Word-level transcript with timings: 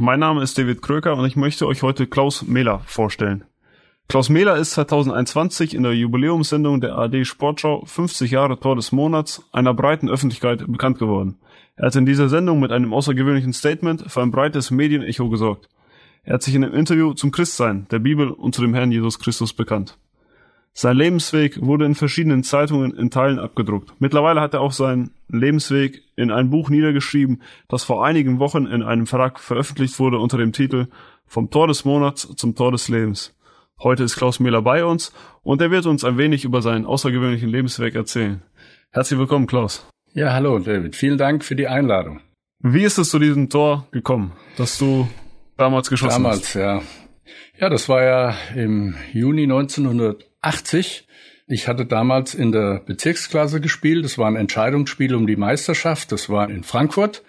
Mein 0.00 0.20
Name 0.20 0.44
ist 0.44 0.56
David 0.56 0.80
Kröker 0.80 1.16
und 1.16 1.26
ich 1.26 1.34
möchte 1.34 1.66
euch 1.66 1.82
heute 1.82 2.06
Klaus 2.06 2.42
Mehler 2.42 2.82
vorstellen. 2.86 3.42
Klaus 4.06 4.28
Mehler 4.28 4.54
ist 4.54 4.70
2021 4.70 5.74
in 5.74 5.82
der 5.82 5.92
Jubiläumssendung 5.92 6.80
der 6.80 6.96
AD 6.96 7.24
Sportschau 7.24 7.84
50 7.84 8.30
Jahre 8.30 8.60
Tor 8.60 8.76
des 8.76 8.92
Monats 8.92 9.42
einer 9.50 9.74
breiten 9.74 10.08
Öffentlichkeit 10.08 10.62
bekannt 10.68 11.00
geworden. 11.00 11.40
Er 11.74 11.86
hat 11.86 11.96
in 11.96 12.06
dieser 12.06 12.28
Sendung 12.28 12.60
mit 12.60 12.70
einem 12.70 12.94
außergewöhnlichen 12.94 13.52
Statement 13.52 14.04
für 14.06 14.22
ein 14.22 14.30
breites 14.30 14.70
Medienecho 14.70 15.28
gesorgt. 15.30 15.68
Er 16.22 16.34
hat 16.34 16.44
sich 16.44 16.54
in 16.54 16.62
einem 16.62 16.74
Interview 16.74 17.12
zum 17.14 17.32
Christsein, 17.32 17.88
der 17.90 17.98
Bibel 17.98 18.30
und 18.30 18.54
zu 18.54 18.62
dem 18.62 18.74
Herrn 18.74 18.92
Jesus 18.92 19.18
Christus 19.18 19.52
bekannt. 19.52 19.98
Sein 20.80 20.96
Lebensweg 20.96 21.60
wurde 21.60 21.86
in 21.86 21.96
verschiedenen 21.96 22.44
Zeitungen 22.44 22.96
in 22.96 23.10
Teilen 23.10 23.40
abgedruckt. 23.40 23.94
Mittlerweile 23.98 24.40
hat 24.40 24.54
er 24.54 24.60
auch 24.60 24.70
seinen 24.70 25.10
Lebensweg 25.28 26.04
in 26.14 26.30
ein 26.30 26.50
Buch 26.50 26.70
niedergeschrieben, 26.70 27.42
das 27.66 27.82
vor 27.82 28.06
einigen 28.06 28.38
Wochen 28.38 28.64
in 28.64 28.84
einem 28.84 29.08
Verlag 29.08 29.40
veröffentlicht 29.40 29.98
wurde 29.98 30.20
unter 30.20 30.38
dem 30.38 30.52
Titel 30.52 30.86
Vom 31.26 31.50
Tor 31.50 31.66
des 31.66 31.84
Monats 31.84 32.28
zum 32.36 32.54
Tor 32.54 32.70
des 32.70 32.88
Lebens. 32.88 33.34
Heute 33.82 34.04
ist 34.04 34.14
Klaus 34.14 34.38
Mehler 34.38 34.62
bei 34.62 34.84
uns 34.84 35.12
und 35.42 35.60
er 35.60 35.72
wird 35.72 35.84
uns 35.86 36.04
ein 36.04 36.16
wenig 36.16 36.44
über 36.44 36.62
seinen 36.62 36.86
außergewöhnlichen 36.86 37.48
Lebensweg 37.48 37.96
erzählen. 37.96 38.42
Herzlich 38.92 39.18
willkommen, 39.18 39.48
Klaus. 39.48 39.84
Ja, 40.12 40.32
hallo, 40.32 40.60
David. 40.60 40.94
Vielen 40.94 41.18
Dank 41.18 41.42
für 41.42 41.56
die 41.56 41.66
Einladung. 41.66 42.20
Wie 42.60 42.84
ist 42.84 42.98
es 42.98 43.10
zu 43.10 43.18
diesem 43.18 43.50
Tor 43.50 43.88
gekommen, 43.90 44.30
das 44.56 44.78
du 44.78 45.08
damals 45.56 45.90
geschossen 45.90 46.22
damals, 46.22 46.42
hast? 46.42 46.54
Damals, 46.54 46.84
ja. 46.84 46.88
Ja, 47.58 47.68
das 47.68 47.88
war 47.88 48.04
ja 48.04 48.34
im 48.54 48.94
Juni 49.12 49.42
1900 49.42 50.27
80. 50.48 51.06
Ich 51.46 51.68
hatte 51.68 51.86
damals 51.86 52.34
in 52.34 52.52
der 52.52 52.80
Bezirksklasse 52.84 53.60
gespielt. 53.60 54.04
Das 54.04 54.18
war 54.18 54.28
ein 54.28 54.36
Entscheidungsspiel 54.36 55.14
um 55.14 55.26
die 55.26 55.36
Meisterschaft. 55.36 56.10
Das 56.12 56.28
war 56.28 56.50
in 56.50 56.64
Frankfurt. 56.64 57.22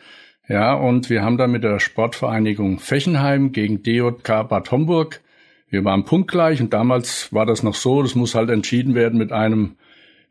Ja, 0.47 0.73
und 0.73 1.09
wir 1.09 1.21
haben 1.23 1.37
da 1.37 1.47
mit 1.47 1.63
der 1.63 1.79
Sportvereinigung 1.79 2.79
Fechenheim 2.79 3.51
gegen 3.51 3.83
DJK 3.83 4.49
Bad 4.49 4.71
Homburg. 4.71 5.21
Wir 5.69 5.85
waren 5.85 6.05
punktgleich 6.05 6.59
und 6.59 6.73
damals 6.73 7.31
war 7.31 7.45
das 7.45 7.61
noch 7.61 7.75
so, 7.75 8.01
das 8.01 8.15
muss 8.15 8.33
halt 8.33 8.49
entschieden 8.49 8.95
werden 8.95 9.19
mit 9.19 9.31
einem, 9.31 9.75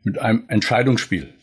mit 0.03 0.19
einem 0.19 0.43
Entscheidungsspiel. 0.49 1.33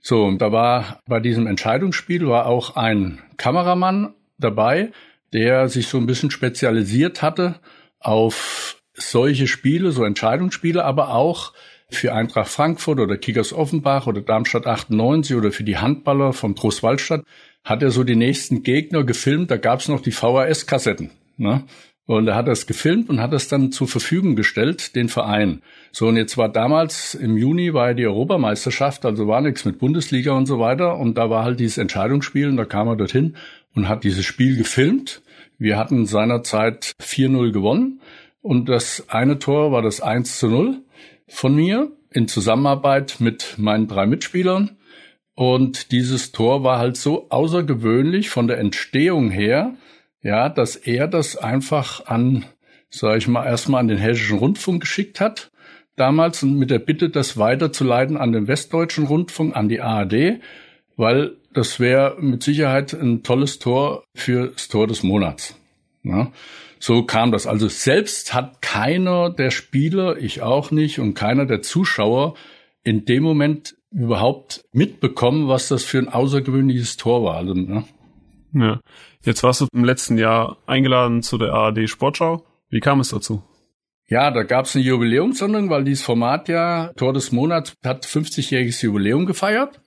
So, 0.00 0.24
und 0.24 0.40
da 0.40 0.52
war 0.52 1.00
bei 1.06 1.18
diesem 1.18 1.48
Entscheidungsspiel 1.48 2.26
war 2.28 2.46
auch 2.46 2.76
ein 2.76 3.18
Kameramann 3.36 4.14
dabei, 4.38 4.92
der 5.32 5.68
sich 5.68 5.88
so 5.88 5.98
ein 5.98 6.06
bisschen 6.06 6.30
spezialisiert 6.30 7.22
hatte 7.22 7.56
auf 7.98 8.69
solche 9.00 9.46
Spiele, 9.46 9.92
so 9.92 10.04
Entscheidungsspiele, 10.04 10.84
aber 10.84 11.14
auch 11.14 11.52
für 11.88 12.14
Eintracht 12.14 12.50
Frankfurt 12.50 13.00
oder 13.00 13.16
Kickers 13.16 13.52
Offenbach 13.52 14.06
oder 14.06 14.20
Darmstadt 14.20 14.66
98 14.66 15.36
oder 15.36 15.50
für 15.52 15.64
die 15.64 15.78
Handballer 15.78 16.32
von 16.32 16.54
Großwaldstadt 16.54 17.24
hat 17.64 17.82
er 17.82 17.90
so 17.90 18.04
die 18.04 18.16
nächsten 18.16 18.62
Gegner 18.62 19.04
gefilmt. 19.04 19.50
Da 19.50 19.56
gab's 19.56 19.88
noch 19.88 20.00
die 20.00 20.12
VHS-Kassetten. 20.12 21.10
Ne? 21.36 21.64
Und 22.06 22.26
er 22.26 22.34
hat 22.34 22.48
das 22.48 22.66
gefilmt 22.66 23.08
und 23.08 23.20
hat 23.20 23.32
das 23.32 23.48
dann 23.48 23.70
zur 23.70 23.86
Verfügung 23.86 24.34
gestellt, 24.34 24.96
den 24.96 25.08
Verein. 25.08 25.62
So, 25.92 26.08
und 26.08 26.16
jetzt 26.16 26.36
war 26.36 26.48
damals 26.48 27.14
im 27.14 27.36
Juni 27.36 27.72
war 27.72 27.88
ja 27.88 27.94
die 27.94 28.06
Europameisterschaft, 28.06 29.04
also 29.04 29.28
war 29.28 29.40
nichts 29.40 29.64
mit 29.64 29.78
Bundesliga 29.78 30.32
und 30.32 30.46
so 30.46 30.58
weiter. 30.58 30.96
Und 30.96 31.18
da 31.18 31.30
war 31.30 31.44
halt 31.44 31.60
dieses 31.60 31.78
Entscheidungsspiel 31.78 32.48
und 32.48 32.56
da 32.56 32.64
kam 32.64 32.88
er 32.88 32.96
dorthin 32.96 33.36
und 33.74 33.88
hat 33.88 34.04
dieses 34.04 34.24
Spiel 34.24 34.56
gefilmt. 34.56 35.22
Wir 35.58 35.78
hatten 35.78 36.06
seinerzeit 36.06 36.94
4-0 37.00 37.52
gewonnen. 37.52 38.00
Und 38.42 38.68
das 38.68 39.08
eine 39.08 39.38
Tor 39.38 39.72
war 39.72 39.82
das 39.82 40.00
1 40.00 40.38
zu 40.38 40.48
0 40.48 40.82
von 41.28 41.54
mir 41.54 41.92
in 42.10 42.28
Zusammenarbeit 42.28 43.16
mit 43.18 43.56
meinen 43.58 43.86
drei 43.86 44.06
Mitspielern. 44.06 44.76
Und 45.34 45.92
dieses 45.92 46.32
Tor 46.32 46.64
war 46.64 46.78
halt 46.78 46.96
so 46.96 47.30
außergewöhnlich 47.30 48.30
von 48.30 48.46
der 48.46 48.58
Entstehung 48.58 49.30
her, 49.30 49.74
ja, 50.22 50.48
dass 50.48 50.76
er 50.76 51.08
das 51.08 51.36
einfach 51.36 52.06
an, 52.06 52.44
sag 52.90 53.18
ich 53.18 53.28
mal, 53.28 53.46
erstmal 53.46 53.80
an 53.80 53.88
den 53.88 53.98
Hessischen 53.98 54.38
Rundfunk 54.38 54.82
geschickt 54.82 55.20
hat 55.20 55.50
damals 56.00 56.42
und 56.42 56.56
mit 56.56 56.70
der 56.70 56.78
Bitte, 56.78 57.10
das 57.10 57.36
weiterzuleiten 57.36 58.16
an 58.16 58.32
den 58.32 58.48
Westdeutschen 58.48 59.06
Rundfunk, 59.06 59.54
an 59.54 59.68
die 59.68 59.80
ARD, 59.80 60.40
weil 60.96 61.36
das 61.52 61.78
wäre 61.78 62.16
mit 62.20 62.42
Sicherheit 62.42 62.94
ein 62.94 63.22
tolles 63.22 63.58
Tor 63.58 64.04
für 64.14 64.48
das 64.48 64.68
Tor 64.68 64.86
des 64.86 65.02
Monats. 65.02 65.56
Ja. 66.02 66.32
So 66.78 67.04
kam 67.04 67.30
das. 67.32 67.46
Also 67.46 67.68
selbst 67.68 68.32
hat 68.34 68.62
keiner 68.62 69.30
der 69.30 69.50
Spieler, 69.50 70.16
ich 70.16 70.42
auch 70.42 70.70
nicht, 70.70 70.98
und 70.98 71.14
keiner 71.14 71.46
der 71.46 71.62
Zuschauer 71.62 72.34
in 72.82 73.04
dem 73.04 73.22
Moment 73.22 73.76
überhaupt 73.92 74.64
mitbekommen, 74.72 75.48
was 75.48 75.68
das 75.68 75.84
für 75.84 75.98
ein 75.98 76.08
außergewöhnliches 76.08 76.96
Tor 76.96 77.24
war. 77.24 77.36
Also, 77.36 77.54
ne? 77.54 77.84
Ja. 78.52 78.80
Jetzt 79.22 79.42
warst 79.42 79.60
du 79.60 79.66
im 79.72 79.84
letzten 79.84 80.16
Jahr 80.16 80.56
eingeladen 80.66 81.22
zu 81.22 81.36
der 81.36 81.52
ARD 81.52 81.88
Sportschau. 81.88 82.44
Wie 82.70 82.80
kam 82.80 83.00
es 83.00 83.10
dazu? 83.10 83.42
Ja, 84.08 84.30
da 84.30 84.42
gab 84.42 84.64
es 84.64 84.74
eine 84.74 84.84
Jubiläumssendung, 84.84 85.70
weil 85.70 85.84
dieses 85.84 86.04
Format 86.04 86.48
ja 86.48 86.92
Tor 86.96 87.12
des 87.12 87.30
Monats 87.30 87.74
hat 87.84 88.06
50-jähriges 88.06 88.82
Jubiläum 88.82 89.26
gefeiert. 89.26 89.80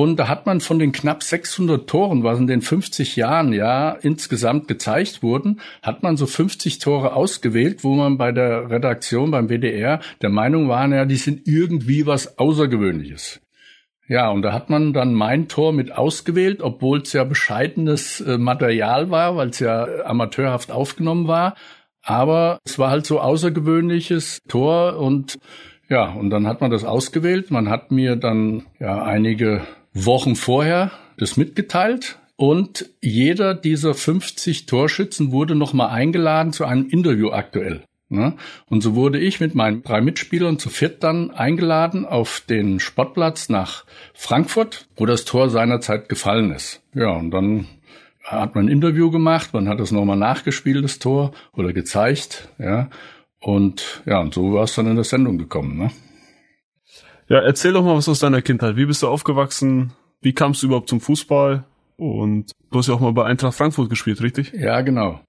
Und 0.00 0.20
da 0.20 0.28
hat 0.28 0.46
man 0.46 0.60
von 0.60 0.78
den 0.78 0.92
knapp 0.92 1.24
600 1.24 1.90
Toren, 1.90 2.22
was 2.22 2.38
in 2.38 2.46
den 2.46 2.62
50 2.62 3.16
Jahren 3.16 3.52
ja 3.52 3.90
insgesamt 3.90 4.68
gezeigt 4.68 5.24
wurden, 5.24 5.60
hat 5.82 6.04
man 6.04 6.16
so 6.16 6.26
50 6.26 6.78
Tore 6.78 7.14
ausgewählt, 7.14 7.82
wo 7.82 7.96
man 7.96 8.16
bei 8.16 8.30
der 8.30 8.70
Redaktion 8.70 9.32
beim 9.32 9.48
WDR 9.48 9.98
der 10.22 10.30
Meinung 10.30 10.68
war, 10.68 10.86
ja, 10.88 11.04
die 11.04 11.16
sind 11.16 11.48
irgendwie 11.48 12.06
was 12.06 12.38
Außergewöhnliches. 12.38 13.40
Ja, 14.06 14.30
und 14.30 14.42
da 14.42 14.52
hat 14.52 14.70
man 14.70 14.92
dann 14.92 15.14
mein 15.14 15.48
Tor 15.48 15.72
mit 15.72 15.90
ausgewählt, 15.90 16.62
obwohl 16.62 17.00
es 17.00 17.12
ja 17.12 17.24
bescheidenes 17.24 18.20
äh, 18.20 18.38
Material 18.38 19.10
war, 19.10 19.34
weil 19.34 19.48
es 19.48 19.58
ja 19.58 19.84
amateurhaft 20.04 20.70
aufgenommen 20.70 21.26
war. 21.26 21.56
Aber 22.02 22.60
es 22.64 22.78
war 22.78 22.90
halt 22.90 23.04
so 23.04 23.18
außergewöhnliches 23.18 24.42
Tor 24.46 24.96
und 24.96 25.40
ja, 25.88 26.12
und 26.12 26.30
dann 26.30 26.46
hat 26.46 26.60
man 26.60 26.70
das 26.70 26.84
ausgewählt. 26.84 27.50
Man 27.50 27.68
hat 27.68 27.90
mir 27.90 28.14
dann 28.14 28.66
ja 28.78 29.02
einige 29.02 29.62
Wochen 30.06 30.36
vorher 30.36 30.90
das 31.16 31.36
mitgeteilt. 31.36 32.18
Und 32.36 32.88
jeder 33.02 33.54
dieser 33.54 33.94
50 33.94 34.66
Torschützen 34.66 35.32
wurde 35.32 35.56
nochmal 35.56 35.90
eingeladen 35.90 36.52
zu 36.52 36.64
einem 36.64 36.88
Interview 36.88 37.30
aktuell. 37.30 37.82
Ne? 38.10 38.34
Und 38.66 38.82
so 38.82 38.94
wurde 38.94 39.18
ich 39.18 39.40
mit 39.40 39.54
meinen 39.54 39.82
drei 39.82 40.00
Mitspielern 40.00 40.58
zu 40.58 40.70
viert 40.70 41.02
dann 41.02 41.30
eingeladen 41.30 42.06
auf 42.06 42.42
den 42.48 42.80
Sportplatz 42.80 43.48
nach 43.48 43.84
Frankfurt, 44.14 44.88
wo 44.96 45.04
das 45.04 45.24
Tor 45.24 45.50
seinerzeit 45.50 46.08
gefallen 46.08 46.52
ist. 46.52 46.80
Ja, 46.94 47.10
und 47.10 47.32
dann 47.32 47.66
hat 48.22 48.54
man 48.54 48.66
ein 48.66 48.72
Interview 48.72 49.10
gemacht, 49.10 49.52
man 49.52 49.68
hat 49.68 49.80
es 49.80 49.90
nochmal 49.90 50.16
nachgespielt, 50.16 50.84
das 50.84 50.98
Tor, 50.98 51.32
oder 51.52 51.72
gezeigt, 51.72 52.48
ja. 52.58 52.88
Und 53.40 54.02
ja, 54.06 54.20
und 54.20 54.34
so 54.34 54.52
war 54.54 54.64
es 54.64 54.74
dann 54.74 54.86
in 54.86 54.96
der 54.96 55.04
Sendung 55.04 55.38
gekommen, 55.38 55.76
ne? 55.76 55.90
Ja, 57.28 57.40
erzähl 57.40 57.74
doch 57.74 57.84
mal 57.84 57.96
was 57.96 58.08
aus 58.08 58.20
deiner 58.20 58.40
Kindheit. 58.40 58.76
Wie 58.76 58.86
bist 58.86 59.02
du 59.02 59.08
aufgewachsen? 59.08 59.92
Wie 60.22 60.32
kamst 60.32 60.62
du 60.62 60.66
überhaupt 60.66 60.88
zum 60.88 61.00
Fußball? 61.00 61.64
Und 61.96 62.52
du 62.70 62.78
hast 62.78 62.88
ja 62.88 62.94
auch 62.94 63.00
mal 63.00 63.12
bei 63.12 63.24
Eintracht 63.24 63.54
Frankfurt 63.54 63.90
gespielt, 63.90 64.22
richtig? 64.22 64.52
Ja, 64.52 64.80
genau. 64.80 65.20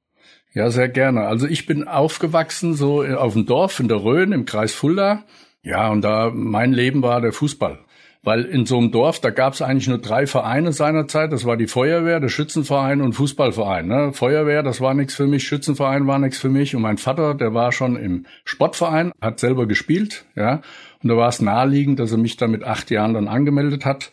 Ja, 0.53 0.71
sehr 0.71 0.87
gerne. 0.87 1.21
Also 1.21 1.45
ich 1.45 1.65
bin 1.65 1.87
aufgewachsen 1.87 2.73
so 2.73 3.03
auf 3.03 3.33
dem 3.33 3.45
Dorf 3.45 3.79
in 3.79 3.87
der 3.87 4.03
Rhön 4.03 4.31
im 4.31 4.45
Kreis 4.45 4.73
Fulda. 4.73 5.25
Ja, 5.61 5.89
und 5.89 6.01
da 6.01 6.31
mein 6.33 6.71
Leben 6.71 7.03
war 7.03 7.19
der 7.21 7.33
Fußball. 7.33 7.79
Weil 8.21 8.43
in 8.43 8.65
so 8.65 8.77
einem 8.77 8.91
Dorf, 8.91 9.19
da 9.21 9.29
gab 9.29 9.53
es 9.53 9.61
eigentlich 9.61 9.87
nur 9.87 9.99
drei 9.99 10.27
Vereine 10.27 10.73
seinerzeit. 10.73 11.31
Das 11.31 11.45
war 11.45 11.55
die 11.55 11.67
Feuerwehr, 11.67 12.19
der 12.19 12.29
Schützenverein 12.29 13.01
und 13.01 13.13
Fußballverein. 13.13 13.87
Ne? 13.87 14.11
Feuerwehr, 14.13 14.61
das 14.61 14.81
war 14.81 14.93
nichts 14.93 15.15
für 15.15 15.27
mich, 15.27 15.43
Schützenverein 15.43 16.05
war 16.05 16.19
nichts 16.19 16.37
für 16.37 16.49
mich. 16.49 16.75
Und 16.75 16.81
mein 16.81 16.97
Vater, 16.97 17.33
der 17.33 17.53
war 17.53 17.71
schon 17.71 17.95
im 17.95 18.25
Sportverein, 18.43 19.11
hat 19.21 19.39
selber 19.39 19.67
gespielt, 19.67 20.25
ja. 20.35 20.61
Und 21.01 21.09
da 21.09 21.17
war 21.17 21.29
es 21.29 21.41
naheliegend, 21.41 21.99
dass 21.99 22.11
er 22.11 22.17
mich 22.17 22.37
da 22.37 22.47
mit 22.47 22.63
acht 22.63 22.91
Jahren 22.91 23.13
dann 23.13 23.27
angemeldet 23.27 23.85
hat. 23.85 24.11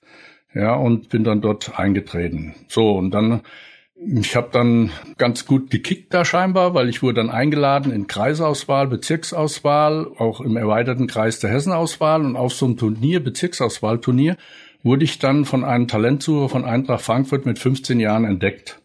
Ja, 0.55 0.75
und 0.75 1.11
bin 1.11 1.25
dann 1.25 1.43
dort 1.43 1.79
eingetreten. 1.79 2.55
So, 2.69 2.93
und 2.93 3.11
dann 3.11 3.43
ich 3.99 4.37
habe 4.37 4.49
dann 4.53 4.91
ganz 5.17 5.47
gut 5.47 5.71
gekickt 5.71 6.13
da 6.13 6.25
scheinbar, 6.25 6.75
weil 6.75 6.89
ich 6.89 7.03
wurde 7.03 7.15
dann 7.15 7.31
eingeladen 7.31 7.93
in 7.93 8.07
Kreisauswahl, 8.07 8.89
Bezirksauswahl, 8.89 10.09
auch 10.19 10.41
im 10.43 10.57
erweiterten 10.57 11.07
Kreis 11.07 11.41
der 11.41 11.51
Hessenauswahl 11.51 12.23
und 12.23 12.37
auf 12.37 12.53
so 12.53 12.67
einem 12.67 12.77
Turnier, 12.77 13.25
Bezirksauswahlturnier, 13.25 14.37
wurde 14.83 15.05
ich 15.05 15.19
dann 15.19 15.47
von 15.47 15.65
einem 15.65 15.89
Talentsucher 15.89 16.49
von 16.51 16.65
Eintracht 16.65 17.03
Frankfurt 17.03 17.47
mit 17.47 17.59
15 17.59 17.99
Jahren 17.99 18.25
entdeckt. 18.25 18.83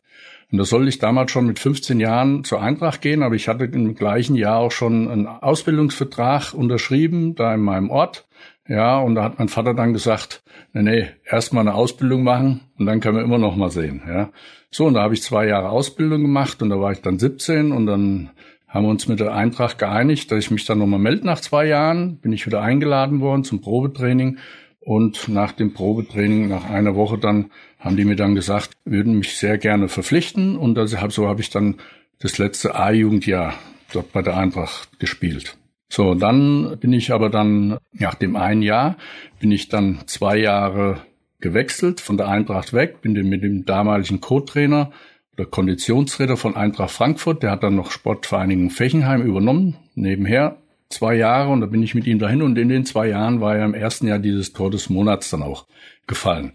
Und 0.51 0.57
da 0.57 0.65
sollte 0.65 0.89
ich 0.89 1.00
damals 1.00 1.31
schon 1.31 1.48
mit 1.48 1.59
15 1.59 2.00
Jahren 2.00 2.44
zur 2.44 2.62
Eintracht 2.62 3.01
gehen, 3.01 3.24
aber 3.24 3.36
ich 3.36 3.48
hatte 3.48 3.65
im 3.65 3.95
gleichen 3.95 4.36
Jahr 4.36 4.57
auch 4.57 4.71
schon 4.71 5.09
einen 5.09 5.27
Ausbildungsvertrag 5.27 6.53
unterschrieben, 6.53 7.36
da 7.36 7.53
in 7.53 7.62
meinem 7.62 7.89
Ort. 7.89 8.27
Ja, 8.68 9.00
und 9.00 9.15
da 9.15 9.24
hat 9.24 9.39
mein 9.39 9.50
Vater 9.50 9.74
dann 9.74 9.94
gesagt, 9.94 10.44
nee, 10.74 10.81
nee, 10.81 11.07
erst 11.25 11.53
mal 11.53 11.62
eine 11.62 11.74
Ausbildung 11.74 12.24
machen 12.24 12.62
und 12.77 12.86
dann 12.86 13.00
können 13.00 13.18
wir 13.18 13.24
immer 13.24 13.38
noch 13.38 13.56
mal 13.56 13.71
sehen. 13.71 14.01
Ja. 14.07 14.30
So, 14.69 14.86
und 14.86 14.94
da 14.94 15.01
habe 15.01 15.13
ich 15.13 15.24
zwei 15.24 15.48
Jahre 15.48 15.69
Ausbildung 15.69 16.21
gemacht 16.21 16.62
und 16.62 16.69
da 16.69 16.80
war 16.80 16.92
ich 16.92 17.01
dann 17.01 17.18
17 17.18 17.71
und 17.71 17.86
dann 17.86 18.30
haben 18.68 18.86
wir 18.86 18.89
uns 18.89 19.07
mit 19.09 19.19
der 19.19 19.33
Eintracht 19.33 19.80
geeinigt, 19.80 20.31
dass 20.31 20.39
ich 20.39 20.51
mich 20.51 20.65
dann 20.65 20.80
nochmal 20.80 21.00
melde 21.00 21.25
nach 21.25 21.42
zwei 21.42 21.65
Jahren. 21.65 22.18
Bin 22.18 22.31
ich 22.31 22.45
wieder 22.45 22.62
eingeladen 22.62 23.19
worden 23.19 23.44
zum 23.44 23.59
Probetraining. 23.59 24.38
Und 24.81 25.28
nach 25.28 25.51
dem 25.51 25.74
Probetraining, 25.74 26.48
nach 26.48 26.69
einer 26.69 26.95
Woche 26.95 27.18
dann, 27.18 27.51
haben 27.80 27.98
die 27.98 28.06
mir 28.06 28.16
dann 28.16 28.36
gesagt, 28.36 28.72
würden 28.83 29.19
mich 29.19 29.38
sehr 29.38 29.57
gerne 29.57 29.88
verpflichten. 29.88 30.57
Und 30.57 30.78
also 30.78 30.98
so 31.10 31.28
habe 31.28 31.42
ich 31.42 31.51
dann 31.51 31.75
das 32.19 32.38
letzte 32.38 32.75
A-Jugendjahr 32.75 33.54
dort 33.94 34.12
bei 34.12 34.22
der 34.22 34.38
Eintracht 34.38 35.00
gespielt. 35.00 35.57
So, 35.89 36.16
dann 36.16 36.78
bin 36.80 36.94
ich 36.94 37.12
aber 37.12 37.30
dann, 37.30 37.78
nach 37.92 38.16
dem 38.16 38.36
einen 38.36 38.62
Jahr, 38.62 38.98
bin 39.39 39.51
ich 39.51 39.68
dann 39.68 40.00
zwei 40.06 40.38
Jahre 40.38 41.01
gewechselt 41.42 42.00
von 42.00 42.18
der 42.18 42.30
Eintracht 42.30 42.74
weg, 42.74 43.01
bin 43.01 43.13
mit 43.13 43.44
dem 43.44 43.66
damaligen 43.66 44.22
Co-Trainer 44.22 44.92
oder 45.34 45.45
Konditionstrainer 45.45 46.38
von 46.38 46.56
Eintracht 46.56 46.92
Frankfurt, 46.92 47.44
der 47.44 47.51
hat 47.51 47.63
dann 47.63 47.75
noch 47.75 47.92
Sportvereinigung 47.92 48.69
Fechenheim 48.69 49.24
übernommen, 49.24 49.75
nebenher 49.95 50.57
zwei 50.92 51.16
Jahre 51.16 51.50
und 51.50 51.62
da 51.62 51.68
bin 51.68 51.84
ich 51.84 51.96
mit 51.96 52.06
ihm 52.06 52.20
dahin 52.20 52.42
und 52.42 52.58
in 52.58 52.70
den 52.70 52.86
zwei 52.86 53.08
Jahren 53.08 53.42
war 53.42 53.56
er 53.56 53.66
im 53.66 53.74
ersten 53.74 54.08
Jahr 54.08 54.20
dieses 54.20 54.54
Tor 54.54 54.70
des 54.70 54.90
Monats 54.90 55.30
dann 55.30 55.44
auch 55.44 55.66
gefallen. 56.08 56.54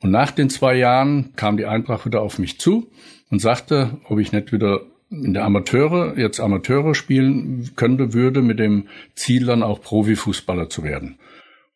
Und 0.00 0.10
nach 0.10 0.30
den 0.30 0.50
zwei 0.50 0.74
Jahren 0.74 1.32
kam 1.36 1.56
die 1.56 1.66
Eintracht 1.66 2.04
wieder 2.04 2.20
auf 2.20 2.38
mich 2.38 2.58
zu 2.58 2.90
und 3.30 3.40
sagte, 3.40 3.98
ob 4.08 4.18
ich 4.18 4.32
nicht 4.32 4.52
wieder 4.52 4.82
in 5.10 5.34
der 5.34 5.44
Amateure, 5.44 6.18
jetzt 6.18 6.40
Amateure 6.40 6.94
spielen 6.94 7.70
könnte, 7.76 8.12
würde 8.12 8.42
mit 8.42 8.58
dem 8.58 8.88
Ziel 9.14 9.46
dann 9.46 9.62
auch 9.62 9.80
Profifußballer 9.80 10.68
zu 10.68 10.82
werden. 10.82 11.18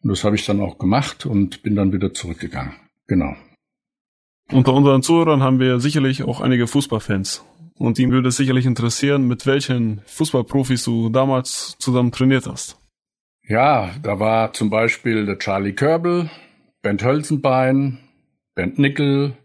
Und 0.03 0.11
das 0.11 0.25
habe 0.25 0.37
ich 0.37 0.45
dann 0.45 0.61
auch 0.61 0.79
gemacht 0.79 1.27
und 1.27 1.63
bin 1.63 1.75
dann 1.75 1.93
wieder 1.93 2.13
zurückgegangen. 2.13 2.75
Genau. 3.07 3.35
Unter 4.51 4.73
unseren 4.73 5.03
Zuhörern 5.03 5.43
haben 5.43 5.61
wir 5.61 5.79
sicherlich 5.79 6.23
auch 6.23 6.41
einige 6.41 6.67
Fußballfans. 6.67 7.45
Und 7.77 7.99
ihn 7.99 8.11
würde 8.11 8.31
es 8.31 8.37
sicherlich 8.37 8.67
interessieren, 8.67 9.29
mit 9.29 9.47
welchen 9.47 10.01
Fußballprofis 10.07 10.85
du 10.85 11.11
damals 11.11 11.77
zusammen 11.79 12.13
trainiert 12.13 12.47
hast. 12.47 12.79
Ja, 13.47 13.91
da 14.03 14.19
war 14.19 14.53
zum 14.53 14.71
Beispiel 14.71 15.27
der 15.27 15.39
Charlie 15.39 15.75
Körbel, 15.75 16.31
Bernd 16.83 17.05
Hölzenbein, 17.05 17.99
Bernd 18.55 18.79
Nickel, 18.79 19.37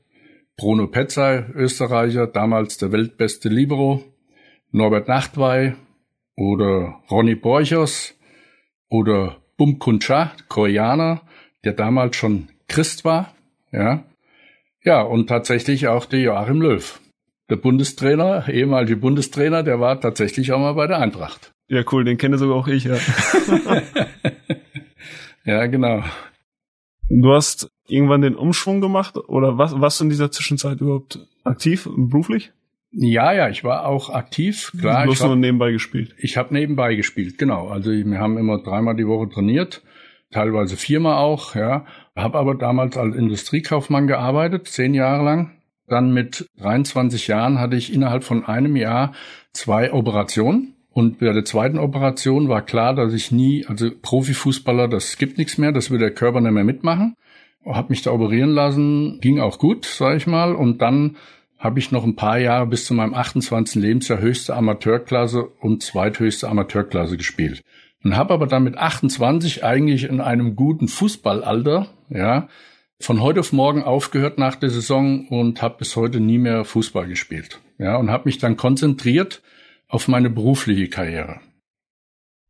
Bruno 0.58 0.88
Petzey, 0.88 1.44
Österreicher, 1.54 2.28
damals 2.28 2.78
der 2.78 2.92
weltbeste 2.92 3.50
Libero, 3.50 4.04
Norbert 4.72 5.08
Nachtwey 5.08 5.74
oder 6.36 7.02
Ronny 7.12 7.36
Borchers 7.36 8.16
oder 8.90 9.38
Bum 9.58 9.80
Kuncha, 9.80 10.32
Koreaner, 10.48 11.22
der 11.64 11.74
damals 11.74 12.16
schon 12.16 12.50
Christ 12.68 13.06
war, 13.06 13.34
ja. 13.72 14.06
Ja, 14.84 15.02
und 15.02 15.28
tatsächlich 15.28 15.88
auch 15.88 16.06
der 16.06 16.20
Joachim 16.20 16.62
Löw. 16.62 17.00
Der 17.50 17.56
Bundestrainer, 17.56 18.48
ehemalige 18.50 18.98
Bundestrainer, 18.98 19.64
der 19.64 19.80
war 19.80 20.00
tatsächlich 20.00 20.52
auch 20.52 20.60
mal 20.60 20.74
bei 20.74 20.88
der 20.88 21.00
Eintracht. 21.00 21.52
Ja, 21.68 21.84
cool, 21.92 22.04
den 22.04 22.18
kenne 22.18 22.38
sogar 22.38 22.58
auch 22.58 22.68
ich, 22.68 22.84
ja. 22.86 22.98
ja, 25.46 25.66
genau. 25.68 26.04
Du 27.10 27.34
hast 27.34 27.70
irgendwann 27.88 28.22
den 28.22 28.36
Umschwung 28.36 28.82
gemacht 28.82 29.18
oder 29.18 29.58
was, 29.58 29.80
was 29.80 30.02
in 30.02 30.10
dieser 30.10 30.32
Zwischenzeit 30.32 30.82
überhaupt 30.82 31.20
aktiv, 31.44 31.88
beruflich? 31.96 32.52
Ja, 32.92 33.34
ja, 33.34 33.50
ich 33.50 33.64
war 33.64 33.88
auch 33.88 34.10
aktiv, 34.10 34.72
klar. 34.80 35.06
Du 35.06 35.12
hast 35.12 35.24
nur 35.24 35.36
nebenbei 35.36 35.72
gespielt. 35.72 36.14
Ich 36.18 36.38
habe 36.38 36.54
nebenbei 36.54 36.96
gespielt, 36.96 37.38
genau. 37.38 37.68
Also 37.68 37.92
wir 37.92 38.20
haben 38.20 38.38
immer 38.38 38.62
dreimal 38.62 38.96
die 38.96 39.08
Woche 39.08 39.30
trainiert, 39.30 39.82
teilweise 40.34 40.76
viermal 40.78 41.18
auch, 41.18 41.56
ja. 41.56 41.86
Habe 42.16 42.38
aber 42.38 42.56
damals 42.56 42.98
als 42.98 43.16
Industriekaufmann 43.16 44.08
gearbeitet, 44.08 44.68
zehn 44.68 44.94
Jahre 44.94 45.24
lang. 45.24 45.52
Dann 45.88 46.14
mit 46.14 46.50
23 46.60 47.28
Jahren 47.28 47.60
hatte 47.60 47.76
ich 47.76 47.94
innerhalb 47.94 48.24
von 48.24 48.46
einem 48.46 48.76
Jahr 48.76 49.14
zwei 49.54 49.94
Operationen. 49.94 50.76
Und 50.90 51.20
bei 51.20 51.34
der 51.34 51.46
zweiten 51.46 51.80
Operation 51.80 52.50
war 52.50 52.62
klar, 52.62 52.94
dass 52.94 53.14
ich 53.14 53.32
nie, 53.32 53.66
also 53.66 53.90
Profifußballer, 54.02 54.88
das 54.88 55.18
gibt 55.18 55.38
nichts 55.38 55.58
mehr, 55.58 55.72
das 55.72 55.90
will 55.90 56.00
der 56.00 56.14
Körper 56.14 56.40
nicht 56.40 56.52
mehr 56.52 56.64
mitmachen. 56.64 57.16
Hab 57.66 57.90
mich 57.90 58.02
da 58.02 58.12
operieren 58.12 58.52
lassen, 58.52 59.20
ging 59.22 59.40
auch 59.40 59.58
gut, 59.58 59.86
sag 59.86 60.18
ich 60.18 60.28
mal. 60.28 60.54
Und 60.54 60.82
dann 60.82 61.18
habe 61.58 61.80
ich 61.80 61.92
noch 61.92 62.04
ein 62.04 62.16
paar 62.16 62.38
Jahre 62.38 62.68
bis 62.68 62.86
zu 62.86 62.94
meinem 62.94 63.14
28. 63.14 63.82
Lebensjahr 63.82 64.20
höchste 64.20 64.56
Amateurklasse 64.56 65.44
und 65.44 65.82
zweithöchste 65.82 66.50
Amateurklasse 66.50 67.18
gespielt 67.18 67.64
und 68.04 68.18
habe 68.18 68.34
aber 68.34 68.48
dann 68.48 68.64
mit 68.64 68.78
28 68.78 69.64
eigentlich 69.64 70.04
in 70.04 70.22
einem 70.22 70.56
guten 70.56 70.88
Fußballalter, 70.88 71.88
ja, 72.10 72.48
von 73.00 73.22
heute 73.22 73.42
auf 73.42 73.52
morgen 73.52 73.84
aufgehört 73.84 74.38
nach 74.38 74.56
der 74.56 74.70
Saison 74.70 75.28
und 75.28 75.62
habe 75.62 75.78
bis 75.80 75.96
heute 75.96 76.20
nie 76.20 76.38
mehr 76.38 76.64
Fußball 76.64 77.08
gespielt. 77.08 77.60
Ja, 77.78 77.98
und 77.98 78.12
habe 78.12 78.26
mich 78.26 78.38
dann 78.38 78.56
konzentriert 78.56 79.42
auf 79.88 80.08
meine 80.08 80.30
berufliche 80.30 80.88
Karriere. 80.88 81.42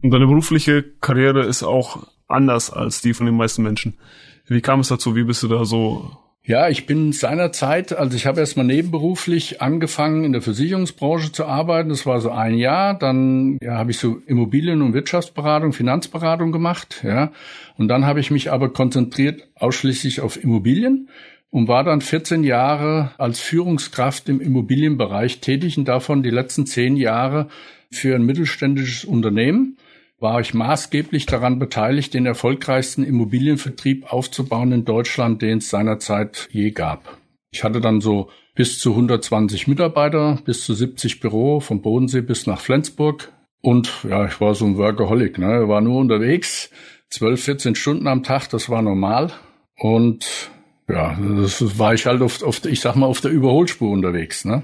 Und 0.02 0.12
deine 0.12 0.28
berufliche 0.28 0.84
Karriere 0.84 1.44
ist 1.46 1.64
auch 1.64 2.08
anders 2.28 2.72
als 2.72 3.02
die 3.02 3.14
von 3.14 3.26
den 3.26 3.36
meisten 3.36 3.64
Menschen. 3.64 3.98
Wie 4.46 4.62
kam 4.62 4.82
es 4.82 4.90
dazu? 4.90 5.16
Wie 5.16 5.24
bist 5.24 5.44
du 5.44 5.48
da 5.48 5.66
so 5.66 6.18
ja, 6.46 6.68
ich 6.68 6.86
bin 6.86 7.14
seinerzeit, 7.14 7.94
also 7.94 8.18
ich 8.18 8.26
habe 8.26 8.42
erstmal 8.42 8.66
nebenberuflich 8.66 9.62
angefangen 9.62 10.26
in 10.26 10.34
der 10.34 10.42
Versicherungsbranche 10.42 11.32
zu 11.32 11.46
arbeiten. 11.46 11.88
Das 11.88 12.06
war 12.06 12.20
so 12.20 12.32
ein 12.32 12.56
Jahr. 12.58 12.98
Dann 12.98 13.58
ja, 13.62 13.78
habe 13.78 13.92
ich 13.92 13.98
so 13.98 14.18
Immobilien- 14.26 14.82
und 14.82 14.94
Wirtschaftsberatung, 14.94 15.72
Finanzberatung 15.72 16.52
gemacht. 16.52 17.02
Ja, 17.04 17.32
und 17.78 17.88
dann 17.88 18.06
habe 18.06 18.20
ich 18.20 18.30
mich 18.30 18.52
aber 18.52 18.74
konzentriert 18.74 19.48
ausschließlich 19.56 20.20
auf 20.20 20.44
Immobilien 20.44 21.08
und 21.50 21.70
war 21.70 21.86
dann 21.86 22.02
14 22.02 22.44
Jahre 22.44 23.12
als 23.18 23.40
Führungskraft 23.40 24.28
im 24.28 24.42
Immobilienbereich 24.42 25.40
tätig 25.40 25.78
und 25.78 25.88
davon 25.88 26.24
die 26.24 26.30
letzten 26.30 26.66
zehn 26.66 26.98
Jahre 26.98 27.48
für 27.90 28.16
ein 28.16 28.26
mittelständisches 28.26 29.06
Unternehmen 29.06 29.78
war 30.24 30.40
ich 30.40 30.54
maßgeblich 30.54 31.26
daran 31.26 31.60
beteiligt, 31.60 32.14
den 32.14 32.26
erfolgreichsten 32.26 33.04
Immobilienvertrieb 33.04 34.12
aufzubauen 34.12 34.72
in 34.72 34.86
Deutschland, 34.86 35.42
den 35.42 35.58
es 35.58 35.70
seinerzeit 35.70 36.48
je 36.50 36.72
gab. 36.72 37.18
Ich 37.52 37.66
hatte 37.66 37.82
dann 37.82 38.00
so 38.00 38.30
bis 38.56 38.80
zu 38.80 38.92
120 38.92 39.68
Mitarbeiter, 39.68 40.40
bis 40.46 40.64
zu 40.64 40.74
70 40.74 41.20
Büro, 41.20 41.60
vom 41.60 41.82
Bodensee 41.82 42.22
bis 42.22 42.48
nach 42.48 42.62
Flensburg. 42.62 43.34
Und 43.62 43.92
ja, 44.10 44.26
ich 44.26 44.40
war 44.40 44.56
so 44.56 44.64
ein 44.66 44.78
Workaholic, 44.78 45.40
ne? 45.40 45.68
War 45.68 45.82
nur 45.82 46.00
unterwegs, 46.00 46.70
12, 47.10 47.44
14 47.44 47.76
Stunden 47.76 48.08
am 48.08 48.24
Tag, 48.24 48.48
das 48.48 48.70
war 48.70 48.82
normal. 48.82 49.34
Und 49.78 50.52
ja, 50.88 51.20
das 51.20 51.78
war 51.78 51.96
ich 51.96 52.06
halt 52.06 52.22
auf, 52.22 52.42
auf 52.44 52.64
ich 52.64 52.80
sag 52.80 52.96
mal, 52.96 53.08
auf 53.08 53.20
der 53.20 53.32
Überholspur 53.32 53.92
unterwegs, 53.92 54.46
ne? 54.46 54.64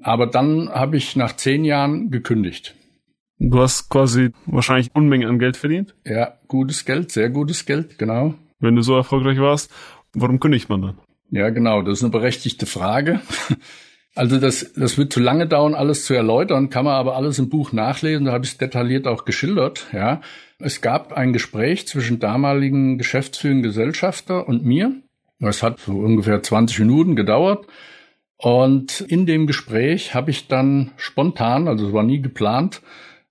Aber 0.00 0.28
dann 0.28 0.70
habe 0.70 0.96
ich 0.96 1.16
nach 1.16 1.34
zehn 1.34 1.64
Jahren 1.64 2.12
gekündigt. 2.12 2.76
Du 3.42 3.58
hast 3.58 3.88
quasi 3.88 4.32
wahrscheinlich 4.44 4.94
Unmengen 4.94 5.26
an 5.26 5.38
Geld 5.38 5.56
verdient. 5.56 5.94
Ja, 6.06 6.34
gutes 6.46 6.84
Geld, 6.84 7.10
sehr 7.10 7.30
gutes 7.30 7.64
Geld, 7.64 7.98
genau. 7.98 8.34
Wenn 8.58 8.76
du 8.76 8.82
so 8.82 8.94
erfolgreich 8.94 9.38
warst, 9.38 9.70
warum 10.12 10.40
kündigt 10.40 10.68
man 10.68 10.82
dann? 10.82 10.98
Ja, 11.30 11.48
genau, 11.48 11.80
das 11.80 11.98
ist 11.98 12.04
eine 12.04 12.12
berechtigte 12.12 12.66
Frage. 12.66 13.20
Also 14.16 14.40
das, 14.40 14.72
das 14.74 14.98
wird 14.98 15.12
zu 15.12 15.20
lange 15.20 15.46
dauern, 15.46 15.76
alles 15.76 16.04
zu 16.04 16.14
erläutern, 16.14 16.68
kann 16.68 16.84
man 16.84 16.94
aber 16.94 17.14
alles 17.14 17.38
im 17.38 17.48
Buch 17.48 17.70
nachlesen, 17.72 18.24
da 18.24 18.32
habe 18.32 18.44
ich 18.44 18.50
es 18.50 18.58
detailliert 18.58 19.06
auch 19.06 19.24
geschildert. 19.24 19.86
Ja, 19.92 20.20
Es 20.58 20.80
gab 20.80 21.12
ein 21.12 21.32
Gespräch 21.32 21.86
zwischen 21.86 22.18
damaligen 22.18 22.98
geschäftsführenden 22.98 23.62
Gesellschafter 23.62 24.48
und 24.48 24.64
mir. 24.64 24.96
Es 25.38 25.62
hat 25.62 25.78
so 25.78 25.92
ungefähr 25.92 26.42
20 26.42 26.80
Minuten 26.80 27.14
gedauert. 27.14 27.68
Und 28.36 29.00
in 29.02 29.26
dem 29.26 29.46
Gespräch 29.46 30.12
habe 30.12 30.32
ich 30.32 30.48
dann 30.48 30.90
spontan, 30.96 31.68
also 31.68 31.86
es 31.86 31.92
war 31.92 32.02
nie 32.02 32.20
geplant, 32.20 32.82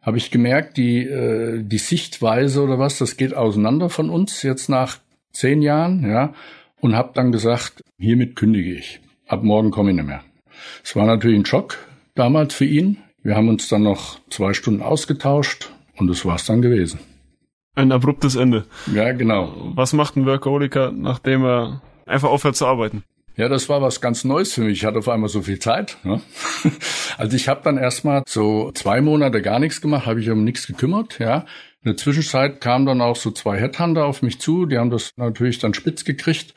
habe 0.01 0.17
ich 0.17 0.31
gemerkt, 0.31 0.77
die, 0.77 1.03
äh, 1.03 1.61
die 1.63 1.77
Sichtweise 1.77 2.63
oder 2.63 2.79
was, 2.79 2.97
das 2.97 3.17
geht 3.17 3.33
auseinander 3.33 3.89
von 3.89 4.09
uns 4.09 4.43
jetzt 4.43 4.69
nach 4.69 4.99
zehn 5.31 5.61
Jahren, 5.61 6.09
ja, 6.09 6.33
und 6.81 6.95
habe 6.95 7.11
dann 7.13 7.31
gesagt, 7.31 7.83
hiermit 7.97 8.35
kündige 8.35 8.73
ich. 8.73 8.99
Ab 9.27 9.43
morgen 9.43 9.71
komme 9.71 9.91
ich 9.91 9.95
nicht 9.95 10.07
mehr. 10.07 10.23
Es 10.83 10.95
war 10.95 11.05
natürlich 11.05 11.37
ein 11.37 11.45
Schock 11.45 11.77
damals 12.15 12.53
für 12.53 12.65
ihn. 12.65 12.97
Wir 13.21 13.35
haben 13.35 13.49
uns 13.49 13.67
dann 13.67 13.83
noch 13.83 14.19
zwei 14.29 14.53
Stunden 14.53 14.81
ausgetauscht 14.81 15.71
und 15.97 16.07
das 16.07 16.25
war's 16.25 16.45
dann 16.45 16.61
gewesen. 16.61 16.99
Ein 17.75 17.91
abruptes 17.91 18.35
Ende. 18.35 18.65
Ja, 18.93 19.11
genau. 19.11 19.71
Was 19.75 19.93
macht 19.93 20.15
ein 20.15 20.25
Workaholiker, 20.25 20.91
nachdem 20.91 21.43
er 21.43 21.81
einfach 22.05 22.29
aufhört 22.29 22.55
zu 22.55 22.65
arbeiten? 22.65 23.03
Ja, 23.39 23.47
das 23.47 23.69
war 23.69 23.81
was 23.81 24.01
ganz 24.01 24.25
Neues 24.25 24.51
für 24.51 24.63
mich. 24.63 24.79
Ich 24.79 24.85
hatte 24.85 24.99
auf 24.99 25.07
einmal 25.07 25.29
so 25.29 25.41
viel 25.41 25.59
Zeit. 25.59 25.97
Ne? 26.03 26.19
Also 27.17 27.35
ich 27.37 27.47
habe 27.47 27.61
dann 27.63 27.77
erstmal 27.77 28.23
so 28.27 28.71
zwei 28.73 29.01
Monate 29.01 29.41
gar 29.41 29.59
nichts 29.59 29.79
gemacht, 29.81 30.05
habe 30.05 30.19
ich 30.19 30.29
um 30.29 30.43
nichts 30.43 30.67
gekümmert. 30.67 31.19
Ja, 31.19 31.45
in 31.81 31.91
der 31.91 31.97
Zwischenzeit 31.97 32.59
kamen 32.59 32.85
dann 32.85 32.99
auch 33.01 33.15
so 33.15 33.31
zwei 33.31 33.57
Headhunter 33.57 34.05
auf 34.05 34.21
mich 34.21 34.39
zu. 34.39 34.65
Die 34.65 34.77
haben 34.77 34.89
das 34.89 35.11
natürlich 35.15 35.59
dann 35.59 35.73
spitz 35.73 36.03
gekriegt, 36.03 36.53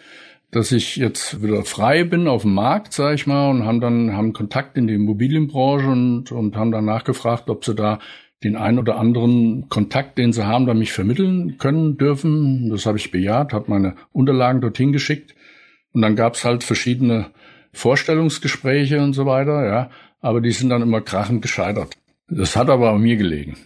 dass 0.51 0.73
ich 0.73 0.97
jetzt 0.97 1.41
wieder 1.41 1.65
frei 1.65 2.03
bin 2.03 2.27
auf 2.27 2.43
dem 2.43 2.55
Markt, 2.55 2.93
sage 2.93 3.15
ich 3.15 3.29
mal, 3.29 3.49
und 3.51 3.65
haben 3.65 3.81
dann 3.81 4.17
haben 4.17 4.33
Kontakt 4.33 4.77
in 4.77 4.89
die 4.89 4.95
Immobilienbranche 4.95 5.87
und, 5.89 6.33
und 6.33 6.57
haben 6.57 6.73
dann 6.73 6.85
nachgefragt, 6.85 7.49
ob 7.49 7.65
sie 7.65 7.77
da 7.77 8.01
den 8.43 8.57
einen 8.57 8.81
oder 8.81 8.99
anderen 8.99 9.69
Kontakt, 9.69 10.19
den 10.19 10.33
sie 10.33 10.47
haben, 10.47 10.67
da 10.67 10.75
mich 10.75 10.93
vermitteln 10.93 11.59
können 11.59 11.97
dürfen. 11.97 12.71
Das 12.71 12.87
habe 12.87 12.99
ich 12.99 13.13
bejaht, 13.13 13.53
habe 13.53 13.71
meine 13.71 13.95
Unterlagen 14.11 14.61
dorthin 14.61 14.93
geschickt. 14.93 15.37
Und 15.93 16.03
dann 16.03 16.17
gab's 16.17 16.45
halt 16.45 16.65
verschiedene 16.65 17.31
Vorstellungsgespräche 17.73 19.01
und 19.01 19.13
so 19.15 19.27
weiter, 19.27 19.67
ja. 19.67 19.91
Aber 20.21 20.41
die 20.41 20.53
sind 20.53 20.71
dann 20.71 20.83
immer 20.83 21.01
krachend 21.01 21.43
gescheitert. 21.43 21.97
Das 22.29 22.57
hat 22.57 22.71
aber 22.71 22.91
an 22.91 23.03
mir 23.03 23.17
gelegen. 23.17 23.57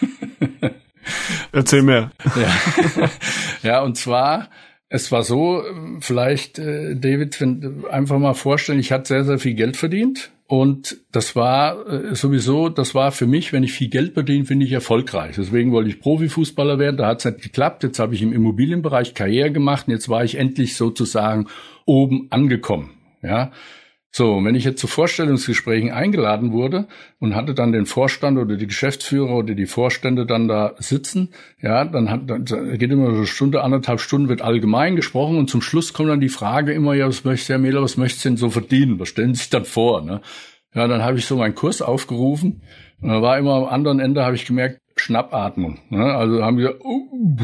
Erzähl 1.52 1.82
mehr. 1.82 2.10
Ja, 2.36 3.10
ja 3.62 3.82
und 3.82 3.96
zwar, 3.96 4.50
es 4.88 5.10
war 5.10 5.22
so, 5.22 5.64
vielleicht, 6.00 6.58
äh, 6.58 6.94
David, 6.94 7.40
wenn, 7.40 7.84
einfach 7.90 8.18
mal 8.18 8.34
vorstellen, 8.34 8.78
ich 8.78 8.92
hatte 8.92 9.08
sehr, 9.08 9.24
sehr 9.24 9.38
viel 9.38 9.54
Geld 9.54 9.76
verdient 9.76 10.30
und 10.50 10.96
das 11.12 11.36
war 11.36 11.86
äh, 11.86 12.14
sowieso, 12.14 12.70
das 12.70 12.94
war 12.94 13.12
für 13.12 13.26
mich, 13.26 13.52
wenn 13.52 13.62
ich 13.62 13.74
viel 13.74 13.90
Geld 13.90 14.14
verdiene, 14.14 14.46
finde 14.46 14.64
ich 14.64 14.72
erfolgreich. 14.72 15.36
Deswegen 15.36 15.72
wollte 15.72 15.90
ich 15.90 16.00
Profifußballer 16.00 16.78
werden. 16.78 16.96
Da 16.96 17.06
hat 17.06 17.18
es 17.18 17.26
nicht 17.26 17.42
geklappt. 17.42 17.82
Jetzt 17.82 17.98
habe 17.98 18.14
ich 18.14 18.22
im 18.22 18.32
Immobilienbereich 18.32 19.12
Karriere 19.12 19.52
gemacht 19.52 19.88
und 19.88 19.92
jetzt 19.92 20.08
war 20.08 20.24
ich 20.24 20.36
endlich 20.36 20.74
sozusagen 20.74 21.48
oben 21.84 22.28
angekommen. 22.30 22.92
Ja. 23.20 23.52
So, 24.10 24.42
wenn 24.42 24.54
ich 24.54 24.64
jetzt 24.64 24.80
zu 24.80 24.86
Vorstellungsgesprächen 24.86 25.90
eingeladen 25.90 26.52
wurde 26.52 26.88
und 27.18 27.34
hatte 27.34 27.54
dann 27.54 27.72
den 27.72 27.84
Vorstand 27.84 28.38
oder 28.38 28.56
die 28.56 28.66
Geschäftsführer 28.66 29.36
oder 29.36 29.54
die 29.54 29.66
Vorstände 29.66 30.24
dann 30.24 30.48
da 30.48 30.74
sitzen, 30.78 31.28
ja, 31.60 31.84
dann, 31.84 32.10
hat, 32.10 32.22
dann 32.26 32.44
geht 32.78 32.90
immer 32.90 33.10
so 33.10 33.16
eine 33.16 33.26
Stunde, 33.26 33.62
anderthalb 33.62 34.00
Stunden, 34.00 34.28
wird 34.28 34.40
allgemein 34.40 34.96
gesprochen 34.96 35.36
und 35.36 35.50
zum 35.50 35.60
Schluss 35.60 35.92
kommt 35.92 36.08
dann 36.08 36.20
die 36.20 36.30
Frage 36.30 36.72
immer, 36.72 36.94
ja, 36.94 37.06
was 37.06 37.24
möchtest 37.24 37.50
du, 37.50 37.52
Herr 37.54 37.60
Mähler, 37.60 37.82
was 37.82 37.98
möchtest 37.98 38.24
du 38.24 38.30
denn 38.30 38.36
so 38.38 38.48
verdienen? 38.48 38.98
Was 38.98 39.08
stellen 39.08 39.34
Sie 39.34 39.40
sich 39.40 39.50
dann 39.50 39.66
vor? 39.66 40.00
Ne? 40.00 40.22
Ja, 40.74 40.88
dann 40.88 41.02
habe 41.02 41.18
ich 41.18 41.26
so 41.26 41.36
meinen 41.36 41.54
Kurs 41.54 41.82
aufgerufen 41.82 42.62
und 43.02 43.10
da 43.10 43.20
war 43.20 43.38
immer 43.38 43.54
am 43.54 43.64
anderen 43.66 44.00
Ende, 44.00 44.24
habe 44.24 44.36
ich 44.36 44.46
gemerkt, 44.46 44.80
Schnappatmung. 44.96 45.80
Ne? 45.90 46.02
Also 46.14 46.42
haben 46.42 46.56
wir, 46.56 46.82
uh, 46.82 47.36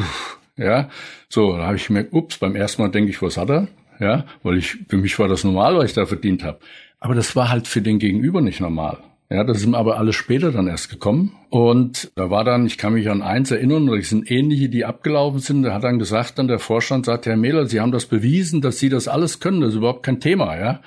ja, 0.57 0.89
so, 1.29 1.57
da 1.57 1.67
habe 1.67 1.77
ich 1.77 1.87
gemerkt, 1.87 2.13
ups, 2.15 2.39
beim 2.39 2.57
ersten 2.57 2.81
Mal 2.81 2.89
denke 2.89 3.11
ich, 3.11 3.21
was 3.21 3.37
hat 3.37 3.51
er? 3.51 3.69
Ja, 4.05 4.27
weil 4.43 4.59
ich, 4.59 4.77
für 4.89 4.99
mich 4.99 5.19
war 5.19 5.29
das 5.29 5.43
normal, 5.43 5.77
was 5.77 5.87
ich 5.87 5.95
da 5.95 6.07
verdient 6.07 6.45
habe. 6.45 6.61
Aber 7.01 7.15
das 7.15 7.35
war 7.35 7.49
halt 7.49 7.67
für 7.67 7.83
den 7.83 7.99
Gegenüber 7.99 8.41
nicht 8.41 8.61
normal. 8.61 8.99
Ja, 9.31 9.43
das 9.43 9.59
ist 9.59 9.65
ihm 9.65 9.75
aber 9.75 9.99
alles 9.99 10.15
später 10.15 10.53
dann 10.53 10.69
erst 10.69 10.91
gekommen. 10.91 11.35
Und 11.49 12.13
da 12.15 12.31
war 12.31 12.45
dann, 12.45 12.67
ich 12.67 12.79
kann 12.79 12.93
mich 12.93 13.09
an 13.09 13.23
eins 13.23 13.51
erinnern, 13.51 13.87
das 13.87 14.11
sind 14.11 14.31
ähnliche, 14.31 14.69
die 14.69 14.85
abgelaufen 14.85 15.41
sind. 15.41 15.63
Da 15.63 15.73
hat 15.75 15.85
dann 15.85 15.99
gesagt, 15.99 16.39
dann 16.39 16.47
der 16.47 16.59
Vorstand 16.59 17.07
sagt, 17.07 17.27
Herr 17.27 17.37
Mähler, 17.37 17.67
Sie 17.67 17.81
haben 17.81 17.91
das 17.91 18.07
bewiesen, 18.07 18.61
dass 18.61 18.79
Sie 18.79 18.91
das 18.91 19.09
alles 19.09 19.41
können. 19.41 19.61
Das 19.61 19.71
ist 19.71 19.77
überhaupt 19.77 20.05
kein 20.05 20.21
Thema, 20.21 20.57
ja. 20.59 20.83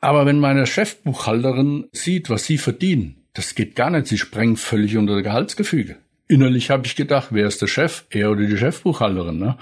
Aber 0.00 0.24
wenn 0.24 0.40
meine 0.40 0.66
Chefbuchhalterin 0.66 1.86
sieht, 1.92 2.30
was 2.30 2.44
Sie 2.44 2.56
verdienen, 2.56 3.26
das 3.34 3.54
geht 3.54 3.76
gar 3.76 3.90
nicht. 3.90 4.06
Sie 4.06 4.18
sprengen 4.18 4.56
völlig 4.56 4.96
unter 4.96 5.14
der 5.14 5.22
Gehaltsgefüge 5.22 5.98
innerlich 6.30 6.70
habe 6.70 6.86
ich 6.86 6.96
gedacht, 6.96 7.28
wer 7.30 7.46
ist 7.46 7.60
der 7.60 7.66
Chef? 7.66 8.04
Er 8.10 8.30
oder 8.30 8.46
die 8.46 8.56
Chefbuchhalterin. 8.56 9.38
Ne? 9.38 9.56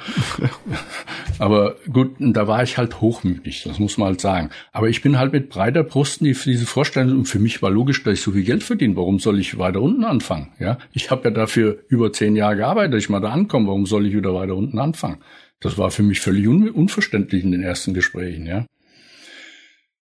Aber 1.39 1.77
gut, 1.91 2.17
da 2.19 2.47
war 2.47 2.63
ich 2.63 2.79
halt 2.79 3.01
hochmütig, 3.01 3.65
das 3.65 3.79
muss 3.79 3.97
man 3.97 4.09
halt 4.09 4.21
sagen. 4.21 4.51
Aber 4.73 4.89
ich 4.89 5.03
bin 5.03 5.19
halt 5.19 5.33
mit 5.33 5.49
breiter 5.49 5.83
Brust 5.83 6.21
in 6.21 6.27
diese 6.27 6.67
Vorstellung 6.67 7.19
und 7.19 7.25
für 7.25 7.39
mich 7.39 7.63
war 7.63 7.71
logisch, 7.71 8.05
dass 8.05 8.15
ich 8.15 8.21
so 8.23 8.33
viel 8.33 8.45
Geld 8.45 8.63
verdiene. 8.63 8.97
Warum 8.97 9.19
soll 9.19 9.41
ich 9.41 9.59
weiter 9.59 9.81
unten 9.81 10.05
anfangen? 10.05 10.49
Ja, 10.59 10.79
ich 10.93 11.11
habe 11.11 11.25
ja 11.25 11.31
dafür 11.31 11.79
über 11.89 12.13
zehn 12.13 12.37
Jahre 12.37 12.57
gearbeitet, 12.57 12.95
dass 12.95 13.03
ich 13.03 13.09
mal 13.09 13.21
da 13.21 13.31
ankomme. 13.31 13.69
Warum 13.69 13.87
soll 13.87 14.07
ich 14.07 14.15
wieder 14.15 14.35
weiter 14.35 14.55
unten 14.55 14.79
anfangen? 14.79 15.19
Das 15.61 15.79
war 15.79 15.91
für 15.91 16.03
mich 16.03 16.21
völlig 16.21 16.47
un 16.47 16.69
unverständlich 16.71 17.43
in 17.43 17.53
den 17.53 17.63
ersten 17.63 17.95
Gesprächen. 17.95 18.47
Ja. 18.47 18.67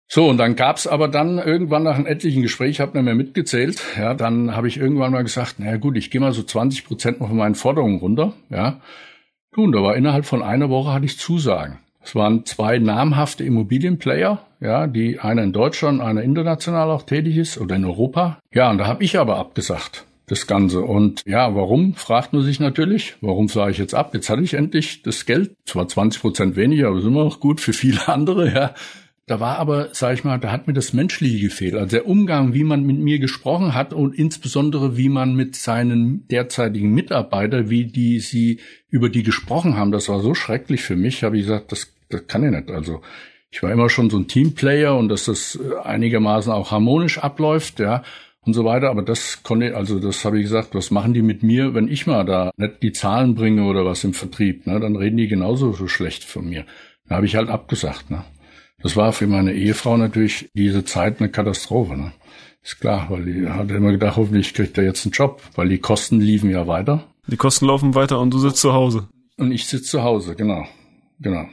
So, 0.07 0.29
und 0.29 0.37
dann 0.37 0.55
gab's 0.55 0.85
aber 0.85 1.07
dann 1.07 1.39
irgendwann 1.39 1.83
nach 1.83 1.95
einem 1.95 2.05
etlichen 2.05 2.43
Gespräch, 2.43 2.71
ich 2.71 2.79
habe 2.79 2.95
nicht 2.95 3.05
mehr 3.05 3.15
mitgezählt, 3.15 3.81
ja, 3.97 4.13
dann 4.13 4.55
habe 4.55 4.67
ich 4.67 4.77
irgendwann 4.77 5.11
mal 5.11 5.23
gesagt, 5.23 5.59
naja 5.59 5.77
gut, 5.77 5.97
ich 5.97 6.11
gehe 6.11 6.21
mal 6.21 6.31
so 6.31 6.43
20 6.43 6.85
Prozent 6.85 7.19
noch 7.19 7.29
von 7.29 7.37
meinen 7.37 7.55
Forderungen 7.55 7.99
runter, 7.99 8.33
ja. 8.49 8.81
Nun, 9.57 9.71
da 9.71 9.81
war 9.81 9.95
innerhalb 9.95 10.25
von 10.25 10.43
einer 10.43 10.69
Woche 10.69 10.93
hatte 10.93 11.05
ich 11.05 11.17
Zusagen. 11.17 11.79
Es 12.03 12.13
waren 12.13 12.45
zwei 12.45 12.77
namhafte 12.77 13.43
Immobilienplayer, 13.43 14.45
ja, 14.59 14.85
die 14.85 15.19
einer 15.19 15.41
in 15.41 15.53
Deutschland, 15.53 16.01
einer 16.01 16.21
international 16.21 16.91
auch 16.91 17.03
tätig 17.03 17.37
ist 17.37 17.57
oder 17.57 17.75
in 17.75 17.85
Europa. 17.85 18.37
Ja, 18.53 18.69
und 18.69 18.77
da 18.77 18.85
habe 18.85 19.03
ich 19.03 19.17
aber 19.17 19.37
abgesagt 19.37 20.05
das 20.27 20.47
Ganze. 20.47 20.81
Und 20.81 21.23
ja, 21.25 21.55
warum, 21.55 21.93
fragt 21.93 22.33
man 22.33 22.41
sich 22.43 22.59
natürlich. 22.59 23.15
Warum 23.21 23.47
sage 23.47 23.71
ich 23.71 23.77
jetzt 23.77 23.95
ab? 23.95 24.13
Jetzt 24.13 24.29
hatte 24.29 24.41
ich 24.41 24.53
endlich 24.53 25.03
das 25.03 25.25
Geld, 25.25 25.55
zwar 25.65 25.87
20 25.87 26.21
Prozent 26.21 26.55
weniger, 26.55 26.87
aber 26.87 26.97
ist 26.97 27.05
immer 27.05 27.23
noch 27.23 27.39
gut 27.39 27.61
für 27.61 27.73
viele 27.73 28.07
andere, 28.07 28.53
ja. 28.53 28.73
Da 29.27 29.39
war 29.39 29.57
aber, 29.57 29.89
sag 29.93 30.13
ich 30.13 30.23
mal, 30.23 30.39
da 30.39 30.51
hat 30.51 30.67
mir 30.67 30.73
das 30.73 30.93
Menschliche 30.93 31.39
gefehlt. 31.39 31.73
Also 31.73 31.97
der 31.97 32.07
Umgang, 32.07 32.53
wie 32.53 32.63
man 32.63 32.83
mit 32.83 32.99
mir 32.99 33.17
gesprochen 33.17 33.73
hat 33.73 33.91
und 33.91 34.13
insbesondere 34.13 34.97
wie 34.97 35.09
man 35.09 35.35
mit 35.35 35.55
seinen 35.55 36.27
derzeitigen 36.27 36.93
Mitarbeitern, 36.93 37.69
wie 37.69 37.85
die 37.85 38.19
sie 38.19 38.59
über 38.89 39.09
die 39.09 39.23
gesprochen 39.23 39.77
haben, 39.77 39.91
das 39.91 40.09
war 40.09 40.19
so 40.19 40.35
schrecklich 40.35 40.81
für 40.81 40.95
mich. 40.95 41.23
Habe 41.23 41.37
ich 41.37 41.43
gesagt, 41.43 41.71
das, 41.71 41.91
das 42.09 42.27
kann 42.27 42.43
ich 42.43 42.51
nicht. 42.51 42.69
Also 42.69 43.01
ich 43.49 43.63
war 43.63 43.71
immer 43.71 43.89
schon 43.89 44.11
so 44.11 44.17
ein 44.17 44.27
Teamplayer 44.27 44.95
und 44.95 45.09
dass 45.09 45.25
das 45.25 45.59
einigermaßen 45.83 46.51
auch 46.51 46.69
harmonisch 46.69 47.17
abläuft, 47.17 47.79
ja 47.79 48.03
und 48.45 48.53
so 48.53 48.63
weiter. 48.63 48.89
Aber 48.89 49.01
das 49.01 49.43
konnte, 49.43 49.75
also 49.75 49.99
das 49.99 50.23
habe 50.23 50.37
ich 50.37 50.43
gesagt, 50.43 50.75
was 50.75 50.91
machen 50.91 51.13
die 51.13 51.21
mit 51.21 51.43
mir, 51.43 51.73
wenn 51.73 51.87
ich 51.87 52.07
mal 52.07 52.25
da 52.25 52.51
nicht 52.57 52.83
die 52.83 52.91
Zahlen 52.91 53.35
bringe 53.35 53.65
oder 53.65 53.85
was 53.85 54.03
im 54.03 54.13
Vertrieb? 54.13 54.67
Ne? 54.67 54.79
Dann 54.79 54.95
reden 54.95 55.17
die 55.17 55.27
genauso 55.27 55.73
so 55.73 55.87
schlecht 55.87 56.23
von 56.23 56.47
mir. 56.47 56.65
Da 57.07 57.15
habe 57.15 57.25
ich 57.25 57.35
halt 57.35 57.49
abgesagt. 57.49 58.09
Ne? 58.09 58.23
Das 58.85 58.95
war 58.95 59.13
für 59.13 59.25
meine 59.25 59.51
Ehefrau 59.51 59.97
natürlich 59.97 60.51
diese 60.53 60.85
Zeit 60.85 61.19
eine 61.19 61.29
Katastrophe. 61.29 61.97
Ne? 61.97 62.11
Ist 62.61 62.79
klar, 62.79 63.07
weil 63.09 63.25
die 63.25 63.49
hat 63.49 63.71
immer 63.71 63.91
gedacht, 63.91 64.15
hoffentlich 64.15 64.53
kriegt 64.53 64.77
er 64.77 64.83
jetzt 64.83 65.03
einen 65.03 65.11
Job, 65.11 65.41
weil 65.55 65.69
die 65.69 65.79
Kosten 65.79 66.21
liefen 66.21 66.51
ja 66.51 66.67
weiter. 66.67 67.03
Die 67.25 67.35
Kosten 67.35 67.65
laufen 67.65 67.95
weiter 67.95 68.19
und 68.19 68.31
du 68.31 68.37
sitzt 68.37 68.57
zu 68.57 68.73
Hause. 68.73 69.07
Und 69.37 69.51
ich 69.51 69.65
sitze 69.65 69.85
zu 69.85 70.03
Hause, 70.03 70.35
genau. 70.35 70.67
Genau. 71.19 71.47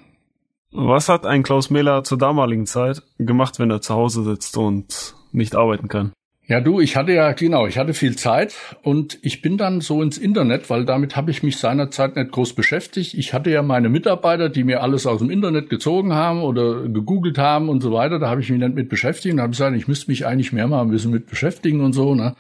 Was 0.73 1.09
hat 1.09 1.25
ein 1.25 1.43
Klaus 1.43 1.71
Mähler 1.71 2.05
zur 2.05 2.19
damaligen 2.19 2.67
Zeit 2.67 3.03
gemacht, 3.17 3.59
wenn 3.59 3.71
er 3.71 3.81
zu 3.81 3.95
Hause 3.95 4.25
sitzt 4.25 4.59
und 4.59 5.15
nicht 5.33 5.57
arbeiten 5.57 5.89
kann? 5.89 6.13
Ja, 6.49 6.61
du, 6.61 6.81
ich 6.81 6.97
hatte 6.97 7.13
ja, 7.13 7.33
genau, 7.33 7.69
ich 7.69 7.79
hatte 7.79 7.95
viel 7.95 8.17
Zeit 8.17 8.55
und 8.83 9.17
ich 9.23 9.43
bin 9.43 9.57
dann 9.57 9.81
so 9.81 10.03
ins 10.03 10.19
Internet, 10.19 10.71
weil 10.71 10.85
damit 10.85 11.15
habe 11.15 11.31
ich 11.31 11.45
mich 11.45 11.57
seinerzeit 11.57 12.17
nicht 12.17 12.33
groß 12.33 12.55
beschäftigt. 12.55 13.15
Ich 13.15 13.33
hatte 13.33 13.51
ja 13.51 13.63
meine 13.63 13.89
Mitarbeiter, 13.89 14.49
die 14.49 14.65
mir 14.65 14.83
alles 14.83 15.07
aus 15.07 15.21
dem 15.21 15.31
Internet 15.31 15.71
gezogen 15.71 16.15
haben 16.15 16.43
oder 16.43 16.89
gegoogelt 16.89 17.39
haben 17.39 17.69
und 17.69 17.81
so 17.81 17.93
weiter. 17.93 18.19
Da 18.19 18.29
habe 18.29 18.41
ich 18.41 18.51
mich 18.51 18.59
nicht 18.59 18.75
mit 18.75 18.89
beschäftigt 18.89 19.35
und 19.35 19.41
habe 19.41 19.51
gesagt, 19.51 19.77
ich 19.77 19.87
müsste 19.87 20.11
mich 20.11 20.27
eigentlich 20.27 20.53
mehr 20.53 20.67
mal 20.67 20.83
ein 20.83 20.91
bisschen 20.91 21.13
mit 21.13 21.29
beschäftigen 21.29 21.81
und 21.81 21.93
so. 21.93 22.15
Ne? 22.17 22.35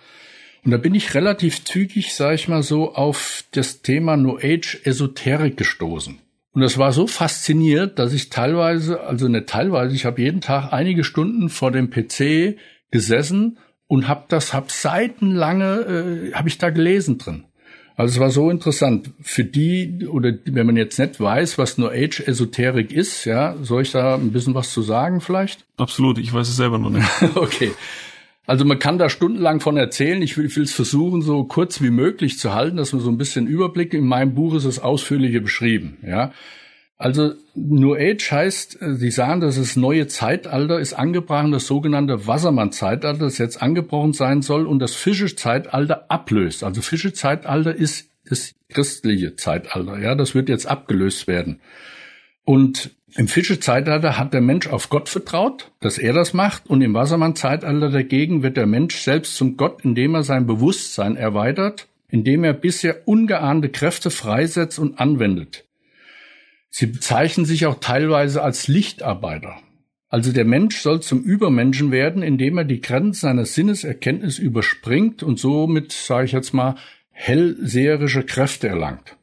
Und 0.64 0.72
da 0.72 0.78
bin 0.78 0.96
ich 0.96 1.14
relativ 1.14 1.64
zügig, 1.64 2.12
sage 2.12 2.34
ich 2.34 2.48
mal 2.48 2.64
so, 2.64 2.94
auf 2.94 3.44
das 3.52 3.82
Thema 3.82 4.16
New 4.16 4.36
Age 4.36 4.80
Esoterik 4.84 5.56
gestoßen. 5.56 6.18
Und 6.54 6.60
das 6.60 6.76
war 6.76 6.92
so 6.92 7.06
fasziniert, 7.06 8.00
dass 8.00 8.12
ich 8.12 8.30
teilweise, 8.30 9.00
also 9.00 9.28
nicht 9.28 9.46
teilweise, 9.46 9.94
ich 9.94 10.04
habe 10.04 10.20
jeden 10.20 10.40
Tag 10.40 10.72
einige 10.72 11.04
Stunden 11.04 11.48
vor 11.48 11.70
dem 11.70 11.88
PC 11.88 12.58
gesessen 12.90 13.58
und 13.92 14.08
habe 14.08 14.24
das, 14.28 14.54
hab 14.54 14.70
seitenlange, 14.70 16.30
äh, 16.30 16.32
habe 16.32 16.48
ich 16.48 16.56
da 16.56 16.70
gelesen 16.70 17.18
drin. 17.18 17.44
Also 17.94 18.14
es 18.14 18.20
war 18.20 18.30
so 18.30 18.48
interessant. 18.48 19.10
Für 19.20 19.44
die, 19.44 20.08
oder 20.08 20.32
wenn 20.46 20.64
man 20.64 20.78
jetzt 20.78 20.98
nicht 20.98 21.20
weiß, 21.20 21.58
was 21.58 21.76
New 21.76 21.88
Age 21.88 22.20
Esoterik 22.26 22.90
ist, 22.90 23.26
ja, 23.26 23.54
soll 23.60 23.82
ich 23.82 23.90
da 23.90 24.14
ein 24.14 24.32
bisschen 24.32 24.54
was 24.54 24.72
zu 24.72 24.80
sagen 24.80 25.20
vielleicht? 25.20 25.66
Absolut, 25.76 26.16
ich 26.16 26.32
weiß 26.32 26.48
es 26.48 26.56
selber 26.56 26.78
noch 26.78 26.88
nicht. 26.88 27.06
okay. 27.34 27.72
Also 28.46 28.64
man 28.64 28.78
kann 28.78 28.96
da 28.96 29.10
stundenlang 29.10 29.60
von 29.60 29.76
erzählen. 29.76 30.22
Ich 30.22 30.38
will 30.38 30.46
es 30.46 30.72
versuchen, 30.72 31.20
so 31.20 31.44
kurz 31.44 31.82
wie 31.82 31.90
möglich 31.90 32.38
zu 32.38 32.54
halten, 32.54 32.78
dass 32.78 32.94
man 32.94 33.02
so 33.02 33.10
ein 33.10 33.18
bisschen 33.18 33.46
Überblick. 33.46 33.92
In 33.92 34.06
meinem 34.06 34.34
Buch 34.34 34.54
ist 34.54 34.64
es 34.64 34.78
ausführlicher 34.78 35.40
beschrieben, 35.40 35.98
ja. 36.02 36.32
Also 37.02 37.34
New 37.56 37.96
Age 37.96 38.30
heißt, 38.30 38.80
äh, 38.80 38.94
Sie 38.94 39.10
sagen, 39.10 39.40
dass 39.40 39.56
das 39.56 39.74
neue 39.74 40.06
Zeitalter 40.06 40.78
ist 40.78 40.92
angebrochen, 40.92 41.50
das 41.50 41.66
sogenannte 41.66 42.28
Wassermann-Zeitalter, 42.28 43.18
das 43.18 43.38
jetzt 43.38 43.60
angebrochen 43.60 44.12
sein 44.12 44.40
soll 44.40 44.68
und 44.68 44.78
das 44.78 44.94
Fische-Zeitalter 44.94 46.08
ablöst. 46.08 46.62
Also 46.62 46.80
Fische-Zeitalter 46.80 47.74
ist 47.74 48.08
das 48.28 48.54
christliche 48.68 49.34
Zeitalter, 49.34 49.98
ja, 49.98 50.14
das 50.14 50.36
wird 50.36 50.48
jetzt 50.48 50.66
abgelöst 50.66 51.26
werden. 51.26 51.60
Und 52.44 52.90
im 53.16 53.26
Fische-Zeitalter 53.26 54.16
hat 54.16 54.32
der 54.32 54.40
Mensch 54.40 54.68
auf 54.68 54.88
Gott 54.88 55.08
vertraut, 55.08 55.72
dass 55.80 55.98
er 55.98 56.12
das 56.12 56.34
macht, 56.34 56.70
und 56.70 56.82
im 56.82 56.94
Wassermann-Zeitalter 56.94 57.90
dagegen 57.90 58.44
wird 58.44 58.56
der 58.56 58.66
Mensch 58.66 58.98
selbst 58.98 59.34
zum 59.34 59.56
Gott, 59.56 59.84
indem 59.84 60.14
er 60.14 60.22
sein 60.22 60.46
Bewusstsein 60.46 61.16
erweitert, 61.16 61.88
indem 62.08 62.44
er 62.44 62.52
bisher 62.52 63.08
ungeahnte 63.08 63.70
Kräfte 63.70 64.10
freisetzt 64.10 64.78
und 64.78 65.00
anwendet. 65.00 65.64
Sie 66.74 66.86
bezeichnen 66.86 67.44
sich 67.44 67.66
auch 67.66 67.80
teilweise 67.80 68.42
als 68.42 68.66
Lichtarbeiter. 68.66 69.58
Also 70.08 70.32
der 70.32 70.46
Mensch 70.46 70.78
soll 70.78 71.02
zum 71.02 71.22
Übermenschen 71.22 71.92
werden, 71.92 72.22
indem 72.22 72.56
er 72.56 72.64
die 72.64 72.80
Grenzen 72.80 73.20
seiner 73.20 73.44
Sinneserkenntnis 73.44 74.38
überspringt 74.38 75.22
und 75.22 75.38
somit, 75.38 75.92
sage 75.92 76.24
ich 76.24 76.32
jetzt 76.32 76.54
mal, 76.54 76.76
hellseherische 77.10 78.22
Kräfte 78.22 78.68
erlangt. 78.68 79.18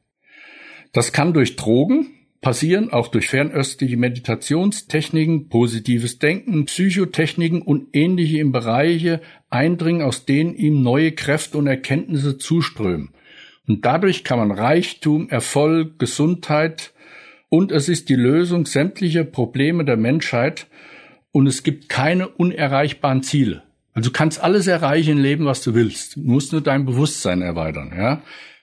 Das 0.93 1.11
kann 1.11 1.33
durch 1.33 1.55
Drogen, 1.55 2.11
passieren 2.39 2.93
auch 2.93 3.07
durch 3.07 3.27
fernöstliche 3.29 3.97
Meditationstechniken, 3.97 5.49
positives 5.49 6.19
Denken, 6.19 6.65
Psychotechniken 6.65 7.63
und 7.63 7.87
ähnliche 7.93 8.37
im 8.37 8.51
Bereiche 8.51 9.21
eindringen, 9.49 10.03
aus 10.03 10.25
denen 10.25 10.53
ihm 10.53 10.83
neue 10.83 11.13
Kräfte 11.13 11.57
und 11.57 11.65
Erkenntnisse 11.65 12.37
zuströmen. 12.37 13.09
Und 13.67 13.85
dadurch 13.85 14.23
kann 14.23 14.37
man 14.37 14.51
Reichtum, 14.51 15.29
Erfolg, 15.29 15.97
Gesundheit 15.97 16.93
und 17.49 17.71
es 17.71 17.89
ist 17.89 18.09
die 18.09 18.15
Lösung 18.15 18.65
sämtlicher 18.65 19.23
Probleme 19.23 19.83
der 19.83 19.97
Menschheit 19.97 20.67
und 21.31 21.47
es 21.47 21.63
gibt 21.63 21.89
keine 21.89 22.27
unerreichbaren 22.27 23.23
Ziele. 23.23 23.63
Also 23.93 24.09
du 24.09 24.13
kannst 24.13 24.41
alles 24.41 24.67
erreichen 24.67 25.17
im 25.17 25.23
Leben, 25.23 25.45
was 25.45 25.63
du 25.63 25.73
willst. 25.73 26.15
Du 26.15 26.21
musst 26.21 26.51
nur 26.51 26.61
dein 26.61 26.85
Bewusstsein 26.85 27.41
erweitern, 27.41 27.93
ja. 27.95 28.21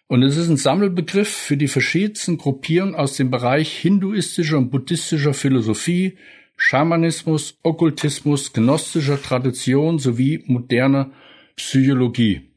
Und 0.09 0.23
es 0.23 0.37
ist 0.37 0.49
ein 0.49 0.57
Sammelbegriff 0.57 1.29
für 1.29 1.57
die 1.57 1.67
verschiedensten 1.67 2.39
Gruppierungen 2.39 2.95
aus 2.95 3.17
dem 3.17 3.31
Bereich 3.31 3.77
hinduistischer 3.77 4.57
und 4.57 4.71
buddhistischer 4.71 5.35
Philosophie, 5.35 6.17
Schamanismus, 6.57 7.59
Okkultismus, 7.65 8.53
gnostischer 8.53 9.21
Tradition 9.21 9.99
sowie 9.99 10.45
moderner 10.47 11.11
Psychologie. 11.57 12.53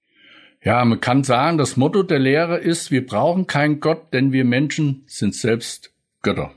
Ja, 0.63 0.85
man 0.85 1.01
kann 1.01 1.23
sagen, 1.23 1.57
das 1.57 1.75
Motto 1.75 2.03
der 2.03 2.19
Lehre 2.19 2.57
ist, 2.57 2.91
wir 2.91 3.05
brauchen 3.05 3.47
keinen 3.47 3.79
Gott, 3.79 4.13
denn 4.13 4.31
wir 4.31 4.45
Menschen 4.45 5.03
sind 5.07 5.33
selbst 5.33 5.91
Götter. 6.21 6.53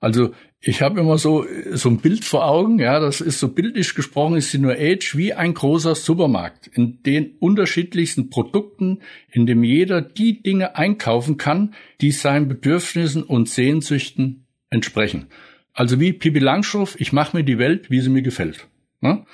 Also 0.00 0.32
ich 0.60 0.82
habe 0.82 1.00
immer 1.00 1.18
so 1.18 1.46
so 1.72 1.88
ein 1.88 1.98
Bild 1.98 2.24
vor 2.24 2.46
Augen, 2.46 2.78
ja, 2.78 2.98
das 2.98 3.20
ist 3.20 3.38
so 3.38 3.48
bildlich 3.48 3.94
gesprochen, 3.94 4.36
ist 4.36 4.52
die 4.52 4.58
New 4.58 4.70
Age 4.70 5.16
wie 5.16 5.32
ein 5.32 5.54
großer 5.54 5.94
Supermarkt, 5.94 6.66
in 6.66 7.02
den 7.02 7.36
unterschiedlichsten 7.38 8.30
Produkten, 8.30 9.00
in 9.30 9.46
dem 9.46 9.62
jeder 9.62 10.00
die 10.00 10.42
Dinge 10.42 10.76
einkaufen 10.76 11.36
kann, 11.36 11.74
die 12.00 12.10
seinen 12.10 12.48
Bedürfnissen 12.48 13.22
und 13.22 13.48
Sehnsüchten 13.48 14.46
entsprechen. 14.70 15.26
Also 15.72 16.00
wie 16.00 16.12
Pipi 16.12 16.38
Langstrumpf, 16.38 16.96
ich 16.98 17.12
mache 17.12 17.36
mir 17.36 17.44
die 17.44 17.58
Welt, 17.58 17.90
wie 17.90 18.00
sie 18.00 18.10
mir 18.10 18.22
gefällt. 18.22 18.66
Ne? 19.00 19.24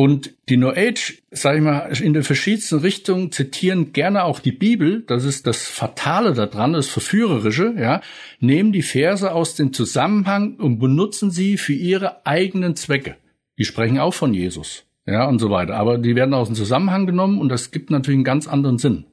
Und 0.00 0.34
die 0.48 0.56
New 0.56 0.70
Age, 0.70 1.20
sage 1.30 1.58
ich 1.58 1.62
mal, 1.62 1.92
in 2.00 2.14
den 2.14 2.22
verschiedensten 2.22 2.78
Richtungen 2.78 3.32
zitieren 3.32 3.92
gerne 3.92 4.24
auch 4.24 4.40
die 4.40 4.50
Bibel. 4.50 5.02
Das 5.06 5.26
ist 5.26 5.46
das 5.46 5.68
Fatale 5.68 6.32
daran, 6.32 6.72
das 6.72 6.88
Verführerische. 6.88 7.74
Ja, 7.76 8.00
nehmen 8.38 8.72
die 8.72 8.80
Verse 8.80 9.30
aus 9.30 9.56
dem 9.56 9.74
Zusammenhang 9.74 10.54
und 10.54 10.78
benutzen 10.78 11.30
sie 11.30 11.58
für 11.58 11.74
ihre 11.74 12.24
eigenen 12.24 12.76
Zwecke. 12.76 13.16
Die 13.58 13.66
sprechen 13.66 13.98
auch 13.98 14.14
von 14.14 14.32
Jesus, 14.32 14.86
ja 15.04 15.28
und 15.28 15.38
so 15.38 15.50
weiter. 15.50 15.74
Aber 15.74 15.98
die 15.98 16.16
werden 16.16 16.32
aus 16.32 16.48
dem 16.48 16.56
Zusammenhang 16.56 17.04
genommen 17.04 17.38
und 17.38 17.50
das 17.50 17.70
gibt 17.70 17.90
natürlich 17.90 18.16
einen 18.16 18.24
ganz 18.24 18.48
anderen 18.48 18.78
Sinn. 18.78 19.04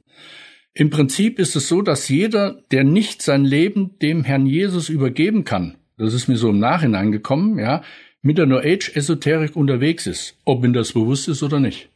Im 0.72 0.88
Prinzip 0.88 1.38
ist 1.38 1.54
es 1.54 1.68
so, 1.68 1.82
dass 1.82 2.08
jeder, 2.08 2.62
der 2.70 2.84
nicht 2.84 3.20
sein 3.20 3.44
Leben 3.44 3.98
dem 3.98 4.24
Herrn 4.24 4.46
Jesus 4.46 4.88
übergeben 4.88 5.44
kann, 5.44 5.76
das 5.98 6.14
ist 6.14 6.28
mir 6.28 6.38
so 6.38 6.48
im 6.48 6.60
Nachhinein 6.60 7.12
gekommen, 7.12 7.58
ja, 7.58 7.82
mit 8.22 8.38
der 8.38 8.46
New 8.46 8.58
Age 8.58 8.94
Esoterik 8.94 9.56
unterwegs 9.56 10.06
ist, 10.06 10.36
ob 10.44 10.64
ihm 10.64 10.72
das 10.72 10.92
bewusst 10.92 11.28
ist 11.28 11.42
oder 11.42 11.60
nicht. 11.60 11.88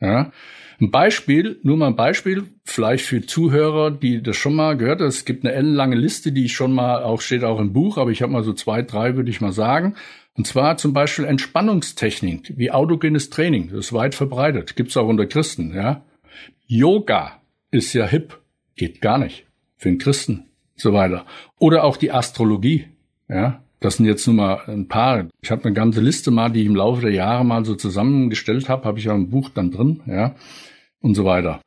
Ja. 0.00 0.32
Ein 0.80 0.90
Beispiel, 0.90 1.58
nur 1.62 1.76
mal 1.76 1.88
ein 1.88 1.96
Beispiel, 1.96 2.44
vielleicht 2.64 3.04
für 3.04 3.20
Zuhörer, 3.20 3.90
die 3.90 4.22
das 4.22 4.36
schon 4.36 4.54
mal 4.54 4.78
gehört 4.78 5.00
haben. 5.00 5.08
Es 5.08 5.26
gibt 5.26 5.44
eine 5.44 5.54
ellenlange 5.54 5.96
Liste, 5.96 6.32
die 6.32 6.46
ich 6.46 6.54
schon 6.54 6.72
mal, 6.72 7.02
auch 7.02 7.20
steht 7.20 7.44
auch 7.44 7.60
im 7.60 7.74
Buch, 7.74 7.98
aber 7.98 8.10
ich 8.10 8.22
habe 8.22 8.32
mal 8.32 8.44
so 8.44 8.54
zwei, 8.54 8.80
drei, 8.80 9.14
würde 9.14 9.30
ich 9.30 9.42
mal 9.42 9.52
sagen. 9.52 9.94
Und 10.34 10.46
zwar 10.46 10.78
zum 10.78 10.94
Beispiel 10.94 11.26
Entspannungstechnik, 11.26 12.54
wie 12.56 12.70
autogenes 12.70 13.28
Training. 13.28 13.68
Das 13.68 13.86
ist 13.86 13.92
weit 13.92 14.14
verbreitet. 14.14 14.74
Gibt's 14.74 14.96
auch 14.96 15.06
unter 15.06 15.26
Christen, 15.26 15.74
ja. 15.74 16.02
Yoga 16.66 17.42
ist 17.70 17.92
ja 17.92 18.06
hip. 18.06 18.38
Geht 18.74 19.02
gar 19.02 19.18
nicht. 19.18 19.44
Für 19.76 19.90
einen 19.90 19.98
Christen. 19.98 20.46
So 20.76 20.94
weiter. 20.94 21.26
Oder 21.58 21.84
auch 21.84 21.98
die 21.98 22.10
Astrologie, 22.10 22.86
ja. 23.28 23.62
Das 23.80 23.96
sind 23.96 24.06
jetzt 24.06 24.26
nur 24.26 24.36
mal 24.36 24.60
ein 24.66 24.88
paar. 24.88 25.26
Ich 25.40 25.50
habe 25.50 25.64
eine 25.64 25.72
ganze 25.72 26.00
Liste 26.00 26.30
mal, 26.30 26.50
die 26.50 26.60
ich 26.60 26.66
im 26.66 26.76
Laufe 26.76 27.00
der 27.00 27.12
Jahre 27.12 27.44
mal 27.44 27.64
so 27.64 27.74
zusammengestellt 27.74 28.68
habe, 28.68 28.84
habe 28.84 28.98
ich 28.98 29.08
auch 29.08 29.14
im 29.14 29.30
Buch 29.30 29.48
dann 29.48 29.70
drin, 29.70 30.00
ja, 30.06 30.34
und 31.00 31.14
so 31.14 31.24
weiter. 31.24 31.62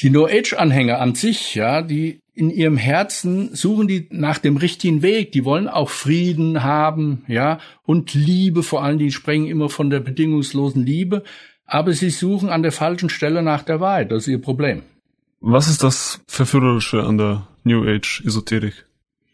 Die 0.00 0.10
New 0.10 0.26
Age 0.26 0.54
Anhänger 0.54 1.00
an 1.00 1.14
sich, 1.14 1.54
ja, 1.54 1.82
die 1.82 2.20
in 2.34 2.48
ihrem 2.48 2.76
Herzen 2.76 3.54
suchen 3.54 3.88
die 3.88 4.08
nach 4.10 4.38
dem 4.38 4.56
richtigen 4.56 5.02
Weg. 5.02 5.32
Die 5.32 5.44
wollen 5.44 5.68
auch 5.68 5.90
Frieden 5.90 6.62
haben, 6.62 7.24
ja, 7.26 7.58
und 7.84 8.14
Liebe 8.14 8.62
vor 8.62 8.82
allem. 8.82 8.98
Die 8.98 9.10
sprechen 9.10 9.46
immer 9.46 9.68
von 9.68 9.90
der 9.90 10.00
bedingungslosen 10.00 10.86
Liebe, 10.86 11.24
aber 11.66 11.92
sie 11.92 12.10
suchen 12.10 12.48
an 12.48 12.62
der 12.62 12.72
falschen 12.72 13.10
Stelle 13.10 13.42
nach 13.42 13.64
der 13.64 13.80
Wahrheit. 13.80 14.12
Das 14.12 14.22
ist 14.22 14.28
ihr 14.28 14.40
Problem. 14.40 14.82
Was 15.40 15.68
ist 15.68 15.82
das 15.82 16.20
Verführerische 16.28 17.02
an 17.02 17.18
der 17.18 17.48
New 17.64 17.84
Age 17.84 18.22
Esoterik? 18.24 18.86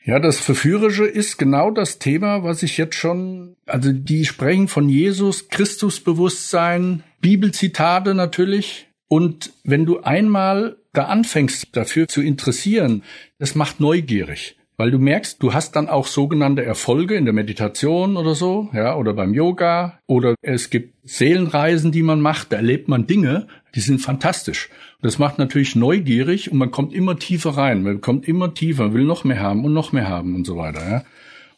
Ja, 0.05 0.19
das 0.19 0.41
Verführerische 0.41 1.05
ist 1.05 1.37
genau 1.37 1.71
das 1.71 1.99
Thema, 1.99 2.43
was 2.43 2.63
ich 2.63 2.79
jetzt 2.79 2.95
schon, 2.95 3.57
also 3.67 3.93
die 3.93 4.25
sprechen 4.25 4.69
von 4.69 4.89
Jesus, 4.89 5.49
Christusbewusstsein, 5.49 7.03
Bibelzitate 7.21 8.15
natürlich. 8.15 8.87
Und 9.09 9.53
wenn 9.65 9.85
du 9.85 10.01
einmal 10.01 10.77
da 10.93 11.05
anfängst, 11.05 11.69
dafür 11.73 12.09
zu 12.09 12.23
interessieren, 12.23 13.03
das 13.39 13.55
macht 13.55 13.81
neugierig. 13.81 14.57
Weil 14.77 14.93
du 14.93 14.99
merkst, 14.99 15.43
du 15.43 15.53
hast 15.55 15.75
dann 15.75 15.89
auch 15.89 16.07
sogenannte 16.07 16.65
Erfolge 16.65 17.17
in 17.17 17.25
der 17.25 17.35
Meditation 17.35 18.17
oder 18.17 18.37
so, 18.37 18.71
ja, 18.73 18.97
oder 18.97 19.13
beim 19.13 19.35
Yoga, 19.35 19.99
oder 20.07 20.37
es 20.41 20.71
gibt 20.71 20.98
Seelenreisen, 21.09 21.91
die 21.91 22.03
man 22.03 22.21
macht, 22.21 22.53
da 22.53 22.57
erlebt 22.57 22.89
man 22.89 23.07
Dinge, 23.07 23.47
die 23.75 23.81
sind 23.81 24.01
fantastisch. 24.01 24.69
Das 25.01 25.19
macht 25.19 25.39
natürlich 25.39 25.75
neugierig 25.75 26.53
und 26.53 26.59
man 26.59 26.71
kommt 26.71 26.93
immer 26.93 27.19
tiefer 27.19 27.51
rein, 27.51 27.83
man 27.83 28.01
kommt 28.01 28.29
immer 28.29 28.53
tiefer, 28.53 28.93
will 28.93 29.05
noch 29.05 29.25
mehr 29.25 29.41
haben 29.41 29.65
und 29.65 29.73
noch 29.73 29.93
mehr 29.93 30.09
haben 30.09 30.35
und 30.35 30.47
so 30.47 30.57
weiter, 30.57 30.89
ja. 30.89 31.05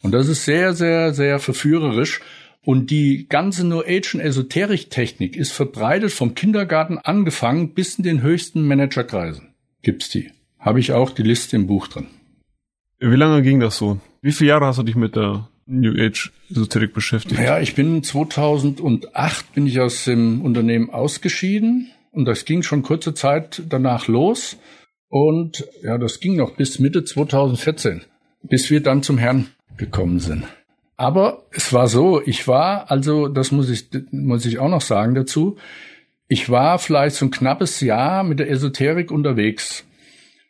Und 0.01 0.13
das 0.13 0.29
ist 0.29 0.45
sehr, 0.45 0.73
sehr, 0.73 1.13
sehr 1.13 1.39
verführerisch. 1.39 2.21
Und 2.63 2.91
die 2.91 3.27
ganze 3.27 3.67
New 3.67 3.81
Age 3.81 4.15
und 4.15 4.21
Esoterik-Technik 4.21 5.35
ist 5.35 5.51
verbreitet 5.51 6.11
vom 6.11 6.33
Kindergarten 6.33 6.97
angefangen 6.97 7.73
bis 7.73 7.95
in 7.95 8.03
den 8.03 8.21
höchsten 8.21 8.67
Managerkreisen. 8.67 9.53
Gibt's 9.81 10.09
die. 10.09 10.31
Habe 10.59 10.79
ich 10.79 10.93
auch 10.93 11.11
die 11.11 11.23
Liste 11.23 11.55
im 11.55 11.67
Buch 11.67 11.87
drin. 11.87 12.07
Wie 12.99 13.15
lange 13.15 13.41
ging 13.41 13.59
das 13.59 13.77
so? 13.77 13.99
Wie 14.21 14.31
viele 14.31 14.49
Jahre 14.49 14.67
hast 14.67 14.79
du 14.79 14.83
dich 14.83 14.95
mit 14.95 15.15
der 15.15 15.49
New 15.65 15.93
Age 15.93 16.31
Esoterik 16.49 16.93
beschäftigt? 16.93 17.39
Ja, 17.39 17.59
ich 17.59 17.75
bin 17.75 18.03
2008 18.03 19.53
bin 19.53 19.67
ich 19.67 19.79
aus 19.79 20.05
dem 20.05 20.41
Unternehmen 20.41 20.89
ausgeschieden 20.89 21.91
und 22.11 22.25
das 22.25 22.45
ging 22.45 22.63
schon 22.63 22.83
kurze 22.83 23.13
Zeit 23.13 23.63
danach 23.69 24.07
los 24.07 24.57
und 25.09 25.67
ja, 25.83 25.97
das 25.97 26.19
ging 26.19 26.35
noch 26.35 26.55
bis 26.55 26.79
Mitte 26.79 27.03
2014, 27.03 28.01
bis 28.43 28.69
wir 28.69 28.81
dann 28.81 29.03
zum 29.03 29.17
Herrn 29.17 29.47
gekommen 29.77 30.19
sind. 30.19 30.45
Aber 30.97 31.45
es 31.51 31.73
war 31.73 31.87
so, 31.87 32.21
ich 32.23 32.47
war, 32.47 32.91
also 32.91 33.27
das 33.27 33.51
muss 33.51 33.69
ich, 33.69 33.87
muss 34.11 34.45
ich 34.45 34.59
auch 34.59 34.69
noch 34.69 34.81
sagen 34.81 35.15
dazu, 35.15 35.57
ich 36.27 36.49
war 36.49 36.79
vielleicht 36.79 37.15
so 37.15 37.25
ein 37.25 37.31
knappes 37.31 37.81
Jahr 37.81 38.23
mit 38.23 38.39
der 38.39 38.49
Esoterik 38.49 39.11
unterwegs. 39.11 39.83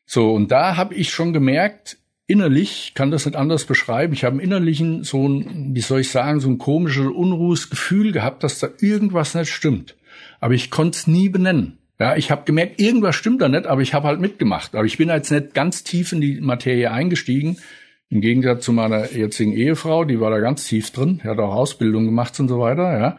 So, 0.06 0.34
und 0.34 0.52
da 0.52 0.76
habe 0.76 0.94
ich 0.94 1.10
schon 1.10 1.32
gemerkt, 1.32 1.98
innerlich, 2.32 2.94
kann 2.96 3.12
das 3.12 3.26
nicht 3.26 3.36
anders 3.36 3.66
beschreiben, 3.66 4.14
ich 4.14 4.24
habe 4.24 4.36
im 4.36 4.40
Innerlichen 4.40 5.04
so 5.04 5.28
ein, 5.28 5.76
wie 5.76 5.82
soll 5.82 6.00
ich 6.00 6.10
sagen, 6.10 6.40
so 6.40 6.50
ein 6.50 6.58
komisches, 6.58 7.06
unruhes 7.06 7.70
Gefühl 7.70 8.12
gehabt, 8.12 8.44
dass 8.44 8.60
da 8.60 8.70
irgendwas 8.80 9.36
nicht 9.36 9.52
stimmt. 9.52 9.96
Aber 10.40 10.54
ich 10.54 10.72
konnte 10.72 10.98
es 10.98 11.08
nie 11.08 11.30
benennen. 11.30 11.78
Ja, 12.00 12.16
ich 12.16 12.32
habe 12.32 12.46
gemerkt, 12.46 12.82
irgendwas 12.82 13.16
stimmt 13.16 13.42
da 13.42 13.48
nicht, 13.48 13.68
aber 13.68 13.82
ich 13.82 13.94
habe 13.94 14.08
halt 14.08 14.20
mitgemacht. 14.20 14.74
Aber 14.74 14.86
ich 14.86 14.98
bin 14.98 15.10
jetzt 15.10 15.30
nicht 15.32 15.54
ganz 15.54 15.84
tief 15.84 16.12
in 16.14 16.22
die 16.22 16.42
Materie 16.42 16.90
eingestiegen. 16.90 17.58
Im 18.10 18.22
Gegensatz 18.22 18.66
zu 18.66 18.74
meiner 18.74 19.12
jetzigen 19.12 19.54
Ehefrau, 19.54 20.04
die 20.04 20.20
war 20.20 20.32
da 20.32 20.40
ganz 20.40 20.68
tief 20.68 20.90
drin, 20.90 21.22
die 21.24 21.28
hat 21.28 21.38
auch 21.38 21.54
Ausbildung 21.54 22.06
gemacht 22.06 22.40
und 22.40 22.48
so 22.48 22.60
weiter, 22.60 22.98
ja. 22.98 23.18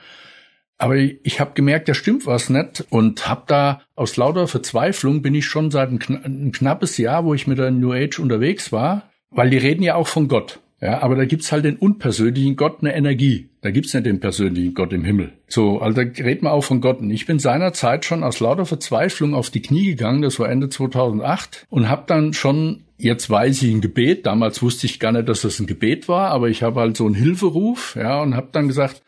Aber 0.78 0.96
ich, 0.96 1.38
habe 1.38 1.52
gemerkt, 1.54 1.88
da 1.88 1.94
stimmt 1.94 2.26
was 2.26 2.50
nicht 2.50 2.84
und 2.90 3.28
habe 3.28 3.44
da 3.46 3.82
aus 3.94 4.16
lauter 4.16 4.48
Verzweiflung 4.48 5.22
bin 5.22 5.34
ich 5.34 5.46
schon 5.46 5.70
seit 5.70 5.90
ein, 5.90 5.98
kn 6.00 6.16
ein, 6.24 6.52
knappes 6.52 6.98
Jahr, 6.98 7.24
wo 7.24 7.34
ich 7.34 7.46
mit 7.46 7.58
der 7.58 7.70
New 7.70 7.92
Age 7.92 8.18
unterwegs 8.18 8.72
war, 8.72 9.10
weil 9.30 9.50
die 9.50 9.58
reden 9.58 9.82
ja 9.82 9.94
auch 9.94 10.08
von 10.08 10.26
Gott. 10.26 10.60
Ja, 10.82 11.00
aber 11.00 11.14
da 11.14 11.24
gibt's 11.24 11.52
halt 11.52 11.64
den 11.64 11.76
unpersönlichen 11.76 12.56
Gott, 12.56 12.78
eine 12.80 12.92
Energie. 12.96 13.50
Da 13.60 13.70
gibt's 13.70 13.94
nicht 13.94 14.04
den 14.04 14.18
persönlichen 14.18 14.74
Gott 14.74 14.92
im 14.92 15.04
Himmel. 15.04 15.32
So, 15.46 15.78
also 15.78 16.02
da 16.02 16.10
redet 16.24 16.42
man 16.42 16.50
auch 16.52 16.64
von 16.64 16.80
Gott. 16.80 16.98
Und 16.98 17.10
ich 17.10 17.24
bin 17.24 17.38
seinerzeit 17.38 18.04
schon 18.04 18.24
aus 18.24 18.40
lauter 18.40 18.66
Verzweiflung 18.66 19.32
auf 19.32 19.48
die 19.48 19.62
Knie 19.62 19.84
gegangen, 19.84 20.22
das 20.22 20.40
war 20.40 20.50
Ende 20.50 20.68
2008, 20.68 21.66
und 21.70 21.88
habe 21.88 22.02
dann 22.08 22.32
schon, 22.32 22.82
jetzt 22.98 23.30
weiß 23.30 23.62
ich 23.62 23.72
ein 23.72 23.80
Gebet, 23.80 24.26
damals 24.26 24.60
wusste 24.60 24.86
ich 24.86 24.98
gar 24.98 25.12
nicht, 25.12 25.28
dass 25.28 25.42
das 25.42 25.60
ein 25.60 25.68
Gebet 25.68 26.08
war, 26.08 26.32
aber 26.32 26.48
ich 26.48 26.64
habe 26.64 26.80
halt 26.80 26.96
so 26.96 27.06
einen 27.06 27.14
Hilferuf, 27.14 27.94
ja, 27.94 28.20
und 28.20 28.34
habe 28.34 28.48
dann 28.50 28.66
gesagt, 28.66 29.04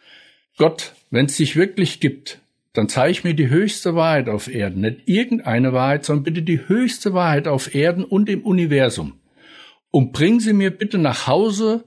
Gott, 0.56 0.94
wenn 1.10 1.26
es 1.26 1.36
dich 1.36 1.56
wirklich 1.56 2.00
gibt, 2.00 2.40
dann 2.74 2.88
zeig 2.88 3.24
mir 3.24 3.34
die 3.34 3.48
höchste 3.48 3.94
Wahrheit 3.94 4.28
auf 4.28 4.52
Erden. 4.52 4.80
Nicht 4.82 5.02
irgendeine 5.06 5.72
Wahrheit, 5.72 6.04
sondern 6.04 6.24
bitte 6.24 6.42
die 6.42 6.68
höchste 6.68 7.14
Wahrheit 7.14 7.48
auf 7.48 7.74
Erden 7.74 8.04
und 8.04 8.28
im 8.28 8.42
Universum. 8.42 9.14
Und 9.90 10.12
bring 10.12 10.40
sie 10.40 10.52
mir 10.52 10.70
bitte 10.70 10.98
nach 10.98 11.26
Hause 11.26 11.84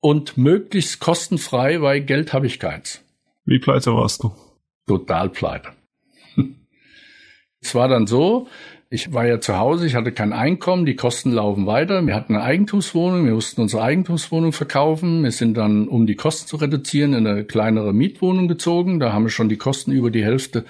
und 0.00 0.36
möglichst 0.36 1.00
kostenfrei, 1.00 1.80
weil 1.80 2.00
Geld 2.00 2.32
habe 2.32 2.46
ich 2.46 2.58
keins. 2.58 3.02
Wie 3.44 3.60
pleite 3.60 3.92
warst 3.92 4.24
du? 4.24 4.32
Total 4.86 5.30
pleite. 5.30 5.70
es 7.60 7.74
war 7.74 7.88
dann 7.88 8.06
so, 8.06 8.48
Ich 8.88 9.12
war 9.12 9.26
ja 9.26 9.40
zu 9.40 9.58
Hause, 9.58 9.84
ich 9.84 9.96
hatte 9.96 10.12
kein 10.12 10.32
Einkommen, 10.32 10.86
die 10.86 10.94
Kosten 10.94 11.32
laufen 11.32 11.66
weiter. 11.66 12.06
Wir 12.06 12.14
hatten 12.14 12.36
eine 12.36 12.44
Eigentumswohnung, 12.44 13.24
wir 13.24 13.34
mussten 13.34 13.60
unsere 13.60 13.82
Eigentumswohnung 13.82 14.52
verkaufen. 14.52 15.24
Wir 15.24 15.32
sind 15.32 15.56
dann, 15.56 15.88
um 15.88 16.06
die 16.06 16.14
Kosten 16.14 16.46
zu 16.46 16.56
reduzieren, 16.56 17.12
in 17.12 17.26
eine 17.26 17.44
kleinere 17.44 17.92
Mietwohnung 17.92 18.46
gezogen. 18.46 19.00
Da 19.00 19.12
haben 19.12 19.24
wir 19.24 19.30
schon 19.30 19.48
die 19.48 19.56
Kosten 19.56 19.90
über 19.90 20.12
die 20.12 20.24
Hälfte 20.24 20.64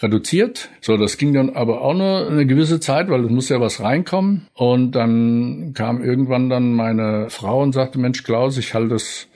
reduziert. 0.00 0.70
So, 0.80 0.96
das 0.96 1.18
ging 1.18 1.32
dann 1.32 1.50
aber 1.50 1.80
auch 1.80 1.94
nur 1.94 2.28
eine 2.28 2.46
gewisse 2.46 2.78
Zeit, 2.78 3.08
weil 3.08 3.24
es 3.24 3.30
muss 3.32 3.48
ja 3.48 3.60
was 3.60 3.80
reinkommen. 3.80 4.46
Und 4.54 4.92
dann 4.92 5.72
kam 5.74 6.04
irgendwann 6.04 6.48
dann 6.48 6.72
meine 6.72 7.30
Frau 7.30 7.62
und 7.62 7.72
sagte, 7.72 7.98
Mensch, 7.98 8.22
Klaus, 8.22 8.58
ich 8.58 8.74
halte 8.74 8.90
das 8.90 9.26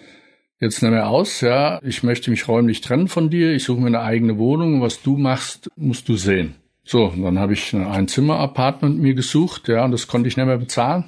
jetzt 0.61 0.83
nicht 0.83 0.93
mehr 0.93 1.09
aus, 1.09 1.41
ja. 1.41 1.81
Ich 1.83 2.05
möchte 2.05 2.31
mich 2.31 2.47
räumlich 2.47 2.81
trennen 2.81 3.09
von 3.09 3.29
dir. 3.29 3.53
Ich 3.53 3.65
suche 3.65 3.81
mir 3.81 3.89
eine 3.89 4.03
eigene 4.03 4.39
Wohnung. 4.39 4.83
Was 4.83 5.03
du 5.03 5.17
machst, 5.17 5.69
musst 5.75 6.09
du 6.09 6.15
sehen. 6.15 6.60
So, 6.91 7.15
dann 7.17 7.39
habe 7.39 7.53
ich 7.53 7.73
ein 7.73 8.09
Zimmer-Apartment 8.09 8.99
mir 8.99 9.15
gesucht, 9.15 9.69
ja, 9.69 9.85
und 9.85 9.93
das 9.93 10.09
konnte 10.09 10.29
ich 10.29 10.37
nicht 10.37 10.47
mehr 10.47 10.59
bezahlen. 10.59 11.05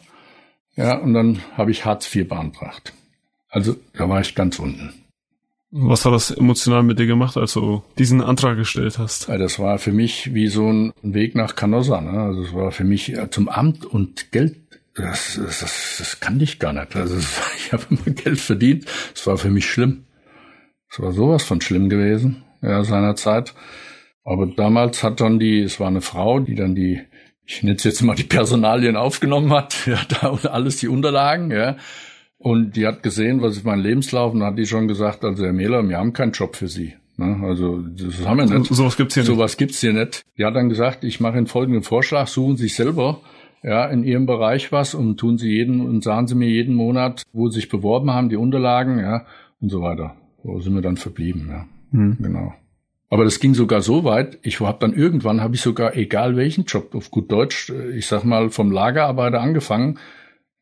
Ja, 0.77 0.97
und 0.99 1.13
dann 1.13 1.41
habe 1.57 1.73
ich 1.73 1.85
Hartz 1.85 2.15
IV 2.15 2.29
beantragt. 2.29 2.93
Also, 3.49 3.75
da 3.93 4.09
war 4.09 4.21
ich 4.21 4.37
ganz 4.37 4.61
unten. 4.61 4.93
Was 5.73 6.05
hat 6.05 6.13
das 6.13 6.31
emotional 6.31 6.85
mit 6.85 7.01
dir 7.01 7.07
gemacht, 7.07 7.37
als 7.37 7.55
du 7.55 7.83
diesen 7.99 8.21
Antrag 8.21 8.59
gestellt 8.59 9.01
hast? 9.01 9.27
Ja, 9.27 9.39
das 9.39 9.59
war 9.59 9.81
für 9.81 9.91
mich 9.91 10.33
wie 10.33 10.47
so 10.47 10.71
ein 10.71 10.93
Weg 11.03 11.35
nach 11.35 11.57
Canossa. 11.57 12.01
Ne? 12.01 12.13
Also 12.13 12.43
es 12.43 12.55
war 12.55 12.71
für 12.71 12.85
mich 12.85 13.17
zum 13.31 13.49
Amt 13.49 13.85
und 13.85 14.31
Geld, 14.31 14.59
das, 14.95 15.35
das, 15.35 15.61
das, 15.61 15.97
das 15.99 16.21
kannte 16.21 16.45
ich 16.45 16.61
gar 16.61 16.73
nicht. 16.73 16.95
Also 16.95 17.17
ich 17.57 17.73
habe 17.73 17.83
immer 17.91 18.15
Geld 18.15 18.39
verdient. 18.39 18.85
Es 19.17 19.27
war 19.27 19.37
für 19.37 19.51
mich 19.51 19.69
schlimm. 19.69 20.05
Es 20.89 21.01
war 21.01 21.11
sowas 21.11 21.43
von 21.43 21.61
schlimm 21.61 21.89
gewesen, 21.89 22.45
ja, 22.61 22.85
seinerzeit. 22.85 23.53
Aber 24.25 24.47
damals 24.47 25.03
hat 25.03 25.21
dann 25.21 25.39
die, 25.39 25.61
es 25.61 25.81
war 25.81 25.89
eine 25.89 26.01
Frau, 26.01 26.41
die 26.41 26.55
dann 26.55 26.75
die, 26.75 27.01
ich 27.45 27.63
nenne 27.63 27.77
es 27.77 27.85
jetzt 27.85 28.03
mal 28.03 28.15
die 28.15 28.25
Personalien 28.25 28.97
aufgenommen 28.97 29.53
hat, 29.53 29.87
ja, 29.87 29.99
da 30.09 30.29
und 30.29 30.47
alles 30.47 30.77
die 30.77 30.89
Unterlagen, 30.89 31.51
ja. 31.51 31.77
Und 32.39 32.77
die 32.77 32.87
hat 32.87 33.03
gesehen, 33.03 33.41
was 33.41 33.57
ist 33.57 33.65
mein 33.65 33.81
Lebenslauf, 33.81 34.33
und 34.33 34.43
hat 34.43 34.59
die 34.59 34.67
schon 34.67 34.89
gesagt, 34.89 35.25
also 35.25 35.45
Herr 35.45 35.53
Mähler, 35.53 35.89
wir 35.89 35.99
haben 35.99 36.13
keinen 36.13 36.33
Job 36.33 36.57
für 36.57 36.67
Sie. 36.67 36.95
Ne? 37.17 37.41
Also 37.45 37.83
das 37.83 38.27
haben 38.27 38.39
wir 38.39 38.47
nicht. 38.47 38.67
So, 38.67 38.75
sowas 38.75 38.97
gibt's 38.97 39.15
hier 39.15 39.23
nicht. 39.23 39.33
Sowas 39.33 39.57
gibt's 39.57 39.81
hier 39.81 39.93
nicht. 39.93 40.23
Die 40.39 40.45
hat 40.45 40.57
dann 40.57 40.69
gesagt, 40.69 41.05
ich 41.05 41.21
mache 41.21 41.39
Ihnen 41.39 41.47
folgenden 41.47 41.83
Vorschlag, 41.83 42.27
suchen 42.27 42.57
Sie 42.57 42.65
sich 42.65 42.75
selber 42.75 43.21
ja, 43.63 43.87
in 43.87 44.03
Ihrem 44.03 44.27
Bereich 44.27 44.73
was 44.73 44.95
und 44.95 45.19
tun 45.19 45.39
Sie 45.39 45.51
jeden 45.51 45.81
und 45.81 46.03
sagen 46.03 46.27
Sie 46.27 46.35
mir 46.35 46.49
jeden 46.49 46.75
Monat, 46.75 47.23
wo 47.33 47.49
Sie 47.49 47.61
sich 47.61 47.69
beworben 47.69 48.11
haben, 48.11 48.29
die 48.29 48.37
Unterlagen, 48.37 48.99
ja, 48.99 49.27
und 49.61 49.69
so 49.69 49.81
weiter. 49.83 50.17
So 50.43 50.59
sind 50.61 50.75
wir 50.75 50.83
dann 50.83 50.97
verblieben, 50.97 51.49
ja. 51.49 51.67
Hm. 51.93 52.17
Genau. 52.21 52.55
Aber 53.13 53.25
das 53.25 53.41
ging 53.41 53.53
sogar 53.53 53.83
so 53.83 54.05
weit, 54.05 54.39
ich 54.41 54.61
habe 54.61 54.79
dann 54.81 54.95
irgendwann, 54.95 55.43
habe 55.43 55.55
ich 55.55 55.61
sogar, 55.61 55.97
egal 55.97 56.35
welchen 56.35 56.65
Job, 56.65 56.95
auf 56.95 57.11
gut 57.11 57.31
Deutsch, 57.31 57.71
ich 57.95 58.07
sag 58.07 58.25
mal, 58.25 58.49
vom 58.49 58.73
Lagerarbeiter 58.73 59.39
angefangen, 59.39 59.99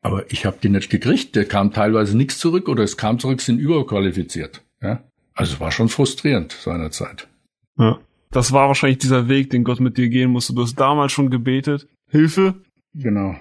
aber 0.01 0.29
ich 0.29 0.45
habe 0.45 0.57
die 0.61 0.67
nicht 0.67 0.89
gekriegt. 0.89 1.37
Der 1.37 1.45
kam 1.45 1.71
teilweise 1.71 2.17
nichts 2.17 2.39
zurück 2.39 2.67
oder 2.67 2.83
es 2.83 2.97
kam 2.97 3.19
zurück, 3.19 3.39
sind 3.39 3.57
überqualifiziert. 3.57 4.65
Ja? 4.81 5.01
Also 5.33 5.53
es 5.53 5.59
war 5.61 5.71
schon 5.71 5.87
frustrierend 5.87 6.51
seinerzeit. 6.51 7.29
Ja. 7.77 7.99
Das 8.31 8.51
war 8.51 8.67
wahrscheinlich 8.67 8.97
dieser 8.97 9.29
Weg, 9.29 9.49
den 9.49 9.63
Gott 9.63 9.79
mit 9.79 9.97
dir 9.97 10.09
gehen 10.09 10.31
musste. 10.31 10.53
Du 10.53 10.61
hast 10.61 10.75
damals 10.75 11.13
schon 11.13 11.29
gebetet. 11.29 11.87
Hilfe. 12.09 12.55
Genau. 12.93 13.37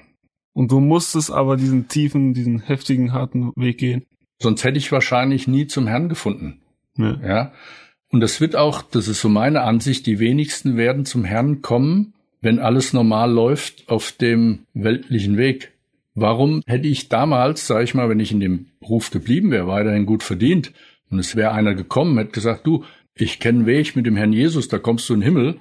Und 0.53 0.71
du 0.71 0.79
musstest 0.79 1.33
aber 1.33 1.57
diesen 1.57 1.89
tiefen, 1.89 2.33
diesen 2.33 2.61
heftigen, 2.61 3.13
harten 3.13 3.51
Weg 3.57 3.79
gehen. 3.79 4.07
Sonst 4.41 4.63
hätte 4.63 4.79
ich 4.79 4.93
wahrscheinlich 4.93 5.49
nie 5.49 5.67
zum 5.67 5.89
Herrn 5.89 6.09
gefunden. 6.09 6.61
Ja. 6.97 7.19
ja. 7.25 7.53
Und 8.11 8.21
das 8.21 8.41
wird 8.41 8.57
auch, 8.57 8.83
das 8.83 9.09
ist 9.09 9.21
so 9.21 9.29
meine 9.29 9.63
Ansicht, 9.63 10.07
die 10.07 10.19
wenigsten 10.19 10.77
werden 10.77 11.05
zum 11.05 11.25
Herrn 11.25 11.63
kommen, 11.63 12.13
wenn 12.41 12.59
alles 12.59 12.93
normal 12.93 13.31
läuft 13.31 13.89
auf 13.89 14.13
dem 14.13 14.67
weltlichen 14.75 15.37
Weg. 15.37 15.73
Warum 16.15 16.63
hätte 16.67 16.89
ich 16.89 17.09
damals, 17.09 17.67
sage 17.67 17.85
ich 17.85 17.95
mal, 17.95 18.09
wenn 18.09 18.21
ich 18.21 18.33
in 18.33 18.41
dem 18.41 18.67
Beruf 18.81 19.11
geblieben 19.11 19.51
wäre, 19.53 19.69
weiterhin 19.69 20.07
gut 20.07 20.23
verdient 20.23 20.73
und 21.09 21.19
es 21.19 21.37
wäre 21.37 21.53
einer 21.53 21.75
gekommen, 21.75 22.19
hätte 22.19 22.33
gesagt, 22.33 22.67
du, 22.67 22.85
ich 23.15 23.39
kenne 23.39 23.67
Weg 23.67 23.95
mit 23.95 24.07
dem 24.07 24.17
Herrn 24.17 24.33
Jesus, 24.33 24.69
da 24.69 24.79
kommst 24.79 25.09
du 25.09 25.15
in 25.15 25.21
den 25.21 25.25
Himmel, 25.25 25.57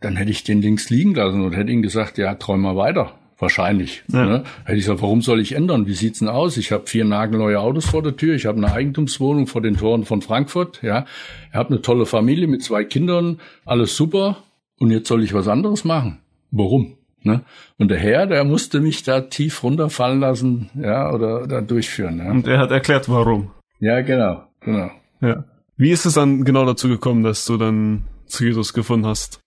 dann 0.00 0.16
hätte 0.16 0.30
ich 0.30 0.44
den 0.44 0.62
links 0.62 0.88
liegen 0.88 1.14
lassen 1.14 1.42
und 1.42 1.52
hätte 1.52 1.72
ihm 1.72 1.82
gesagt, 1.82 2.16
ja, 2.16 2.34
träum 2.34 2.62
mal 2.62 2.76
weiter. 2.76 3.18
Wahrscheinlich. 3.38 4.02
Ja. 4.10 4.24
Ne? 4.24 4.44
Hätte 4.64 4.78
ich 4.78 4.84
gesagt, 4.84 5.02
warum 5.02 5.20
soll 5.20 5.40
ich 5.40 5.52
ändern? 5.52 5.86
Wie 5.86 5.94
sieht's 5.94 6.20
denn 6.20 6.28
aus? 6.28 6.56
Ich 6.56 6.72
habe 6.72 6.86
vier 6.86 7.04
nagelneue 7.04 7.60
Autos 7.60 7.86
vor 7.86 8.02
der 8.02 8.16
Tür, 8.16 8.34
ich 8.34 8.46
habe 8.46 8.56
eine 8.56 8.72
Eigentumswohnung 8.72 9.46
vor 9.46 9.60
den 9.60 9.76
Toren 9.76 10.04
von 10.04 10.22
Frankfurt, 10.22 10.82
ja. 10.82 11.04
Ich 11.50 11.54
habe 11.54 11.70
eine 11.70 11.82
tolle 11.82 12.06
Familie 12.06 12.46
mit 12.46 12.62
zwei 12.62 12.84
Kindern, 12.84 13.40
alles 13.64 13.96
super. 13.96 14.38
Und 14.78 14.90
jetzt 14.90 15.08
soll 15.08 15.22
ich 15.22 15.32
was 15.32 15.48
anderes 15.48 15.84
machen. 15.84 16.18
Warum? 16.50 16.96
Ne? 17.22 17.42
Und 17.76 17.90
der 17.90 17.98
Herr, 17.98 18.26
der 18.26 18.44
musste 18.44 18.80
mich 18.80 19.02
da 19.02 19.22
tief 19.22 19.62
runterfallen 19.62 20.20
lassen, 20.20 20.70
ja, 20.74 21.12
oder 21.12 21.46
da 21.46 21.60
durchführen. 21.60 22.18
Ja. 22.18 22.30
Und 22.30 22.46
er 22.46 22.58
hat 22.58 22.70
erklärt, 22.70 23.08
warum. 23.08 23.50
Ja, 23.80 24.00
genau, 24.02 24.44
genau. 24.60 24.90
Ja. 25.20 25.44
Wie 25.76 25.90
ist 25.90 26.06
es 26.06 26.14
dann 26.14 26.44
genau 26.44 26.64
dazu 26.64 26.88
gekommen, 26.88 27.22
dass 27.22 27.44
du 27.44 27.56
dann 27.56 28.04
zu 28.26 28.44
Jesus 28.44 28.72
gefunden 28.72 29.06
hast? 29.06 29.40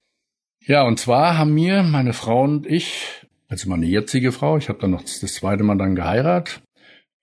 Ja, 0.65 0.83
und 0.83 0.99
zwar 0.99 1.37
haben 1.37 1.53
mir 1.53 1.83
meine 1.83 2.13
Frau 2.13 2.43
und 2.43 2.67
ich, 2.67 3.25
also 3.49 3.69
meine 3.69 3.87
jetzige 3.87 4.31
Frau, 4.31 4.57
ich 4.57 4.69
habe 4.69 4.79
dann 4.79 4.91
noch 4.91 5.01
das 5.01 5.19
zweite 5.19 5.63
Mal 5.63 5.77
dann 5.77 5.95
geheiratet. 5.95 6.61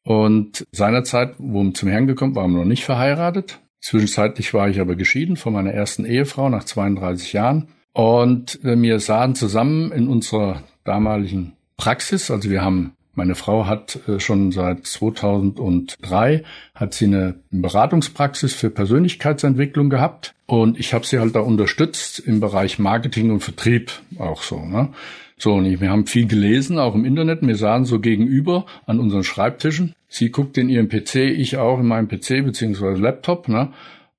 Und 0.02 0.66
seinerzeit, 0.72 1.34
wo 1.38 1.62
wir 1.62 1.74
zum 1.74 1.88
Herrn 1.88 2.06
gekommen, 2.06 2.34
waren 2.34 2.52
wir 2.52 2.58
noch 2.58 2.64
nicht 2.64 2.84
verheiratet. 2.84 3.60
Zwischenzeitlich 3.80 4.52
war 4.52 4.68
ich 4.68 4.80
aber 4.80 4.96
geschieden 4.96 5.36
von 5.36 5.52
meiner 5.52 5.72
ersten 5.72 6.04
Ehefrau 6.04 6.48
nach 6.48 6.64
32 6.64 7.32
Jahren. 7.32 7.68
Und 7.92 8.58
wir 8.62 9.00
sahen 9.00 9.34
zusammen 9.34 9.92
in 9.92 10.08
unserer 10.08 10.62
damaligen 10.84 11.54
Praxis, 11.76 12.30
also 12.30 12.50
wir 12.50 12.62
haben 12.62 12.92
meine 13.16 13.34
Frau 13.34 13.66
hat 13.66 13.98
äh, 14.08 14.20
schon 14.20 14.52
seit 14.52 14.86
2003 14.86 16.44
hat 16.74 16.92
sie 16.92 17.06
eine 17.06 17.40
Beratungspraxis 17.50 18.52
für 18.52 18.68
Persönlichkeitsentwicklung 18.68 19.88
gehabt 19.88 20.34
und 20.44 20.78
ich 20.78 20.92
habe 20.92 21.06
sie 21.06 21.18
halt 21.18 21.34
da 21.34 21.40
unterstützt 21.40 22.18
im 22.18 22.40
Bereich 22.40 22.78
Marketing 22.78 23.30
und 23.30 23.40
Vertrieb 23.40 23.90
auch 24.18 24.42
so. 24.42 24.60
Ne? 24.60 24.90
So 25.38 25.55
und 25.55 25.81
wir 25.81 25.90
haben 25.90 26.07
viel 26.07 26.27
gelesen, 26.27 26.79
auch 26.79 26.94
im 26.94 27.05
Internet. 27.05 27.46
Wir 27.46 27.57
sahen 27.57 27.85
so 27.85 28.01
gegenüber 28.01 28.64
an 28.87 28.99
unseren 28.99 29.25
Schreibtischen. 29.25 29.94
Sie 30.09 30.31
guckt 30.31 30.57
in 30.57 30.68
ihrem 30.68 30.88
PC, 30.88 31.16
ich 31.16 31.59
auch 31.59 31.79
in 31.79 31.87
meinem 31.87 32.09
PC 32.09 32.44
beziehungsweise 32.44 33.01
Laptop. 33.01 33.49
Ne? 33.49 33.72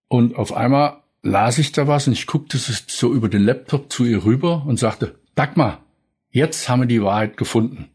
Und 0.08 0.36
auf 0.36 0.54
einmal 0.54 0.98
las 1.24 1.58
ich 1.58 1.72
da 1.72 1.88
was 1.88 2.08
und 2.08 2.14
ich 2.14 2.28
guckte 2.28 2.58
so 2.58 3.14
über 3.14 3.30
den 3.30 3.44
Laptop 3.44 3.92
zu 3.92 4.06
ihr 4.06 4.26
rüber 4.26 4.64
und 4.66 4.78
sagte, 4.78 5.16
Dagmar, 5.34 5.84
jetzt 6.30 6.70
haben 6.70 6.82
wir 6.82 6.88
die 6.88 7.02
Wahrheit 7.02 7.36
gefunden. 7.36 7.90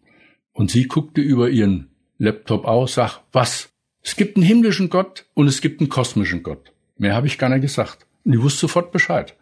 Und 0.52 0.70
sie 0.70 0.88
guckte 0.88 1.20
über 1.20 1.48
ihren 1.48 1.90
Laptop 2.18 2.64
aus, 2.64 2.94
sagt, 2.94 3.22
was? 3.32 3.70
Es 4.02 4.16
gibt 4.16 4.36
einen 4.36 4.44
himmlischen 4.44 4.90
Gott 4.90 5.26
und 5.34 5.46
es 5.46 5.60
gibt 5.60 5.80
einen 5.80 5.88
kosmischen 5.88 6.42
Gott. 6.42 6.72
Mehr 6.98 7.14
habe 7.14 7.28
ich 7.28 7.38
gar 7.38 7.48
nicht 7.48 7.62
gesagt. 7.62 8.06
Und 8.24 8.32
die 8.32 8.42
wusste 8.42 8.60
sofort 8.62 8.90
Bescheid. 8.90 9.36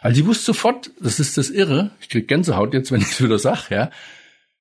Also 0.00 0.16
sie 0.16 0.26
wusste 0.26 0.44
sofort, 0.46 0.90
das 1.00 1.20
ist 1.20 1.38
das 1.38 1.50
Irre, 1.50 1.90
ich 2.00 2.08
krieg 2.08 2.28
Gänsehaut 2.28 2.74
jetzt, 2.74 2.92
wenn 2.92 3.00
ich 3.00 3.10
es 3.12 3.22
wieder 3.22 3.38
sag, 3.38 3.70
ja, 3.70 3.90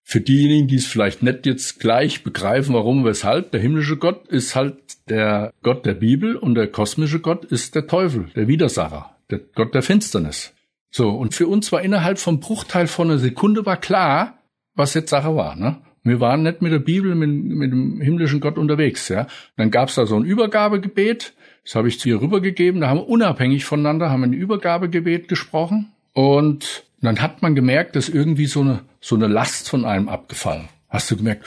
für 0.03 0.21
diejenigen, 0.21 0.67
die 0.67 0.77
es 0.77 0.87
vielleicht 0.87 1.21
nicht 1.21 1.45
jetzt 1.45 1.79
gleich 1.79 2.23
begreifen, 2.23 2.73
warum, 2.73 3.05
weshalb, 3.05 3.51
der 3.51 3.61
himmlische 3.61 3.97
Gott 3.97 4.27
ist 4.27 4.55
halt 4.55 4.75
der 5.07 5.53
Gott 5.61 5.85
der 5.85 5.93
Bibel 5.93 6.35
und 6.35 6.55
der 6.55 6.67
kosmische 6.67 7.19
Gott 7.19 7.45
ist 7.45 7.75
der 7.75 7.85
Teufel, 7.85 8.27
der 8.35 8.47
Widersacher, 8.47 9.15
der 9.29 9.39
Gott 9.53 9.75
der 9.75 9.83
Finsternis. 9.83 10.53
So, 10.91 11.09
und 11.09 11.35
für 11.35 11.47
uns 11.47 11.71
war 11.71 11.81
innerhalb 11.81 12.17
vom 12.17 12.39
Bruchteil 12.39 12.87
von 12.87 13.11
einer 13.11 13.19
Sekunde 13.19 13.65
war 13.65 13.77
klar, 13.77 14.39
was 14.73 14.95
jetzt 14.95 15.11
Sache 15.11 15.35
war. 15.35 15.55
Ne? 15.55 15.77
Wir 16.03 16.19
waren 16.19 16.41
nicht 16.41 16.61
mit 16.61 16.71
der 16.71 16.79
Bibel, 16.79 17.13
mit, 17.13 17.29
mit 17.29 17.71
dem 17.71 18.01
himmlischen 18.01 18.39
Gott 18.39 18.57
unterwegs. 18.57 19.09
Ja? 19.09 19.27
Dann 19.57 19.69
gab's 19.69 19.95
da 19.95 20.05
so 20.05 20.15
ein 20.15 20.25
Übergabegebet, 20.25 21.33
das 21.63 21.75
habe 21.75 21.87
ich 21.87 21.99
zu 21.99 22.09
ihr 22.09 22.21
rübergegeben, 22.21 22.81
da 22.81 22.89
haben 22.89 22.99
wir 22.99 23.09
unabhängig 23.09 23.65
voneinander, 23.65 24.09
haben 24.09 24.23
ein 24.23 24.33
Übergabegebet 24.33 25.27
gesprochen 25.27 25.91
und 26.13 26.83
dann 27.01 27.21
hat 27.21 27.41
man 27.41 27.55
gemerkt, 27.55 27.95
dass 27.95 28.09
irgendwie 28.09 28.45
so 28.45 28.61
eine, 28.61 28.81
so 29.01 29.15
eine 29.15 29.27
Last 29.27 29.69
von 29.69 29.85
einem 29.85 30.09
abgefallen. 30.09 30.69
Hast 30.89 31.09
du 31.11 31.17
gemerkt, 31.17 31.45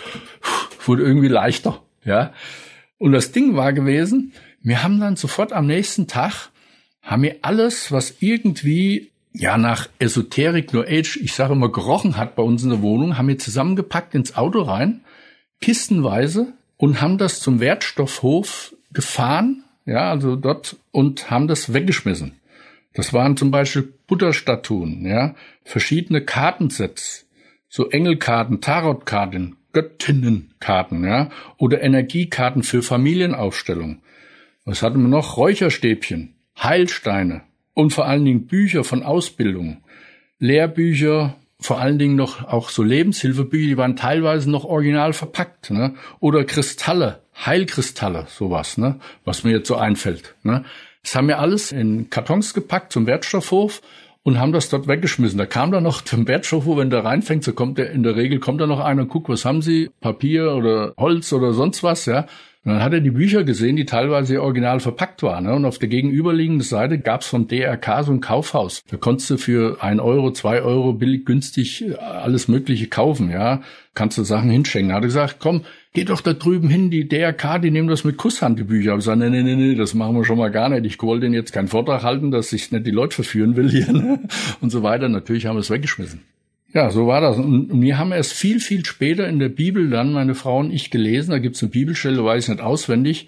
wurde 0.87 1.03
irgendwie 1.03 1.29
leichter, 1.29 1.83
ja. 2.05 2.33
Und 2.99 3.13
das 3.13 3.33
Ding 3.33 3.57
war 3.57 3.73
gewesen, 3.73 4.33
wir 4.63 4.83
haben 4.83 5.01
dann 5.01 5.17
sofort 5.17 5.53
am 5.53 5.67
nächsten 5.67 6.07
Tag, 6.07 6.51
haben 7.03 7.23
wir 7.23 7.37
alles, 7.43 7.91
was 7.91 8.15
irgendwie, 8.21 9.11
ja, 9.33 9.59
nach 9.59 9.89
Esoterik, 9.99 10.73
New 10.73 10.83
Age, 10.83 11.17
ich 11.17 11.35
sage 11.35 11.55
immer, 11.55 11.73
gerochen 11.73 12.17
hat 12.17 12.37
bei 12.37 12.43
uns 12.45 12.63
in 12.63 12.71
der 12.71 12.83
Wohnung, 12.83 13.19
haben 13.19 13.29
wir 13.29 13.39
zusammengepackt 13.39 14.15
ins 14.15 14.37
Auto 14.37 14.63
rein, 14.63 15.01
kistenweise, 15.61 16.53
und 16.77 17.01
haben 17.01 17.17
das 17.17 17.39
zum 17.39 17.61
Wertstoffhof 17.61 18.75
gefahren, 18.93 19.63
ja, 19.85 20.11
also 20.11 20.37
dort, 20.37 20.77
und 20.91 21.31
haben 21.31 21.49
das 21.49 21.73
weggeschmissen. 21.73 22.41
Das 22.95 23.13
waren 23.13 23.37
zum 23.37 23.51
Beispiel 23.51 23.93
Butterstatuen, 24.07 25.07
ja, 25.07 25.35
verschiedene 25.65 26.23
Kartensets, 26.23 27.27
so 27.69 27.89
Engelkarten, 27.89 28.61
Tarotkarten, 28.61 29.57
Göttinnenkarten, 29.73 31.05
ja, 31.05 31.31
oder 31.57 31.83
Energiekarten 31.83 32.63
für 32.63 32.83
Familienaufstellung. 32.83 34.03
Was 34.65 34.83
hatten 34.83 35.01
wir 35.01 35.09
noch? 35.09 35.37
Räucherstäbchen, 35.37 36.35
Heilsteine 36.63 37.43
und 37.75 37.93
vor 37.93 38.07
allen 38.07 38.25
Dingen 38.25 38.47
Bücher 38.47 38.85
von 38.85 39.03
Ausbildung, 39.03 39.83
Lehrbücher 40.39 41.37
vor 41.63 41.81
allen 41.81 41.99
Dingen 41.99 42.17
noch 42.17 42.45
auch 42.49 42.69
so 42.69 42.83
Lebenshilfebücher, 42.83 43.69
die 43.69 43.77
waren 43.77 43.97
teilweise 43.97 44.51
noch 44.51 44.65
original 44.65 45.13
verpackt, 45.13 45.71
ne? 45.71 45.95
Oder 46.21 46.45
Kristalle, 46.45 47.21
Heilkristalle, 47.47 48.27
sowas, 48.29 48.79
ne? 48.79 49.01
Was 49.25 49.45
mir 49.45 49.53
jetzt 49.53 49.69
so 49.69 49.77
einfällt, 49.77 50.35
ne? 50.43 50.65
Das 51.03 51.17
haben 51.17 51.29
wir 51.29 51.41
alles 51.41 51.73
in 51.73 52.11
Kartons 52.11 52.55
gepackt 52.55 52.93
zum 52.93 53.07
Wertstoffhof 53.07 53.83
und 54.23 54.39
haben 54.39 54.53
das 54.53 54.69
dort 54.69 54.87
weggeschmissen. 54.87 55.39
Da 55.39 55.47
kam 55.47 55.73
dann 55.73 55.83
noch 55.83 56.03
zum 56.03 56.29
Wertstoffhof, 56.29 56.77
wenn 56.79 56.91
der 56.91 57.05
reinfängt, 57.05 57.45
so 57.45 57.53
kommt 57.53 57.79
der, 57.79 57.91
in 57.91 58.03
der 58.03 58.17
Regel 58.17 58.39
kommt 58.39 58.61
da 58.61 58.67
noch 58.67 58.81
einer 58.81 59.03
und 59.03 59.09
guckt, 59.09 59.29
was 59.29 59.45
haben 59.45 59.63
Sie? 59.63 59.91
Papier 60.01 60.55
oder 60.55 60.95
Holz 60.97 61.33
oder 61.33 61.53
sonst 61.53 61.83
was, 61.83 62.07
ja? 62.07 62.27
Und 62.65 62.75
dann 62.75 62.83
hat 62.85 62.93
er 62.93 63.01
die 63.01 63.11
Bücher 63.11 63.43
gesehen, 63.43 63.75
die 63.75 63.87
teilweise 63.87 64.41
original 64.41 64.79
verpackt 64.79 65.25
waren. 65.25 65.45
Ne? 65.45 65.55
Und 65.55 65.65
auf 65.65 65.79
der 65.79 65.89
gegenüberliegenden 65.89 66.65
Seite 66.65 67.01
gab's 67.01 67.27
vom 67.27 67.49
DRK 67.49 68.05
so 68.05 68.13
ein 68.13 68.21
Kaufhaus. 68.21 68.85
Da 68.89 68.97
konntest 68.99 69.31
du 69.31 69.37
für 69.37 69.83
ein 69.83 69.99
Euro, 69.99 70.31
zwei 70.31 70.63
Euro 70.63 70.93
billig, 70.93 71.25
günstig 71.25 71.85
alles 71.99 72.47
Mögliche 72.47 72.87
kaufen. 72.87 73.33
Ja, 73.33 73.63
kannst 73.95 74.17
du 74.17 74.23
Sachen 74.23 74.49
hinschenken. 74.49 74.91
Da 74.91 74.95
hat 74.95 75.03
er 75.03 75.07
gesagt, 75.07 75.37
komm, 75.41 75.63
geh 75.93 76.05
doch 76.05 76.21
da 76.21 76.33
drüben 76.33 76.69
hin, 76.69 76.91
die 76.91 77.09
DRK, 77.09 77.59
die 77.59 77.71
nehmen 77.71 77.89
das 77.89 78.05
mit 78.05 78.17
Kusshand, 78.17 78.59
die 78.59 78.65
Bücher. 78.65 78.93
Ich 78.93 78.99
gesagt, 78.99 79.19
nee, 79.19 79.31
nee, 79.31 79.43
nee, 79.43 79.57
nee, 79.57 79.75
das 79.75 79.95
machen 79.95 80.17
wir 80.17 80.25
schon 80.25 80.39
mal 80.39 80.51
gar 80.51 80.69
nicht. 80.69 80.87
Ich 80.87 81.01
wollte 81.03 81.23
denen 81.23 81.35
jetzt 81.35 81.53
keinen 81.53 81.69
Vortrag 81.69 82.03
halten, 82.03 82.31
dass 82.31 82.53
ich 82.53 82.73
nicht 82.73 82.87
die 82.87 82.91
Leute 82.91 83.15
verführen 83.15 83.57
will 83.57 83.71
hier 83.71 83.93
ne? 83.93 84.21
und 84.61 84.71
so 84.71 84.83
weiter. 84.83 85.09
Natürlich 85.09 85.47
haben 85.47 85.57
wir 85.57 85.61
es 85.61 85.71
weggeschmissen. 85.71 86.23
Ja, 86.75 86.91
so 86.91 87.07
war 87.07 87.21
das. 87.21 87.37
Und 87.37 87.83
wir 87.83 87.99
haben 87.99 88.13
erst 88.13 88.33
viel, 88.33 88.59
viel 88.59 88.85
später 88.87 89.29
in 89.29 89.39
der 89.39 89.51
Bibel 89.51 89.91
dann, 89.91 90.13
meine 90.13 90.35
Frau 90.35 90.59
und 90.59 90.71
ich, 90.71 90.91
gelesen, 90.91 91.33
da 91.33 91.39
gibt's 91.39 91.63
eine 91.63 91.71
Bibelstelle, 91.71 92.25
weiß 92.25 92.45
ich 92.45 92.49
nicht 92.49 92.63
auswendig, 92.63 93.27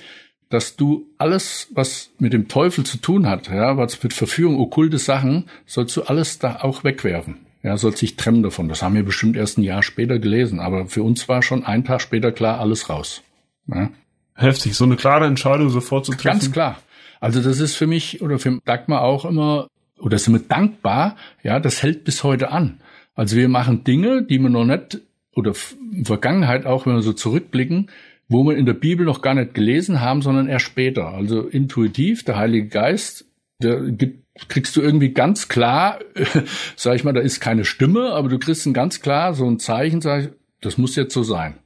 dass 0.49 0.77
du 0.77 1.09
alles, 1.19 1.69
was 1.75 2.11
mit 2.19 2.33
dem 2.33 2.49
Teufel 2.49 2.85
zu 2.85 2.99
tun 2.99 3.27
hat, 3.27 3.49
ja, 3.49 3.77
was 3.77 4.03
mit 4.03 4.15
Verführung, 4.15 4.59
okkulte 4.59 4.99
Sachen, 4.99 5.45
sollst 5.67 5.97
du 5.97 6.03
alles 6.03 6.39
da 6.39 6.61
auch 6.63 6.85
wegwerfen. 6.85 7.41
Ja, 7.65 7.79
sollst 7.79 8.03
dich 8.03 8.17
trennen 8.17 8.43
davon. 8.43 8.69
Das 8.69 8.83
haben 8.83 8.95
wir 8.95 9.05
bestimmt 9.05 9.37
erst 9.37 9.57
ein 9.57 9.63
Jahr 9.63 9.83
später 9.83 10.19
gelesen. 10.19 10.61
Aber 10.61 10.87
für 10.87 11.03
uns 11.03 11.29
war 11.31 11.43
schon 11.43 11.65
ein 11.65 11.85
Tag 11.85 12.03
später 12.03 12.31
klar, 12.31 12.61
alles 12.61 12.91
raus. 12.91 13.23
Ja. 13.67 13.91
Heftig, 14.35 14.75
so 14.75 14.85
eine 14.85 14.97
klare 14.97 15.27
Entscheidung 15.27 15.71
sofort 15.71 16.05
zu 16.05 16.13
treffen. 16.13 16.41
Ganz 16.41 16.53
klar. 16.53 16.79
Also 17.21 17.41
das 17.41 17.61
ist 17.61 17.75
für 17.75 17.87
mich 17.87 18.21
oder 18.21 18.39
für 18.39 18.61
Dagmar 18.67 19.01
auch 19.01 19.25
immer, 19.25 19.69
oder 19.99 20.19
sind 20.19 20.35
wir 20.35 20.41
dankbar, 20.41 21.17
ja, 21.43 21.59
das 21.59 21.83
hält 21.83 22.05
bis 22.05 22.23
heute 22.23 22.53
an. 22.53 22.81
Also 23.15 23.37
wir 23.37 23.49
machen 23.49 23.83
Dinge, 23.83 24.23
die 24.23 24.39
man 24.39 24.53
noch 24.53 24.67
nicht, 24.67 25.01
oder 25.35 25.55
in 25.93 26.05
Vergangenheit 26.05 26.67
auch, 26.67 26.85
wenn 26.85 26.95
wir 26.95 27.03
so 27.03 27.15
zurückblicken, 27.15 27.91
wo 28.29 28.45
wir 28.45 28.57
in 28.57 28.67
der 28.67 28.75
Bibel 28.75 29.07
noch 29.07 29.23
gar 29.23 29.35
nicht 29.35 29.55
gelesen 29.55 30.01
haben, 30.03 30.21
sondern 30.21 30.49
erst 30.49 30.67
später. 30.67 31.09
Also 31.15 31.43
intuitiv, 31.43 32.25
der 32.25 32.37
Heilige 32.37 32.69
Geist, 32.69 33.25
der 33.63 33.81
gibt, 33.81 34.24
kriegst 34.49 34.77
du 34.77 34.81
irgendwie 34.81 35.11
ganz 35.11 35.49
klar, 35.49 35.99
sag 36.77 36.97
ich 36.97 37.05
mal, 37.05 37.13
da 37.13 37.21
ist 37.21 37.41
keine 37.41 37.65
Stimme, 37.65 38.13
aber 38.13 38.29
du 38.29 38.39
kriegst 38.39 38.67
ein 38.67 38.75
ganz 38.75 39.01
klar 39.01 39.35
so 39.35 39.47
ein 39.47 39.59
Zeichen, 39.59 40.01
sag 40.01 40.25
ich, 40.25 40.31
das 40.61 40.79
muss 40.79 40.97
jetzt 40.97 41.15
so 41.15 41.23
sein. 41.23 41.59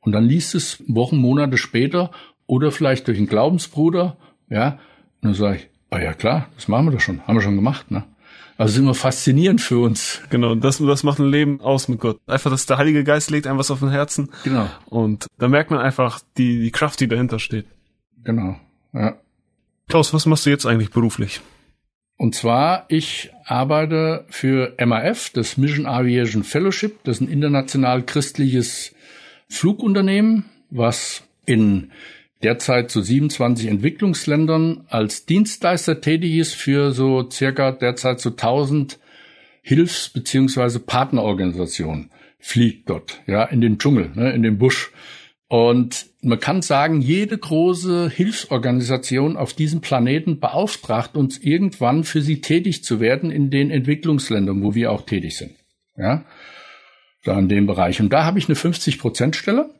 Und 0.00 0.12
dann 0.12 0.24
liest 0.24 0.54
es 0.54 0.82
Wochen, 0.86 1.16
Monate 1.16 1.58
später 1.58 2.10
oder 2.46 2.72
vielleicht 2.72 3.08
durch 3.08 3.18
einen 3.18 3.28
Glaubensbruder, 3.28 4.16
ja, 4.48 4.78
und 5.20 5.28
dann 5.28 5.34
sage 5.34 5.56
ich, 5.56 5.68
ah 5.90 6.00
ja 6.00 6.12
klar, 6.12 6.48
das 6.54 6.68
machen 6.68 6.86
wir 6.86 6.92
doch 6.92 7.00
schon, 7.00 7.20
haben 7.26 7.36
wir 7.36 7.42
schon 7.42 7.56
gemacht, 7.56 7.90
ne? 7.90 8.04
Also 8.56 8.72
ist 8.72 8.78
immer 8.78 8.94
faszinierend 8.94 9.60
für 9.60 9.78
uns. 9.78 10.20
Genau, 10.30 10.56
das, 10.56 10.78
das 10.78 11.04
macht 11.04 11.20
ein 11.20 11.30
Leben 11.30 11.60
aus 11.60 11.86
mit 11.86 12.00
Gott. 12.00 12.18
Einfach, 12.26 12.50
dass 12.50 12.66
der 12.66 12.76
Heilige 12.76 13.04
Geist 13.04 13.30
legt 13.30 13.46
einem 13.46 13.56
was 13.56 13.70
auf 13.70 13.78
den 13.78 13.90
Herzen. 13.90 14.30
Genau. 14.42 14.68
Und 14.86 15.28
da 15.38 15.46
merkt 15.46 15.70
man 15.70 15.78
einfach 15.78 16.20
die, 16.36 16.60
die 16.60 16.72
Kraft, 16.72 16.98
die 16.98 17.06
dahinter 17.06 17.38
steht. 17.38 17.66
Genau, 18.24 18.56
ja. 18.92 19.14
Klaus, 19.88 20.12
was 20.12 20.26
machst 20.26 20.44
du 20.44 20.50
jetzt 20.50 20.66
eigentlich 20.66 20.90
beruflich? 20.90 21.40
Und 22.18 22.34
zwar, 22.34 22.84
ich 22.88 23.30
arbeite 23.44 24.24
für 24.28 24.74
MAF, 24.84 25.30
das 25.30 25.56
Mission 25.56 25.86
Aviation 25.86 26.42
Fellowship. 26.42 26.98
Das 27.04 27.16
ist 27.16 27.20
ein 27.22 27.32
international 27.32 28.02
christliches 28.02 28.92
Flugunternehmen, 29.48 30.44
was 30.68 31.22
in 31.46 31.92
derzeit 32.42 32.90
zu 32.90 33.02
27 33.02 33.68
Entwicklungsländern 33.68 34.84
als 34.88 35.26
Dienstleister 35.26 36.00
tätig 36.00 36.34
ist 36.34 36.54
für 36.54 36.90
so 36.90 37.28
circa 37.30 37.70
derzeit 37.70 38.20
so 38.20 38.30
1000 38.30 38.98
Hilfs- 39.62 40.08
beziehungsweise 40.08 40.80
Partnerorganisationen. 40.80 42.10
Fliegt 42.40 42.90
dort, 42.90 43.20
ja, 43.26 43.44
in 43.44 43.60
den 43.60 43.78
Dschungel, 43.78 44.10
ne, 44.14 44.32
in 44.32 44.42
den 44.42 44.58
Busch. 44.58 44.90
Und 45.48 46.06
man 46.20 46.38
kann 46.38 46.60
sagen, 46.60 47.00
jede 47.00 47.38
große 47.38 48.10
Hilfsorganisation 48.10 49.38
auf 49.38 49.54
diesem 49.54 49.80
Planeten 49.80 50.40
beauftragt 50.40 51.16
uns 51.16 51.38
irgendwann 51.38 52.04
für 52.04 52.20
sie 52.20 52.42
tätig 52.42 52.84
zu 52.84 53.00
werden 53.00 53.30
in 53.30 53.50
den 53.50 53.70
Entwicklungsländern, 53.70 54.62
wo 54.62 54.74
wir 54.74 54.92
auch 54.92 55.06
tätig 55.06 55.38
sind. 55.38 55.54
Ja, 55.96 56.24
da 57.24 57.38
in 57.38 57.48
dem 57.48 57.66
Bereich. 57.66 58.00
Und 58.00 58.12
da 58.12 58.24
habe 58.24 58.38
ich 58.38 58.48
eine 58.48 58.56
50-Prozent-Stelle. 58.56 59.70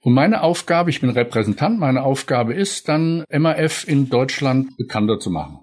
Und 0.00 0.14
meine 0.14 0.42
Aufgabe, 0.42 0.90
ich 0.90 1.00
bin 1.00 1.10
Repräsentant, 1.10 1.78
meine 1.78 2.02
Aufgabe 2.02 2.54
ist 2.54 2.88
dann, 2.88 3.24
MAF 3.30 3.86
in 3.86 4.08
Deutschland 4.08 4.76
bekannter 4.76 5.18
zu 5.18 5.30
machen. 5.30 5.60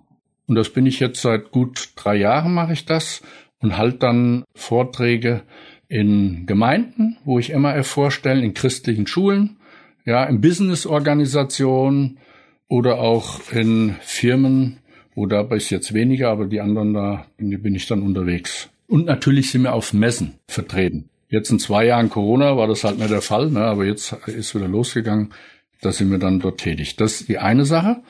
Und 0.48 0.56
das 0.56 0.70
bin 0.70 0.86
ich 0.86 1.00
jetzt 1.00 1.22
seit 1.22 1.52
gut 1.52 1.90
drei 1.96 2.16
Jahren 2.16 2.54
mache 2.54 2.74
ich 2.74 2.86
das 2.86 3.22
und 3.60 3.78
halte 3.78 4.00
dann 4.00 4.44
Vorträge 4.56 5.44
in 5.90 6.46
Gemeinden, 6.46 7.18
wo 7.26 7.40
ich 7.40 7.54
MAF 7.54 7.88
vorstelle, 7.88 8.44
in 8.44 8.54
christlichen 8.54 9.08
Schulen, 9.08 9.58
ja, 10.06 10.24
in 10.24 10.40
Business-Organisationen 10.40 12.20
oder 12.68 13.00
auch 13.00 13.52
in 13.52 13.96
Firmen, 14.02 14.78
wo 15.16 15.26
da 15.26 15.42
ist 15.54 15.72
jetzt 15.72 15.94
weniger, 15.94 16.30
aber 16.30 16.46
die 16.46 16.62
anderen 16.62 16.94
da 16.94 17.26
bin 17.38 17.76
ich 17.76 17.88
dann 17.88 18.04
unterwegs. 18.04 18.70
Und 18.88 19.06
natürlich 19.06 19.52
sind 19.52 19.64
wir 19.64 19.74
auf 19.74 19.94
Messen 19.94 20.36
vertreten. 20.48 21.10
Jetzt 21.28 21.52
in 21.52 21.60
zwei 21.60 21.86
Jahren 21.86 22.10
Corona 22.10 22.58
war 22.58 22.68
das 22.68 22.84
halt 22.84 22.98
nicht 22.98 23.12
der 23.12 23.22
Fall, 23.22 23.52
ne? 23.52 23.62
aber 23.62 23.86
jetzt 23.86 24.14
ist 24.28 24.56
wieder 24.56 24.68
losgegangen. 24.68 25.34
Da 25.82 25.92
sind 25.92 26.12
wir 26.12 26.18
dann 26.18 26.40
dort 26.40 26.60
tätig. 26.60 26.96
Das 26.96 27.22
ist 27.22 27.30
die 27.30 27.38
eine 27.38 27.66
Sache. 27.66 28.02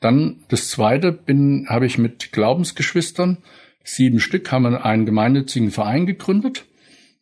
Dann 0.00 0.40
das 0.48 0.70
zweite 0.70 1.12
bin, 1.12 1.66
habe 1.68 1.86
ich 1.86 1.98
mit 1.98 2.32
Glaubensgeschwistern, 2.32 3.38
sieben 3.82 4.20
Stück, 4.20 4.50
haben 4.52 4.66
einen 4.66 5.06
gemeinnützigen 5.06 5.70
Verein 5.70 6.06
gegründet. 6.06 6.66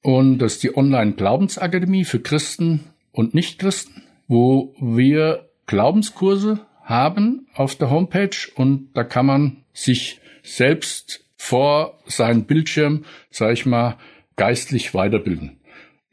Und 0.06 0.38
das 0.38 0.52
ist 0.52 0.62
die 0.62 0.76
Online-Glaubensakademie 0.76 2.04
für 2.04 2.20
Christen 2.20 2.84
und 3.10 3.34
Nichtchristen, 3.34 4.04
wo 4.28 4.72
wir 4.78 5.50
Glaubenskurse 5.66 6.60
haben 6.84 7.48
auf 7.54 7.74
der 7.74 7.90
Homepage 7.90 8.36
und 8.54 8.90
da 8.94 9.02
kann 9.02 9.26
man 9.26 9.64
sich 9.72 10.20
selbst 10.44 11.24
vor 11.36 11.98
seinem 12.06 12.44
Bildschirm, 12.44 13.04
sag 13.30 13.54
ich 13.54 13.66
mal, 13.66 13.96
geistlich 14.36 14.94
weiterbilden. 14.94 15.58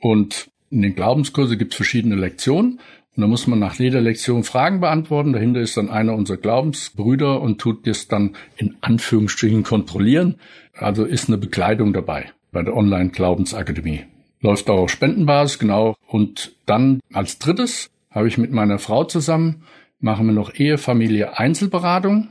Und 0.01 0.49
in 0.71 0.81
den 0.81 0.95
Glaubenskurse 0.95 1.55
gibt 1.55 1.73
es 1.73 1.77
verschiedene 1.77 2.15
Lektionen. 2.15 2.79
Und 3.15 3.21
da 3.21 3.27
muss 3.27 3.45
man 3.45 3.59
nach 3.59 3.75
jeder 3.75 4.01
Lektion 4.01 4.43
Fragen 4.43 4.79
beantworten. 4.79 5.33
Dahinter 5.33 5.61
ist 5.61 5.77
dann 5.77 5.91
einer 5.91 6.15
unserer 6.15 6.37
Glaubensbrüder 6.37 7.39
und 7.39 7.61
tut 7.61 7.85
das 7.85 8.07
dann 8.07 8.35
in 8.57 8.75
Anführungsstrichen 8.81 9.61
kontrollieren. 9.61 10.39
Also 10.73 11.05
ist 11.05 11.27
eine 11.27 11.37
Begleitung 11.37 11.93
dabei 11.93 12.31
bei 12.53 12.63
der 12.63 12.77
Online-Glaubensakademie. 12.77 14.05
Läuft 14.39 14.69
auch 14.69 14.83
auf 14.83 14.91
Spendenbasis, 14.91 15.59
genau. 15.59 15.95
Und 16.07 16.53
dann 16.65 17.01
als 17.11 17.39
drittes 17.39 17.89
habe 18.09 18.27
ich 18.27 18.37
mit 18.37 18.51
meiner 18.51 18.79
Frau 18.79 19.03
zusammen, 19.03 19.63
machen 19.99 20.27
wir 20.27 20.33
noch 20.33 20.53
Ehe, 20.53 20.77
Familie, 20.77 21.37
Einzelberatung. 21.37 22.29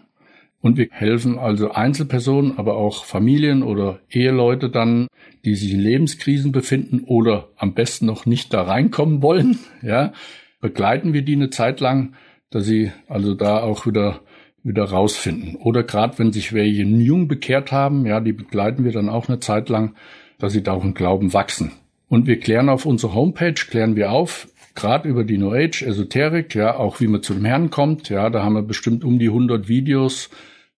Und 0.61 0.77
wir 0.77 0.89
helfen 0.91 1.39
also 1.39 1.73
Einzelpersonen, 1.73 2.57
aber 2.57 2.77
auch 2.77 3.05
Familien 3.05 3.65
oder 3.65 3.99
Eheleute 4.09 4.71
dann, 4.71 5.09
die 5.45 5.57
sich 5.57 5.73
in 5.73 5.81
Lebenskrisen 5.81 6.53
befinden 6.53 7.01
oder 7.01 7.49
am 7.57 7.75
besten 7.75 8.07
noch 8.07 8.27
nicht 8.27 8.55
da 8.55 8.63
reinkommen 8.63 9.23
wollen. 9.23 9.59
Ja, 9.83 10.13
begleiten 10.61 11.13
wir 11.13 11.23
die 11.23 11.35
eine 11.35 11.51
Zeit 11.51 11.81
lang, 11.81 12.15
dass 12.51 12.65
sie 12.65 12.93
also 13.09 13.35
da 13.35 13.61
auch 13.61 13.85
wieder 13.85 14.21
wieder 14.65 14.85
rausfinden. 14.85 15.57
Oder 15.57 15.83
gerade 15.83 16.19
wenn 16.19 16.33
sich 16.33 16.53
welche 16.53 16.83
jung 16.83 17.29
bekehrt 17.29 17.73
haben, 17.73 18.07
ja, 18.07 18.21
die 18.21 18.33
begleiten 18.33 18.85
wir 18.85 18.93
dann 18.93 19.09
auch 19.09 19.29
eine 19.29 19.41
Zeit 19.41 19.69
lang, 19.69 19.95
dass 20.39 20.53
sie 20.53 20.63
da 20.63 20.73
auch 20.73 20.85
im 20.85 20.95
Glauben 20.95 21.33
wachsen. 21.33 21.73
Und 22.09 22.27
wir 22.27 22.39
klären 22.39 22.69
auf 22.69 22.87
unserer 22.87 23.15
Homepage, 23.15 23.55
klären 23.55 23.97
wir 23.97 24.13
auf, 24.13 24.49
gerade 24.75 25.09
über 25.09 25.25
die 25.25 25.39
New 25.39 25.53
Age, 25.53 25.83
Esoterik, 25.83 26.55
ja, 26.55 26.77
auch 26.77 27.01
wie 27.01 27.07
man 27.07 27.23
zu 27.23 27.35
dem 27.35 27.45
Herrn 27.45 27.71
kommt, 27.71 28.09
ja, 28.09 28.31
da 28.31 28.43
haben 28.43 28.55
wir 28.55 28.63
bestimmt 28.63 29.05
um 29.05 29.19
die 29.19 29.29
100 29.29 29.69
Videos, 29.69 30.31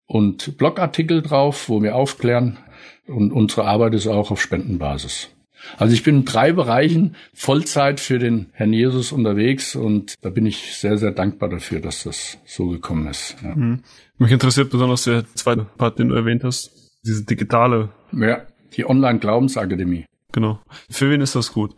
und 0.06 0.58
Blogartikel 0.58 1.22
drauf, 1.22 1.68
wo 1.68 1.82
wir 1.82 1.96
aufklären. 1.96 2.58
Und 3.06 3.32
unsere 3.32 3.66
Arbeit 3.66 3.94
ist 3.94 4.06
auch 4.06 4.30
auf 4.30 4.40
Spendenbasis. 4.40 5.30
Also 5.76 5.94
ich 5.94 6.02
bin 6.02 6.18
in 6.18 6.24
drei 6.24 6.52
Bereichen 6.52 7.16
Vollzeit 7.32 8.00
für 8.00 8.18
den 8.18 8.46
Herrn 8.52 8.72
Jesus 8.72 9.12
unterwegs 9.12 9.76
und 9.76 10.14
da 10.22 10.30
bin 10.30 10.46
ich 10.46 10.76
sehr, 10.76 10.98
sehr 10.98 11.10
dankbar 11.10 11.48
dafür, 11.48 11.80
dass 11.80 12.04
das 12.04 12.38
so 12.44 12.68
gekommen 12.68 13.06
ist. 13.06 13.36
Ja. 13.42 13.54
Mhm. 13.54 13.80
Mich 14.18 14.32
interessiert 14.32 14.70
besonders 14.70 15.04
der 15.04 15.24
zweite 15.34 15.64
Part, 15.64 15.98
den 15.98 16.08
du 16.08 16.14
erwähnt 16.14 16.44
hast, 16.44 16.70
diese 17.04 17.24
digitale. 17.24 17.90
Ja, 18.12 18.42
die 18.76 18.88
Online-Glaubensakademie. 18.88 20.06
Genau. 20.32 20.60
Für 20.90 21.10
wen 21.10 21.20
ist 21.20 21.34
das 21.34 21.52
gut? 21.52 21.74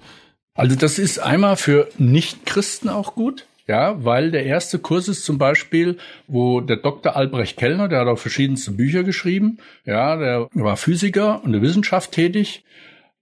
Also 0.55 0.77
das 0.77 0.99
ist 0.99 1.19
einmal 1.19 1.57
für 1.57 1.89
Nichtchristen 1.99 2.89
auch 2.89 3.15
gut. 3.15 3.47
Ja, 3.69 4.05
weil 4.05 4.31
der 4.31 4.47
erste 4.47 4.79
Kurs 4.79 5.09
ist 5.09 5.25
zum 5.25 5.39
Beispiel, 5.39 5.99
wo 6.29 6.61
der 6.61 6.77
Dr. 6.77 7.17
Albrecht 7.17 7.57
Kellner, 7.57 7.89
der 7.89 8.01
hat 8.01 8.07
auch 8.07 8.19
verschiedenste 8.19 8.71
Bücher 8.71 9.03
geschrieben, 9.03 9.59
ja, 9.85 10.17
der 10.17 10.49
war 10.53 10.77
Physiker 10.77 11.43
und 11.43 11.51
der 11.51 11.63
Wissenschaft 11.63 12.13
tätig 12.13 12.65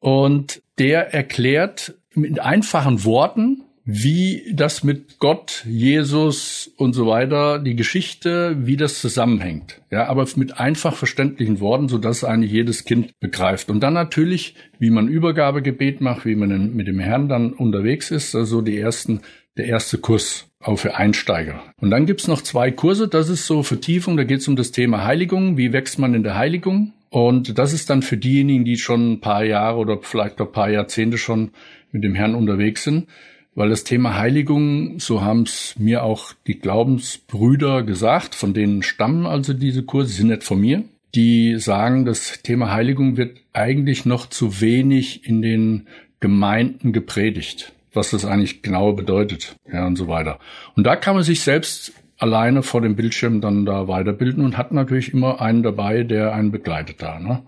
Und 0.05 0.61
der 0.79 1.15
erklärt 1.15 1.95
mit 2.15 2.39
einfachen 2.39 3.07
Worten, 3.07 3.63
wie 3.87 4.53
das 4.53 4.85
mit 4.85 5.19
Gott, 5.19 5.65
Jesus 5.67 6.71
und 6.77 6.93
so 6.93 7.07
weiter, 7.07 7.59
die 7.59 7.75
Geschichte, 7.75 8.55
wie 8.67 8.77
das 8.77 9.01
zusammenhängt. 9.01 9.81
Ja, 9.91 10.09
aber 10.09 10.29
mit 10.37 10.61
einfach 10.61 10.95
verständlichen 10.95 11.59
Worten, 11.59 11.89
so 11.89 11.97
dass 11.97 12.23
eigentlich 12.23 12.53
jedes 12.53 12.85
Kind 12.85 13.19
begreift. 13.19 13.71
Und 13.71 13.81
dann 13.81 13.95
natürlich, 13.95 14.57
wie 14.79 14.91
man 14.91 15.09
Übergabegebet 15.09 16.03
macht, 16.03 16.27
wie 16.27 16.37
man 16.37 16.75
mit 16.75 16.87
dem 16.87 16.99
Herrn 16.99 17.31
dann 17.31 17.55
unterwegs 17.55 18.11
ist, 18.11 18.35
also 18.35 18.61
die 18.61 18.77
ersten, 18.77 19.23
der 19.57 19.65
erste 19.65 19.97
Kurs 19.97 20.51
auch 20.61 20.77
für 20.77 20.97
Einsteiger. 20.97 21.63
Und 21.81 21.91
dann 21.91 22.05
gibt's 22.05 22.29
noch 22.29 22.43
zwei 22.43 22.71
Kurse, 22.71 23.09
das 23.09 23.31
ist 23.31 23.47
so 23.47 23.63
Vertiefung, 23.63 24.19
da 24.19 24.25
geht's 24.25 24.49
um 24.49 24.57
das 24.57 24.71
Thema 24.71 25.07
Heiligung, 25.07 25.57
wie 25.57 25.73
wächst 25.73 25.99
man 25.99 26.13
in 26.13 26.25
der 26.25 26.37
Heiligung. 26.37 26.93
Und 27.15 27.59
das 27.59 27.73
ist 27.73 27.91
dann 27.91 28.03
für 28.03 28.17
diejenigen, 28.17 28.65
die 28.65 28.77
schon 28.77 29.13
ein 29.13 29.21
paar 29.21 29.45
Jahre 29.45 29.79
oder 29.79 30.01
vielleicht 30.03 30.41
auch 30.41 30.47
ein 30.47 30.53
paar 30.53 30.69
Jahrzehnte 30.69 31.17
schon 31.17 31.53
mit 31.93 32.03
dem 32.03 32.17
Herrn 32.17 32.35
unterwegs 32.35 32.83
sind 32.83 33.07
weil 33.55 33.69
das 33.69 33.85
Thema 33.85 34.19
Heiligung, 34.19 34.99
so 34.99 35.23
haben 35.23 35.43
es 35.43 35.75
mir 35.79 36.03
auch 36.03 36.33
die 36.49 36.59
Glaubensbrüder 36.59 37.85
gesagt, 37.85 38.35
von 38.35 38.53
denen 38.53 38.83
stammen 38.83 39.27
also 39.27 39.53
diese 39.53 39.85
Kurse, 39.85 40.13
sind 40.13 40.27
nicht 40.27 40.43
von 40.43 40.61
mir, 40.61 40.83
die 41.15 41.61
sagen, 41.61 42.05
das 42.05 42.43
Thema 42.43 42.73
Heiligung 42.73 43.17
wird 43.17 43.39
eigentlich 43.53 44.07
noch 44.07 44.29
zu 44.29 44.61
wenig 44.61 45.29
in 45.29 45.41
den 45.41 45.87
Gemeinden 46.19 46.93
gepredigt, 46.93 47.73
was 47.93 48.11
das 48.11 48.25
eigentlich 48.25 48.63
genau 48.63 48.93
bedeutet, 48.93 49.55
ja, 49.73 49.87
und 49.87 49.95
so 49.95 50.09
weiter. 50.09 50.41
Und 50.75 50.85
da 50.85 50.97
kann 50.97 51.15
man 51.15 51.23
sich 51.23 51.43
selbst 51.43 51.93
alleine 52.25 52.63
vor 52.63 52.81
dem 52.81 52.97
Bildschirm 52.97 53.43
dann 53.43 53.67
da 53.67 53.87
weiterbilden 53.87 54.43
und 54.45 54.57
hat 54.57 54.73
natürlich 54.73 55.13
immer 55.13 55.43
einen 55.43 55.63
dabei, 55.63 56.03
der 56.03 56.35
einen 56.35 56.51
begleitet 56.51 57.03
da. 57.03 57.19
Ne? 57.19 57.43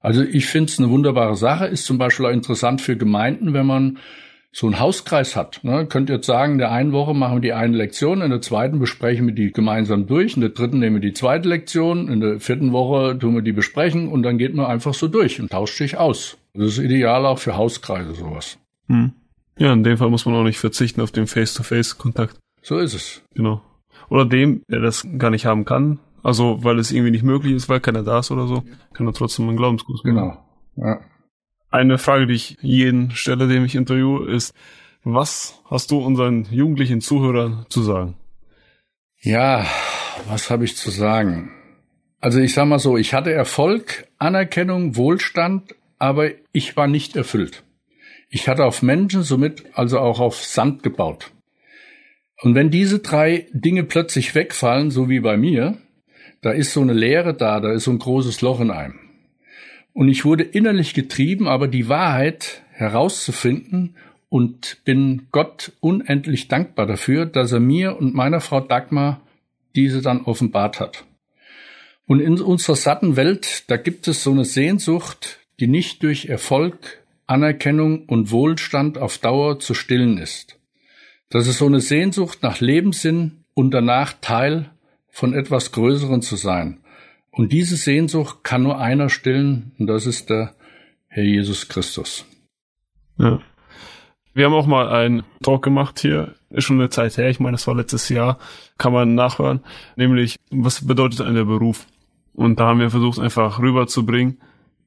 Also 0.00 0.22
ich 0.22 0.46
finde 0.46 0.70
es 0.70 0.78
eine 0.78 0.88
wunderbare 0.88 1.36
Sache, 1.36 1.66
ist 1.66 1.84
zum 1.84 1.98
Beispiel 1.98 2.26
auch 2.26 2.30
interessant 2.30 2.80
für 2.80 2.96
Gemeinden, 2.96 3.52
wenn 3.52 3.66
man 3.66 3.98
so 4.50 4.66
einen 4.66 4.80
Hauskreis 4.80 5.36
hat. 5.36 5.60
Ne? 5.64 5.86
Könnt 5.86 6.08
ihr 6.08 6.16
jetzt 6.16 6.26
sagen, 6.26 6.54
in 6.54 6.58
der 6.58 6.72
einen 6.72 6.92
Woche 6.92 7.14
machen 7.14 7.36
wir 7.36 7.40
die 7.40 7.52
eine 7.52 7.76
Lektion, 7.76 8.22
in 8.22 8.30
der 8.30 8.40
zweiten 8.40 8.78
besprechen 8.78 9.26
wir 9.26 9.34
die 9.34 9.52
gemeinsam 9.52 10.06
durch, 10.06 10.34
in 10.34 10.40
der 10.40 10.50
dritten 10.50 10.78
nehmen 10.78 10.96
wir 10.96 11.00
die 11.00 11.14
zweite 11.14 11.48
Lektion, 11.48 12.08
in 12.08 12.20
der 12.20 12.40
vierten 12.40 12.72
Woche 12.72 13.18
tun 13.18 13.34
wir 13.34 13.42
die 13.42 13.52
besprechen 13.52 14.08
und 14.08 14.22
dann 14.22 14.38
geht 14.38 14.54
man 14.54 14.66
einfach 14.66 14.94
so 14.94 15.08
durch 15.08 15.40
und 15.40 15.50
tauscht 15.52 15.76
sich 15.76 15.98
aus. 15.98 16.38
Das 16.54 16.68
ist 16.68 16.78
ideal 16.78 17.26
auch 17.26 17.38
für 17.38 17.56
Hauskreise 17.56 18.14
sowas. 18.14 18.58
Hm. 18.88 19.12
Ja, 19.58 19.72
in 19.74 19.84
dem 19.84 19.98
Fall 19.98 20.10
muss 20.10 20.24
man 20.24 20.34
auch 20.34 20.44
nicht 20.44 20.58
verzichten 20.58 21.02
auf 21.02 21.12
den 21.12 21.26
Face-to-Face-Kontakt. 21.26 22.38
So 22.62 22.78
ist 22.78 22.94
es. 22.94 23.22
Genau. 23.34 23.62
Oder 24.12 24.26
dem, 24.26 24.62
der 24.68 24.80
das 24.80 25.08
gar 25.16 25.30
nicht 25.30 25.46
haben 25.46 25.64
kann, 25.64 25.98
also 26.22 26.62
weil 26.62 26.78
es 26.78 26.92
irgendwie 26.92 27.12
nicht 27.12 27.24
möglich 27.24 27.54
ist, 27.54 27.70
weil 27.70 27.80
keiner 27.80 28.02
da 28.02 28.18
ist 28.18 28.30
oder 28.30 28.46
so, 28.46 28.62
kann 28.92 29.06
er 29.06 29.14
trotzdem 29.14 29.48
einen 29.48 29.56
Glaubenskurs 29.56 30.04
machen. 30.04 30.14
Genau. 30.14 30.44
Ja. 30.76 31.00
Eine 31.70 31.96
Frage, 31.96 32.26
die 32.26 32.34
ich 32.34 32.58
jeden 32.60 33.12
stelle, 33.12 33.48
dem 33.48 33.64
ich 33.64 33.74
interviewe, 33.74 34.30
ist, 34.30 34.54
was 35.02 35.62
hast 35.64 35.90
du 35.90 35.96
unseren 35.96 36.46
jugendlichen 36.50 37.00
Zuhörern 37.00 37.64
zu 37.70 37.82
sagen? 37.82 38.16
Ja, 39.22 39.64
was 40.28 40.50
habe 40.50 40.66
ich 40.66 40.76
zu 40.76 40.90
sagen? 40.90 41.50
Also 42.20 42.38
ich 42.38 42.52
sage 42.52 42.68
mal 42.68 42.78
so, 42.78 42.98
ich 42.98 43.14
hatte 43.14 43.32
Erfolg, 43.32 44.08
Anerkennung, 44.18 44.94
Wohlstand, 44.94 45.74
aber 45.98 46.28
ich 46.52 46.76
war 46.76 46.86
nicht 46.86 47.16
erfüllt. 47.16 47.64
Ich 48.28 48.46
hatte 48.46 48.66
auf 48.66 48.82
Menschen, 48.82 49.22
somit 49.22 49.64
also 49.72 50.00
auch 50.00 50.20
auf 50.20 50.44
Sand 50.44 50.82
gebaut. 50.82 51.32
Und 52.42 52.56
wenn 52.56 52.70
diese 52.70 52.98
drei 52.98 53.46
Dinge 53.52 53.84
plötzlich 53.84 54.34
wegfallen, 54.34 54.90
so 54.90 55.08
wie 55.08 55.20
bei 55.20 55.36
mir, 55.36 55.78
da 56.40 56.50
ist 56.50 56.72
so 56.72 56.80
eine 56.80 56.92
Leere 56.92 57.34
da, 57.34 57.60
da 57.60 57.72
ist 57.72 57.84
so 57.84 57.92
ein 57.92 58.00
großes 58.00 58.40
Loch 58.40 58.60
in 58.60 58.72
einem. 58.72 58.98
Und 59.92 60.08
ich 60.08 60.24
wurde 60.24 60.42
innerlich 60.42 60.92
getrieben, 60.92 61.46
aber 61.46 61.68
die 61.68 61.88
Wahrheit 61.88 62.62
herauszufinden 62.72 63.94
und 64.28 64.78
bin 64.84 65.28
Gott 65.30 65.70
unendlich 65.78 66.48
dankbar 66.48 66.86
dafür, 66.86 67.26
dass 67.26 67.52
er 67.52 67.60
mir 67.60 67.96
und 67.96 68.12
meiner 68.12 68.40
Frau 68.40 68.58
Dagmar 68.58 69.20
diese 69.76 70.02
dann 70.02 70.22
offenbart 70.22 70.80
hat. 70.80 71.04
Und 72.06 72.18
in 72.18 72.40
unserer 72.40 72.74
satten 72.74 73.14
Welt, 73.14 73.70
da 73.70 73.76
gibt 73.76 74.08
es 74.08 74.24
so 74.24 74.32
eine 74.32 74.44
Sehnsucht, 74.44 75.38
die 75.60 75.68
nicht 75.68 76.02
durch 76.02 76.26
Erfolg, 76.26 77.04
Anerkennung 77.28 78.06
und 78.06 78.32
Wohlstand 78.32 78.98
auf 78.98 79.18
Dauer 79.18 79.60
zu 79.60 79.74
stillen 79.74 80.18
ist. 80.18 80.58
Das 81.32 81.48
ist 81.48 81.56
so 81.56 81.66
eine 81.66 81.80
Sehnsucht 81.80 82.42
nach 82.42 82.60
Lebenssinn 82.60 83.44
und 83.54 83.70
danach 83.70 84.12
Teil 84.20 84.68
von 85.08 85.32
etwas 85.32 85.72
Größeren 85.72 86.20
zu 86.20 86.36
sein. 86.36 86.80
Und 87.30 87.52
diese 87.52 87.76
Sehnsucht 87.76 88.44
kann 88.44 88.62
nur 88.62 88.78
einer 88.78 89.08
stillen, 89.08 89.72
und 89.78 89.86
das 89.86 90.04
ist 90.04 90.28
der 90.28 90.54
Herr 91.08 91.24
Jesus 91.24 91.68
Christus. 91.68 92.26
Ja. 93.16 93.40
Wir 94.34 94.44
haben 94.44 94.52
auch 94.52 94.66
mal 94.66 94.88
einen 94.88 95.22
Talk 95.42 95.64
gemacht 95.64 96.00
hier, 96.00 96.34
ist 96.50 96.64
schon 96.64 96.78
eine 96.78 96.90
Zeit 96.90 97.16
her, 97.16 97.30
ich 97.30 97.40
meine, 97.40 97.52
das 97.52 97.66
war 97.66 97.74
letztes 97.74 98.10
Jahr, 98.10 98.38
kann 98.76 98.92
man 98.92 99.14
nachhören, 99.14 99.60
nämlich, 99.96 100.38
was 100.50 100.86
bedeutet 100.86 101.22
ein 101.22 101.34
Beruf? 101.46 101.86
Und 102.34 102.60
da 102.60 102.66
haben 102.66 102.80
wir 102.80 102.90
versucht, 102.90 103.18
einfach 103.18 103.58
rüberzubringen, 103.58 104.38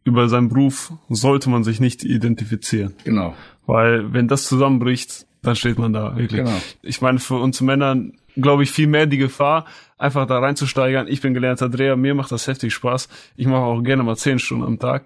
über 0.03 0.29
seinen 0.29 0.49
Beruf 0.49 0.93
sollte 1.09 1.49
man 1.49 1.63
sich 1.63 1.79
nicht 1.79 2.03
identifizieren. 2.03 2.93
Genau. 3.03 3.33
Weil 3.65 4.13
wenn 4.13 4.27
das 4.27 4.45
zusammenbricht, 4.45 5.25
dann 5.45 5.55
steht 5.55 5.77
man 5.77 5.93
da 5.93 6.17
wirklich. 6.17 6.41
Genau. 6.43 6.61
Ich 6.81 7.01
meine, 7.01 7.19
für 7.19 7.35
uns 7.35 7.61
Männern 7.61 8.13
glaube 8.37 8.63
ich, 8.63 8.71
viel 8.71 8.87
mehr 8.87 9.05
die 9.05 9.17
Gefahr, 9.17 9.65
einfach 9.97 10.27
da 10.27 10.39
reinzusteigern. 10.39 11.07
Ich 11.07 11.21
bin 11.21 11.33
gelernter 11.33 11.69
Dreher, 11.69 11.95
mir 11.95 12.15
macht 12.15 12.31
das 12.31 12.47
heftig 12.47 12.73
Spaß. 12.73 13.09
Ich 13.35 13.47
mache 13.47 13.63
auch 13.63 13.81
gerne 13.81 14.03
mal 14.03 14.15
zehn 14.15 14.39
Stunden 14.39 14.65
am 14.65 14.79
Tag, 14.79 15.05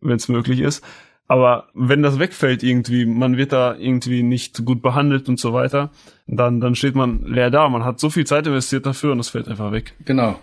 wenn 0.00 0.16
es 0.16 0.28
möglich 0.28 0.60
ist. 0.60 0.84
Aber 1.26 1.68
wenn 1.72 2.02
das 2.02 2.18
wegfällt 2.18 2.62
irgendwie, 2.62 3.06
man 3.06 3.38
wird 3.38 3.52
da 3.52 3.74
irgendwie 3.74 4.22
nicht 4.22 4.64
gut 4.64 4.82
behandelt 4.82 5.28
und 5.28 5.40
so 5.40 5.54
weiter, 5.54 5.90
dann, 6.26 6.60
dann 6.60 6.74
steht 6.74 6.94
man 6.94 7.22
leer 7.24 7.50
da. 7.50 7.68
Man 7.68 7.84
hat 7.84 7.98
so 7.98 8.10
viel 8.10 8.26
Zeit 8.26 8.46
investiert 8.46 8.84
dafür 8.84 9.12
und 9.12 9.18
das 9.18 9.30
fällt 9.30 9.48
einfach 9.48 9.72
weg. 9.72 9.94
Genau. 10.04 10.38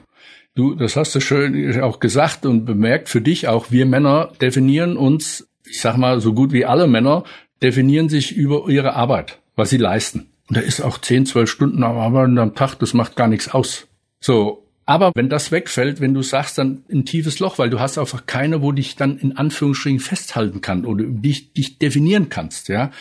Du, 0.56 0.76
das 0.76 0.96
hast 0.96 1.14
du 1.16 1.22
schön 1.22 1.80
auch 1.82 2.00
gesagt 2.00 2.46
und 2.46 2.66
bemerkt 2.66 3.10
für 3.10 3.22
dich 3.22 3.48
auch. 3.48 3.70
Wir 3.70 3.86
Männer 3.86 4.32
definieren 4.42 4.98
uns, 4.98 5.48
ich 5.66 5.80
sag 5.80 5.98
mal, 5.98 6.20
so 6.20 6.34
gut 6.34 6.52
wie 6.52 6.66
alle 6.66 6.88
Männer, 6.88 7.24
definieren 7.62 8.10
sich 8.10 8.36
über 8.36 8.68
ihre 8.68 8.94
Arbeit, 8.96 9.40
was 9.56 9.70
sie 9.70 9.78
leisten. 9.78 10.28
Und 10.48 10.58
da 10.58 10.62
ist 10.62 10.82
auch 10.82 10.98
10, 10.98 11.26
12 11.26 11.50
Stunden 11.50 11.84
am 11.84 11.98
Arbeiten 11.98 12.38
am 12.38 12.56
Tag, 12.56 12.76
das 12.76 12.94
macht 12.94 13.16
gar 13.16 13.28
nichts 13.28 13.50
aus. 13.50 13.88
So. 14.20 14.68
Aber 14.86 15.12
wenn 15.16 15.30
das 15.30 15.52
wegfällt, 15.52 16.02
wenn 16.02 16.14
du 16.14 16.22
sagst, 16.22 16.58
dann 16.58 16.84
ein 16.92 17.06
tiefes 17.06 17.40
Loch, 17.40 17.60
weil 17.60 17.70
du 17.70 17.80
hast 17.80 17.98
einfach 17.98 18.26
keine, 18.26 18.62
wo 18.62 18.72
dich 18.72 18.96
dann 18.96 19.18
in 19.18 19.38
Anführungsstrichen 19.38 20.00
festhalten 20.00 20.60
kann 20.60 20.86
oder 20.86 21.06
dich, 21.06 21.54
dich 21.54 21.78
definieren 21.78 22.30
kannst, 22.30 22.68
ja. 22.68 22.92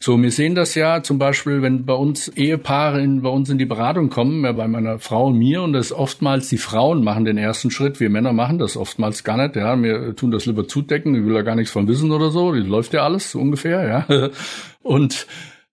So, 0.00 0.20
wir 0.22 0.30
sehen 0.30 0.54
das 0.54 0.76
ja 0.76 1.02
zum 1.02 1.18
Beispiel, 1.18 1.60
wenn 1.60 1.84
bei 1.84 1.92
uns 1.92 2.28
Ehepaare 2.28 3.00
in, 3.00 3.22
bei 3.22 3.30
uns 3.30 3.50
in 3.50 3.58
die 3.58 3.64
Beratung 3.64 4.10
kommen, 4.10 4.44
ja, 4.44 4.52
bei 4.52 4.68
meiner 4.68 5.00
Frau 5.00 5.26
und 5.26 5.38
mir, 5.38 5.60
und 5.62 5.72
das 5.72 5.92
oftmals 5.92 6.48
die 6.48 6.56
Frauen 6.56 7.02
machen 7.02 7.24
den 7.24 7.36
ersten 7.36 7.72
Schritt, 7.72 7.98
wir 7.98 8.08
Männer 8.08 8.32
machen 8.32 8.60
das 8.60 8.76
oftmals 8.76 9.24
gar 9.24 9.36
nicht, 9.36 9.56
ja, 9.56 9.76
wir 9.82 10.14
tun 10.14 10.30
das 10.30 10.46
lieber 10.46 10.68
zudecken, 10.68 11.16
ich 11.16 11.24
will 11.24 11.34
da 11.34 11.42
gar 11.42 11.56
nichts 11.56 11.72
von 11.72 11.88
wissen 11.88 12.12
oder 12.12 12.30
so, 12.30 12.52
die 12.52 12.60
läuft 12.60 12.92
ja 12.92 13.02
alles 13.02 13.32
so 13.32 13.40
ungefähr, 13.40 14.06
ja. 14.08 14.30
Und 14.82 15.26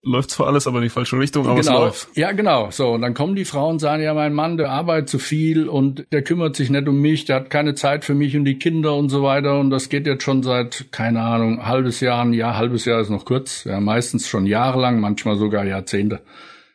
läuft 0.05 0.29
zwar 0.29 0.47
alles, 0.47 0.67
aber 0.67 0.77
in 0.77 0.83
die 0.83 0.89
falsche 0.89 1.19
Richtung, 1.19 1.47
aber 1.47 1.59
genau. 1.59 1.87
es 1.87 2.05
läuft. 2.05 2.17
Ja, 2.17 2.31
genau. 2.31 2.69
So, 2.71 2.91
und 2.91 3.01
dann 3.01 3.13
kommen 3.13 3.35
die 3.35 3.43
Frauen 3.43 3.73
und 3.73 3.79
sagen, 3.79 4.03
ja, 4.03 4.13
mein 4.13 4.33
Mann, 4.33 4.57
der 4.57 4.71
arbeitet 4.71 5.09
zu 5.09 5.19
viel 5.19 5.67
und 5.67 6.05
der 6.11 6.21
kümmert 6.21 6.55
sich 6.55 6.69
nicht 6.69 6.87
um 6.87 7.01
mich, 7.01 7.25
der 7.25 7.37
hat 7.37 7.49
keine 7.49 7.75
Zeit 7.75 8.05
für 8.05 8.13
mich 8.13 8.37
und 8.37 8.45
die 8.45 8.57
Kinder 8.57 8.95
und 8.95 9.09
so 9.09 9.23
weiter. 9.23 9.59
Und 9.59 9.71
das 9.71 9.89
geht 9.89 10.05
jetzt 10.05 10.23
schon 10.23 10.43
seit, 10.43 10.91
keine 10.91 11.21
Ahnung, 11.21 11.65
halbes 11.65 11.99
Jahr, 11.99 12.23
ein 12.23 12.33
Jahr, 12.33 12.55
halbes 12.55 12.85
Jahr 12.85 13.01
ist 13.01 13.09
noch 13.09 13.25
kurz, 13.25 13.63
ja, 13.63 13.79
meistens 13.79 14.27
schon 14.27 14.45
jahrelang, 14.45 14.99
manchmal 14.99 15.37
sogar 15.37 15.65
Jahrzehnte. 15.65 16.21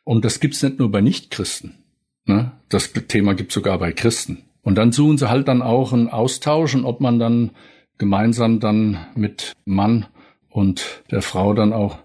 Und 0.04 0.24
das 0.24 0.40
gibt's 0.40 0.62
nicht 0.62 0.78
nur 0.78 0.90
bei 0.90 1.00
Nichtchristen. 1.00 1.74
Ne? 2.26 2.52
Das 2.68 2.92
Thema 2.92 3.34
gibt's 3.34 3.54
sogar 3.54 3.78
bei 3.78 3.92
Christen. 3.92 4.44
Und 4.62 4.76
dann 4.76 4.92
suchen 4.92 5.18
sie 5.18 5.30
halt 5.30 5.48
dann 5.48 5.62
auch 5.62 5.92
einen 5.92 6.08
Austausch 6.08 6.74
und 6.74 6.84
ob 6.84 7.00
man 7.00 7.18
dann 7.18 7.50
gemeinsam 7.98 8.60
dann 8.60 8.98
mit 9.14 9.52
Mann 9.64 10.06
und 10.48 11.02
der 11.10 11.22
Frau 11.22 11.54
dann 11.54 11.72
auch 11.72 11.98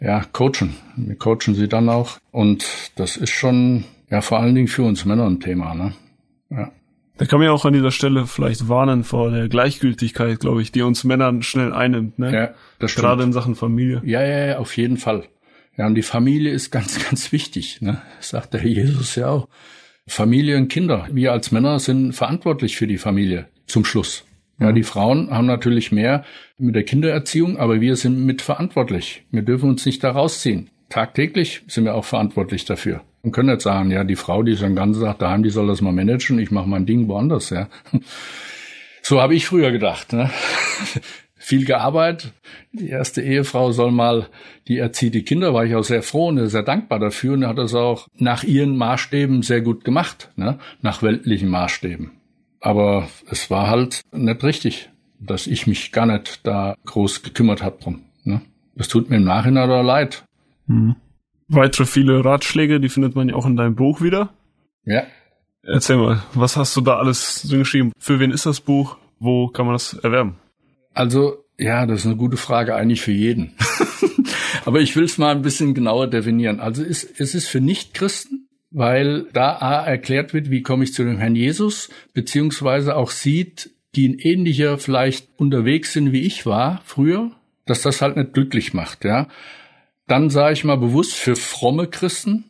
ja, 0.00 0.24
coachen. 0.32 0.76
Wir 0.96 1.16
coachen 1.16 1.54
sie 1.54 1.68
dann 1.68 1.88
auch. 1.88 2.18
Und 2.30 2.66
das 2.96 3.16
ist 3.16 3.30
schon, 3.30 3.84
ja, 4.10 4.20
vor 4.20 4.40
allen 4.40 4.54
Dingen 4.54 4.68
für 4.68 4.82
uns 4.82 5.04
Männer 5.04 5.26
ein 5.26 5.40
Thema, 5.40 5.74
ne? 5.74 5.92
Ja. 6.50 6.70
Da 7.18 7.24
kann 7.24 7.38
man 7.38 7.46
ja 7.46 7.52
auch 7.52 7.64
an 7.64 7.72
dieser 7.72 7.90
Stelle 7.90 8.26
vielleicht 8.26 8.68
warnen 8.68 9.02
vor 9.02 9.30
der 9.30 9.48
Gleichgültigkeit, 9.48 10.38
glaube 10.38 10.60
ich, 10.60 10.70
die 10.70 10.82
uns 10.82 11.02
Männern 11.02 11.42
schnell 11.42 11.72
einnimmt, 11.72 12.18
ne? 12.18 12.34
Ja, 12.34 12.54
das 12.78 12.90
stimmt. 12.90 13.06
Gerade 13.06 13.22
in 13.22 13.32
Sachen 13.32 13.54
Familie. 13.54 14.02
Ja, 14.04 14.22
ja, 14.22 14.46
ja, 14.46 14.58
auf 14.58 14.76
jeden 14.76 14.98
Fall. 14.98 15.24
Ja, 15.78 15.86
und 15.86 15.94
die 15.94 16.02
Familie 16.02 16.52
ist 16.52 16.70
ganz, 16.70 17.02
ganz 17.08 17.32
wichtig, 17.32 17.80
ne? 17.80 18.02
Das 18.18 18.30
sagt 18.30 18.52
der 18.52 18.64
Jesus 18.64 19.14
ja 19.16 19.28
auch. 19.28 19.48
Familie 20.06 20.56
und 20.56 20.68
Kinder. 20.68 21.08
Wir 21.10 21.32
als 21.32 21.50
Männer 21.50 21.80
sind 21.80 22.12
verantwortlich 22.12 22.76
für 22.76 22.86
die 22.86 22.98
Familie 22.98 23.48
zum 23.66 23.84
Schluss. 23.84 24.25
Ja, 24.58 24.72
die 24.72 24.82
Frauen 24.82 25.30
haben 25.30 25.46
natürlich 25.46 25.92
mehr 25.92 26.24
mit 26.58 26.74
der 26.74 26.84
Kindererziehung, 26.84 27.58
aber 27.58 27.80
wir 27.80 27.96
sind 27.96 28.24
mitverantwortlich. 28.24 29.24
Wir 29.30 29.42
dürfen 29.42 29.70
uns 29.70 29.84
nicht 29.84 30.02
da 30.02 30.12
rausziehen. 30.12 30.70
Tagtäglich 30.88 31.62
sind 31.66 31.84
wir 31.84 31.94
auch 31.94 32.04
verantwortlich 32.04 32.64
dafür. 32.64 33.02
Und 33.22 33.32
können 33.32 33.50
nicht 33.50 33.60
sagen, 33.60 33.90
ja, 33.90 34.04
die 34.04 34.16
Frau, 34.16 34.42
die 34.42 34.52
ist 34.52 34.62
den 34.62 34.76
ganzen 34.76 35.02
Tag 35.02 35.18
daheim, 35.18 35.42
die 35.42 35.50
soll 35.50 35.66
das 35.66 35.80
mal 35.80 35.92
managen, 35.92 36.38
ich 36.38 36.50
mache 36.50 36.68
mein 36.68 36.86
Ding 36.86 37.08
woanders, 37.08 37.50
ja. 37.50 37.68
So 39.02 39.20
habe 39.20 39.36
ich 39.36 39.46
früher 39.46 39.70
gedacht. 39.70 40.12
Ne? 40.12 40.30
viel 41.46 41.64
gearbeitet. 41.64 42.32
Die 42.72 42.88
erste 42.88 43.22
Ehefrau 43.22 43.70
soll 43.70 43.92
mal, 43.92 44.26
die 44.66 44.78
erzieht 44.78 45.14
die 45.14 45.22
Kinder, 45.22 45.54
war 45.54 45.64
ich 45.64 45.76
auch 45.76 45.84
sehr 45.84 46.02
froh 46.02 46.26
und 46.26 46.44
sehr 46.48 46.64
dankbar 46.64 46.98
dafür 46.98 47.34
und 47.34 47.46
hat 47.46 47.58
das 47.58 47.72
auch 47.72 48.08
nach 48.16 48.42
ihren 48.42 48.76
Maßstäben 48.76 49.42
sehr 49.42 49.60
gut 49.60 49.84
gemacht, 49.84 50.32
ne? 50.34 50.58
nach 50.82 51.04
weltlichen 51.04 51.48
Maßstäben. 51.48 52.10
Aber 52.60 53.08
es 53.28 53.50
war 53.50 53.68
halt 53.68 54.02
nicht 54.12 54.42
richtig, 54.42 54.90
dass 55.20 55.46
ich 55.46 55.66
mich 55.66 55.92
gar 55.92 56.06
nicht 56.06 56.46
da 56.46 56.76
groß 56.84 57.22
gekümmert 57.22 57.62
habe 57.62 57.78
drum. 57.80 58.02
Ne? 58.24 58.42
Das 58.74 58.88
tut 58.88 59.10
mir 59.10 59.16
im 59.16 59.24
Nachhinein 59.24 59.64
aber 59.64 59.82
leid. 59.82 60.24
Mhm. 60.66 60.96
Weitere 61.48 61.86
viele 61.86 62.24
Ratschläge, 62.24 62.80
die 62.80 62.88
findet 62.88 63.14
man 63.14 63.28
ja 63.28 63.36
auch 63.36 63.46
in 63.46 63.56
deinem 63.56 63.76
Buch 63.76 64.00
wieder. 64.00 64.30
Ja. 64.84 65.04
Erzähl 65.62 65.96
mal, 65.96 66.22
was 66.34 66.56
hast 66.56 66.76
du 66.76 66.80
da 66.80 66.96
alles 66.96 67.42
so 67.42 67.56
geschrieben? 67.56 67.92
Für 67.98 68.20
wen 68.20 68.30
ist 68.30 68.46
das 68.46 68.60
Buch? 68.60 68.96
Wo 69.18 69.48
kann 69.48 69.66
man 69.66 69.74
das 69.74 69.94
erwerben? 69.94 70.36
Also, 70.94 71.44
ja, 71.58 71.86
das 71.86 72.00
ist 72.00 72.06
eine 72.06 72.16
gute 72.16 72.36
Frage 72.36 72.74
eigentlich 72.74 73.00
für 73.00 73.12
jeden. 73.12 73.54
Aber 74.64 74.80
ich 74.80 74.96
will 74.96 75.04
es 75.04 75.18
mal 75.18 75.34
ein 75.34 75.42
bisschen 75.42 75.74
genauer 75.74 76.08
definieren. 76.08 76.60
Also 76.60 76.82
es, 76.82 77.04
es 77.04 77.34
ist 77.34 77.48
für 77.48 77.60
Nichtchristen, 77.60 78.45
weil 78.76 79.24
da 79.32 79.56
A 79.56 79.86
erklärt 79.86 80.34
wird, 80.34 80.50
wie 80.50 80.60
komme 80.60 80.84
ich 80.84 80.92
zu 80.92 81.02
dem 81.02 81.16
Herrn 81.16 81.34
Jesus, 81.34 81.88
beziehungsweise 82.12 82.94
auch 82.94 83.10
sieht, 83.10 83.70
die 83.94 84.04
in 84.04 84.18
ähnlicher 84.18 84.76
vielleicht 84.76 85.28
unterwegs 85.38 85.94
sind, 85.94 86.12
wie 86.12 86.20
ich 86.20 86.44
war 86.44 86.82
früher, 86.84 87.30
dass 87.64 87.80
das 87.80 88.02
halt 88.02 88.18
nicht 88.18 88.34
glücklich 88.34 88.74
macht, 88.74 89.06
ja. 89.06 89.28
Dann 90.06 90.28
sage 90.28 90.52
ich 90.52 90.62
mal 90.62 90.76
bewusst 90.76 91.14
für 91.14 91.36
fromme 91.36 91.86
Christen, 91.86 92.44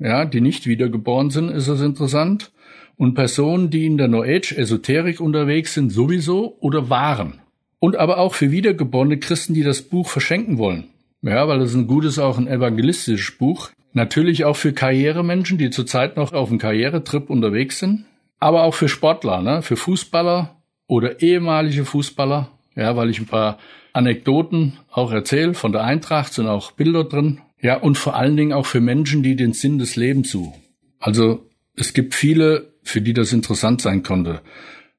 ja, 0.00 0.24
die 0.24 0.40
nicht 0.40 0.66
wiedergeboren 0.66 1.30
sind, 1.30 1.48
ist 1.48 1.68
es 1.68 1.80
interessant. 1.80 2.50
Und 2.96 3.14
Personen, 3.14 3.70
die 3.70 3.86
in 3.86 3.98
der 3.98 4.08
New 4.08 4.24
Age 4.24 4.58
Esoterik 4.58 5.20
unterwegs 5.20 5.74
sind, 5.74 5.90
sowieso 5.90 6.56
oder 6.58 6.90
waren. 6.90 7.40
Und 7.78 7.94
aber 7.94 8.18
auch 8.18 8.34
für 8.34 8.50
wiedergeborene 8.50 9.18
Christen, 9.20 9.54
die 9.54 9.62
das 9.62 9.82
Buch 9.82 10.08
verschenken 10.08 10.58
wollen. 10.58 10.88
Ja, 11.22 11.46
weil 11.46 11.60
das 11.60 11.70
ist 11.70 11.76
ein 11.76 11.86
gutes, 11.86 12.18
auch 12.18 12.36
ein 12.36 12.48
evangelistisches 12.48 13.38
Buch. 13.38 13.70
Natürlich 13.92 14.44
auch 14.44 14.56
für 14.56 14.72
Karrieremenschen, 14.72 15.58
die 15.58 15.70
zurzeit 15.70 16.16
noch 16.16 16.32
auf 16.32 16.50
einem 16.50 16.58
Karrieretrip 16.58 17.30
unterwegs 17.30 17.78
sind. 17.78 18.04
Aber 18.38 18.62
auch 18.62 18.74
für 18.74 18.88
Sportler, 18.88 19.42
ne? 19.42 19.62
für 19.62 19.76
Fußballer 19.76 20.56
oder 20.86 21.20
ehemalige 21.20 21.84
Fußballer. 21.84 22.50
Ja, 22.76 22.96
weil 22.96 23.10
ich 23.10 23.18
ein 23.18 23.26
paar 23.26 23.58
Anekdoten 23.92 24.78
auch 24.92 25.10
erzähle 25.10 25.54
von 25.54 25.72
der 25.72 25.82
Eintracht, 25.82 26.32
sind 26.32 26.46
auch 26.46 26.72
Bilder 26.72 27.04
drin. 27.04 27.40
Ja, 27.60 27.76
und 27.76 27.98
vor 27.98 28.14
allen 28.14 28.36
Dingen 28.36 28.52
auch 28.52 28.66
für 28.66 28.80
Menschen, 28.80 29.24
die 29.24 29.34
den 29.34 29.52
Sinn 29.52 29.78
des 29.78 29.96
Lebens 29.96 30.30
suchen. 30.30 30.62
Also 31.00 31.48
es 31.74 31.92
gibt 31.92 32.14
viele, 32.14 32.72
für 32.82 33.00
die 33.00 33.14
das 33.14 33.32
interessant 33.32 33.80
sein 33.80 34.04
konnte. 34.04 34.42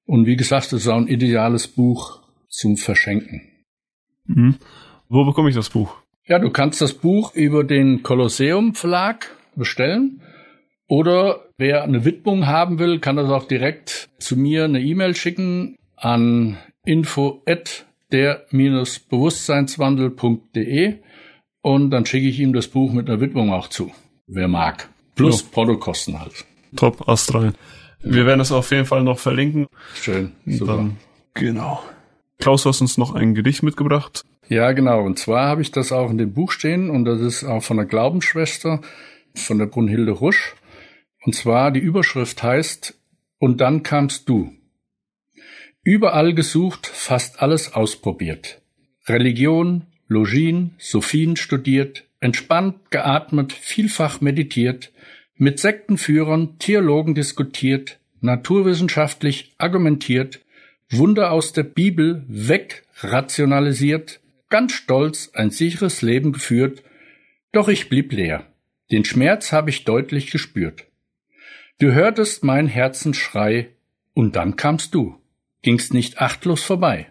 Und 0.06 0.26
wie 0.26 0.36
gesagt, 0.36 0.68
es 0.68 0.82
ist 0.82 0.88
auch 0.88 0.98
ein 0.98 1.08
ideales 1.08 1.68
Buch 1.68 2.20
zum 2.50 2.76
Verschenken. 2.76 3.42
Mhm. 4.26 4.56
Wo 5.08 5.24
bekomme 5.24 5.50
ich 5.50 5.56
das 5.56 5.70
Buch? 5.70 5.96
Ja, 6.30 6.38
du 6.38 6.52
kannst 6.52 6.80
das 6.80 6.94
Buch 6.94 7.34
über 7.34 7.64
den 7.64 8.04
Kolosseum 8.04 8.76
Verlag 8.76 9.36
bestellen. 9.56 10.22
Oder 10.88 11.48
wer 11.58 11.84
eine 11.84 12.06
Widmung 12.06 12.46
haben 12.46 12.78
will, 12.78 13.00
kann 13.00 13.16
das 13.16 13.32
auch 13.32 13.48
direkt 13.48 14.10
zu 14.20 14.38
mir 14.38 14.66
eine 14.66 14.80
E-Mail 14.80 15.16
schicken 15.16 15.76
an 15.96 16.58
info 16.86 17.42
at 17.48 17.88
der-bewusstseinswandel.de 18.12 21.00
und 21.62 21.90
dann 21.90 22.06
schicke 22.06 22.28
ich 22.28 22.40
ihm 22.40 22.54
das 22.54 22.68
Buch 22.68 22.94
mit 22.94 23.10
einer 23.10 23.22
Widmung 23.22 23.52
auch 23.52 23.68
zu, 23.68 23.92
wer 24.28 24.48
mag. 24.48 24.88
Plus 25.16 25.42
ja. 25.42 25.48
Portokosten 25.52 26.20
halt. 26.20 26.46
Top, 26.76 27.10
astrein. 27.10 27.56
Wir 28.02 28.28
werden 28.28 28.40
es 28.40 28.52
auf 28.52 28.70
jeden 28.72 28.86
Fall 28.86 29.02
noch 29.04 29.18
verlinken. 29.18 29.66
Schön, 29.96 30.34
super. 30.46 30.78
Dann, 30.78 30.98
genau. 31.34 31.82
Klaus, 32.38 32.62
du 32.64 32.70
hast 32.70 32.82
uns 32.82 33.00
noch 33.00 33.16
ein 33.16 33.34
Gedicht 33.34 33.64
mitgebracht. 33.64 34.26
Ja, 34.50 34.72
genau. 34.72 35.04
Und 35.04 35.20
zwar 35.20 35.48
habe 35.48 35.62
ich 35.62 35.72
das 35.72 35.92
auch 35.92 36.10
in 36.10 36.18
dem 36.18 36.34
Buch 36.34 36.52
stehen 36.52 36.90
und 36.90 37.06
das 37.06 37.22
ist 37.22 37.44
auch 37.44 37.62
von 37.62 37.78
der 37.78 37.86
Glaubensschwester, 37.86 38.82
von 39.36 39.60
der 39.60 39.68
Brunhilde 39.68 40.12
Rusch. 40.12 40.56
Und 41.24 41.36
zwar 41.36 41.70
die 41.72 41.80
Überschrift 41.80 42.42
heißt, 42.42 42.96
und 43.38 43.62
dann 43.62 43.84
kamst 43.84 44.28
du. 44.28 44.52
Überall 45.84 46.34
gesucht, 46.34 46.88
fast 46.88 47.44
alles 47.44 47.74
ausprobiert. 47.74 48.62
Religion, 49.08 49.86
Login, 50.08 50.74
Sophien 50.80 51.36
studiert, 51.36 52.06
entspannt 52.20 52.90
geatmet, 52.90 53.54
vielfach 53.54 54.20
meditiert, 54.20 54.92
mit 55.36 55.60
Sektenführern, 55.60 56.58
Theologen 56.58 57.14
diskutiert, 57.14 58.00
naturwissenschaftlich 58.20 59.54
argumentiert, 59.60 60.40
Wunder 60.90 61.32
aus 61.32 61.54
der 61.54 61.64
Bibel 61.64 62.26
wegrationalisiert, 62.28 64.20
ganz 64.50 64.74
stolz 64.74 65.32
ein 65.34 65.52
sicheres 65.52 66.02
Leben 66.02 66.32
geführt, 66.32 66.84
doch 67.52 67.68
ich 67.68 67.90
blieb 67.90 68.12
leer. 68.12 68.46
Den 68.92 69.06
Schmerz 69.06 69.52
habe 69.52 69.70
ich 69.70 69.84
deutlich 69.84 70.32
gespürt. 70.32 70.86
Du 71.80 71.92
hörtest 71.94 72.44
mein 72.44 72.68
Herzensschrei, 72.68 73.70
und 74.14 74.36
dann 74.36 74.56
kamst 74.56 74.94
du, 74.96 75.16
gingst 75.62 75.94
nicht 75.94 76.20
achtlos 76.20 76.64
vorbei. 76.64 77.08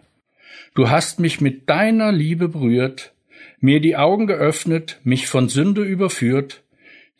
Du 0.75 0.91
hast 0.91 1.21
mich 1.21 1.41
mit 1.41 1.69
deiner 1.69 2.13
Liebe 2.13 2.49
berührt, 2.49 3.15
mir 3.61 3.81
die 3.81 3.97
Augen 3.97 4.27
geöffnet, 4.27 5.01
mich 5.05 5.27
von 5.27 5.49
Sünde 5.49 5.83
überführt, 5.83 6.63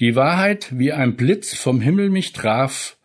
die 0.01 0.15
Wahrheit 0.15 0.79
wie 0.79 0.93
ein 0.93 1.17
Blitz 1.17 1.57
vom 1.57 1.81
Himmel 1.81 2.11
mich 2.11 2.33
traf, 2.33 2.97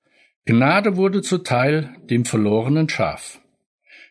Gnade 0.45 0.97
wurde 0.97 1.21
zuteil 1.21 1.95
dem 2.09 2.25
verlorenen 2.25 2.89
Schaf. 2.89 3.39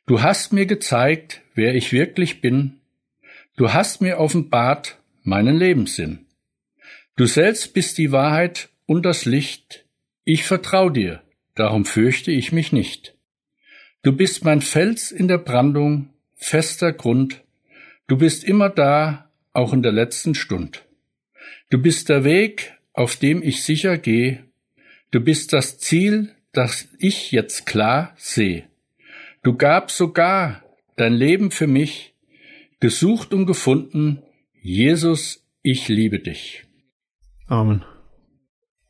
Du 0.06 0.22
hast 0.22 0.52
mir 0.52 0.66
gezeigt, 0.66 1.42
wer 1.54 1.74
ich 1.74 1.92
wirklich 1.92 2.40
bin, 2.40 2.80
du 3.56 3.72
hast 3.72 4.00
mir 4.00 4.18
offenbart 4.18 4.98
meinen 5.22 5.56
Lebenssinn. 5.56 6.26
Du 7.16 7.26
selbst 7.26 7.74
bist 7.74 7.98
die 7.98 8.12
Wahrheit 8.12 8.70
und 8.86 9.04
das 9.04 9.24
Licht, 9.24 9.84
ich 10.24 10.44
vertrau 10.44 10.88
dir, 10.88 11.22
darum 11.54 11.84
fürchte 11.84 12.30
ich 12.30 12.52
mich 12.52 12.72
nicht. 12.72 13.14
Du 14.02 14.12
bist 14.12 14.44
mein 14.44 14.62
Fels 14.62 15.12
in 15.12 15.28
der 15.28 15.38
Brandung, 15.38 16.10
fester 16.36 16.92
Grund, 16.92 17.42
du 18.06 18.16
bist 18.16 18.44
immer 18.44 18.68
da, 18.68 19.30
auch 19.52 19.72
in 19.72 19.82
der 19.82 19.92
letzten 19.92 20.34
Stund. 20.34 20.84
Du 21.70 21.78
bist 21.78 22.08
der 22.08 22.24
Weg, 22.24 22.74
auf 22.92 23.16
dem 23.16 23.42
ich 23.42 23.62
sicher 23.62 23.98
gehe, 23.98 24.44
du 25.10 25.20
bist 25.20 25.52
das 25.52 25.78
Ziel, 25.78 26.34
das 26.52 26.88
ich 26.98 27.32
jetzt 27.32 27.66
klar 27.66 28.14
sehe. 28.16 28.64
Du 29.42 29.56
gabst 29.56 29.96
sogar 29.96 30.62
dein 30.96 31.14
Leben 31.14 31.50
für 31.50 31.66
mich, 31.66 32.11
gesucht 32.82 33.32
und 33.32 33.46
gefunden, 33.46 34.22
Jesus, 34.60 35.46
ich 35.62 35.86
liebe 35.88 36.18
dich. 36.18 36.64
Amen. 37.46 37.84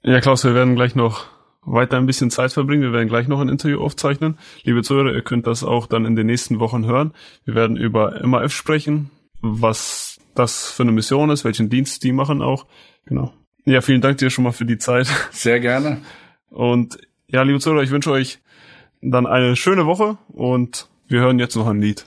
Ja, 0.03 0.20
Klaus, 0.20 0.45
wir 0.45 0.55
werden 0.55 0.74
gleich 0.76 0.95
noch 0.95 1.26
weiter 1.61 1.99
ein 1.99 2.07
bisschen 2.07 2.30
Zeit 2.30 2.55
verbringen. 2.55 2.82
Wir 2.82 2.95
werden 2.95 3.09
gleich 3.09 3.28
noch 3.28 3.38
ein 3.38 3.51
Interview 3.51 3.82
aufzeichnen. 3.82 4.38
Liebe 4.64 4.82
Zuhörer, 4.82 5.12
ihr 5.12 5.20
könnt 5.20 5.47
das 5.47 5.62
auch 5.62 5.86
dann 5.86 6.07
in 6.07 6.16
den 6.16 6.26
nächsten 6.26 6.59
Wochen 6.59 6.86
hören. 6.86 7.12
Wir 7.45 7.55
werden 7.55 7.76
über 7.76 8.26
MAF 8.26 8.53
sprechen, 8.53 9.11
was 9.43 10.18
das 10.34 10.70
für 10.70 10.84
eine 10.84 10.93
Mission 10.93 11.28
ist, 11.28 11.45
welchen 11.45 11.68
Dienst 11.68 12.03
die 12.03 12.12
machen 12.12 12.40
auch. 12.40 12.66
Genau. 13.05 13.34
Ja, 13.66 13.82
vielen 13.82 14.01
Dank 14.01 14.16
dir 14.16 14.30
schon 14.30 14.45
mal 14.45 14.53
für 14.53 14.64
die 14.64 14.78
Zeit. 14.78 15.07
Sehr 15.32 15.61
gerne. 15.61 16.01
Und 16.49 16.97
ja, 17.26 17.43
liebe 17.43 17.61
Zuhörer, 17.61 17.82
ich 17.82 17.90
wünsche 17.90 18.11
euch 18.11 18.38
dann 19.03 19.26
eine 19.26 19.55
schöne 19.55 19.84
Woche 19.84 20.16
und 20.28 20.88
wir 21.09 21.20
hören 21.20 21.38
jetzt 21.38 21.57
noch 21.57 21.66
ein 21.66 21.82
Lied. 21.82 22.07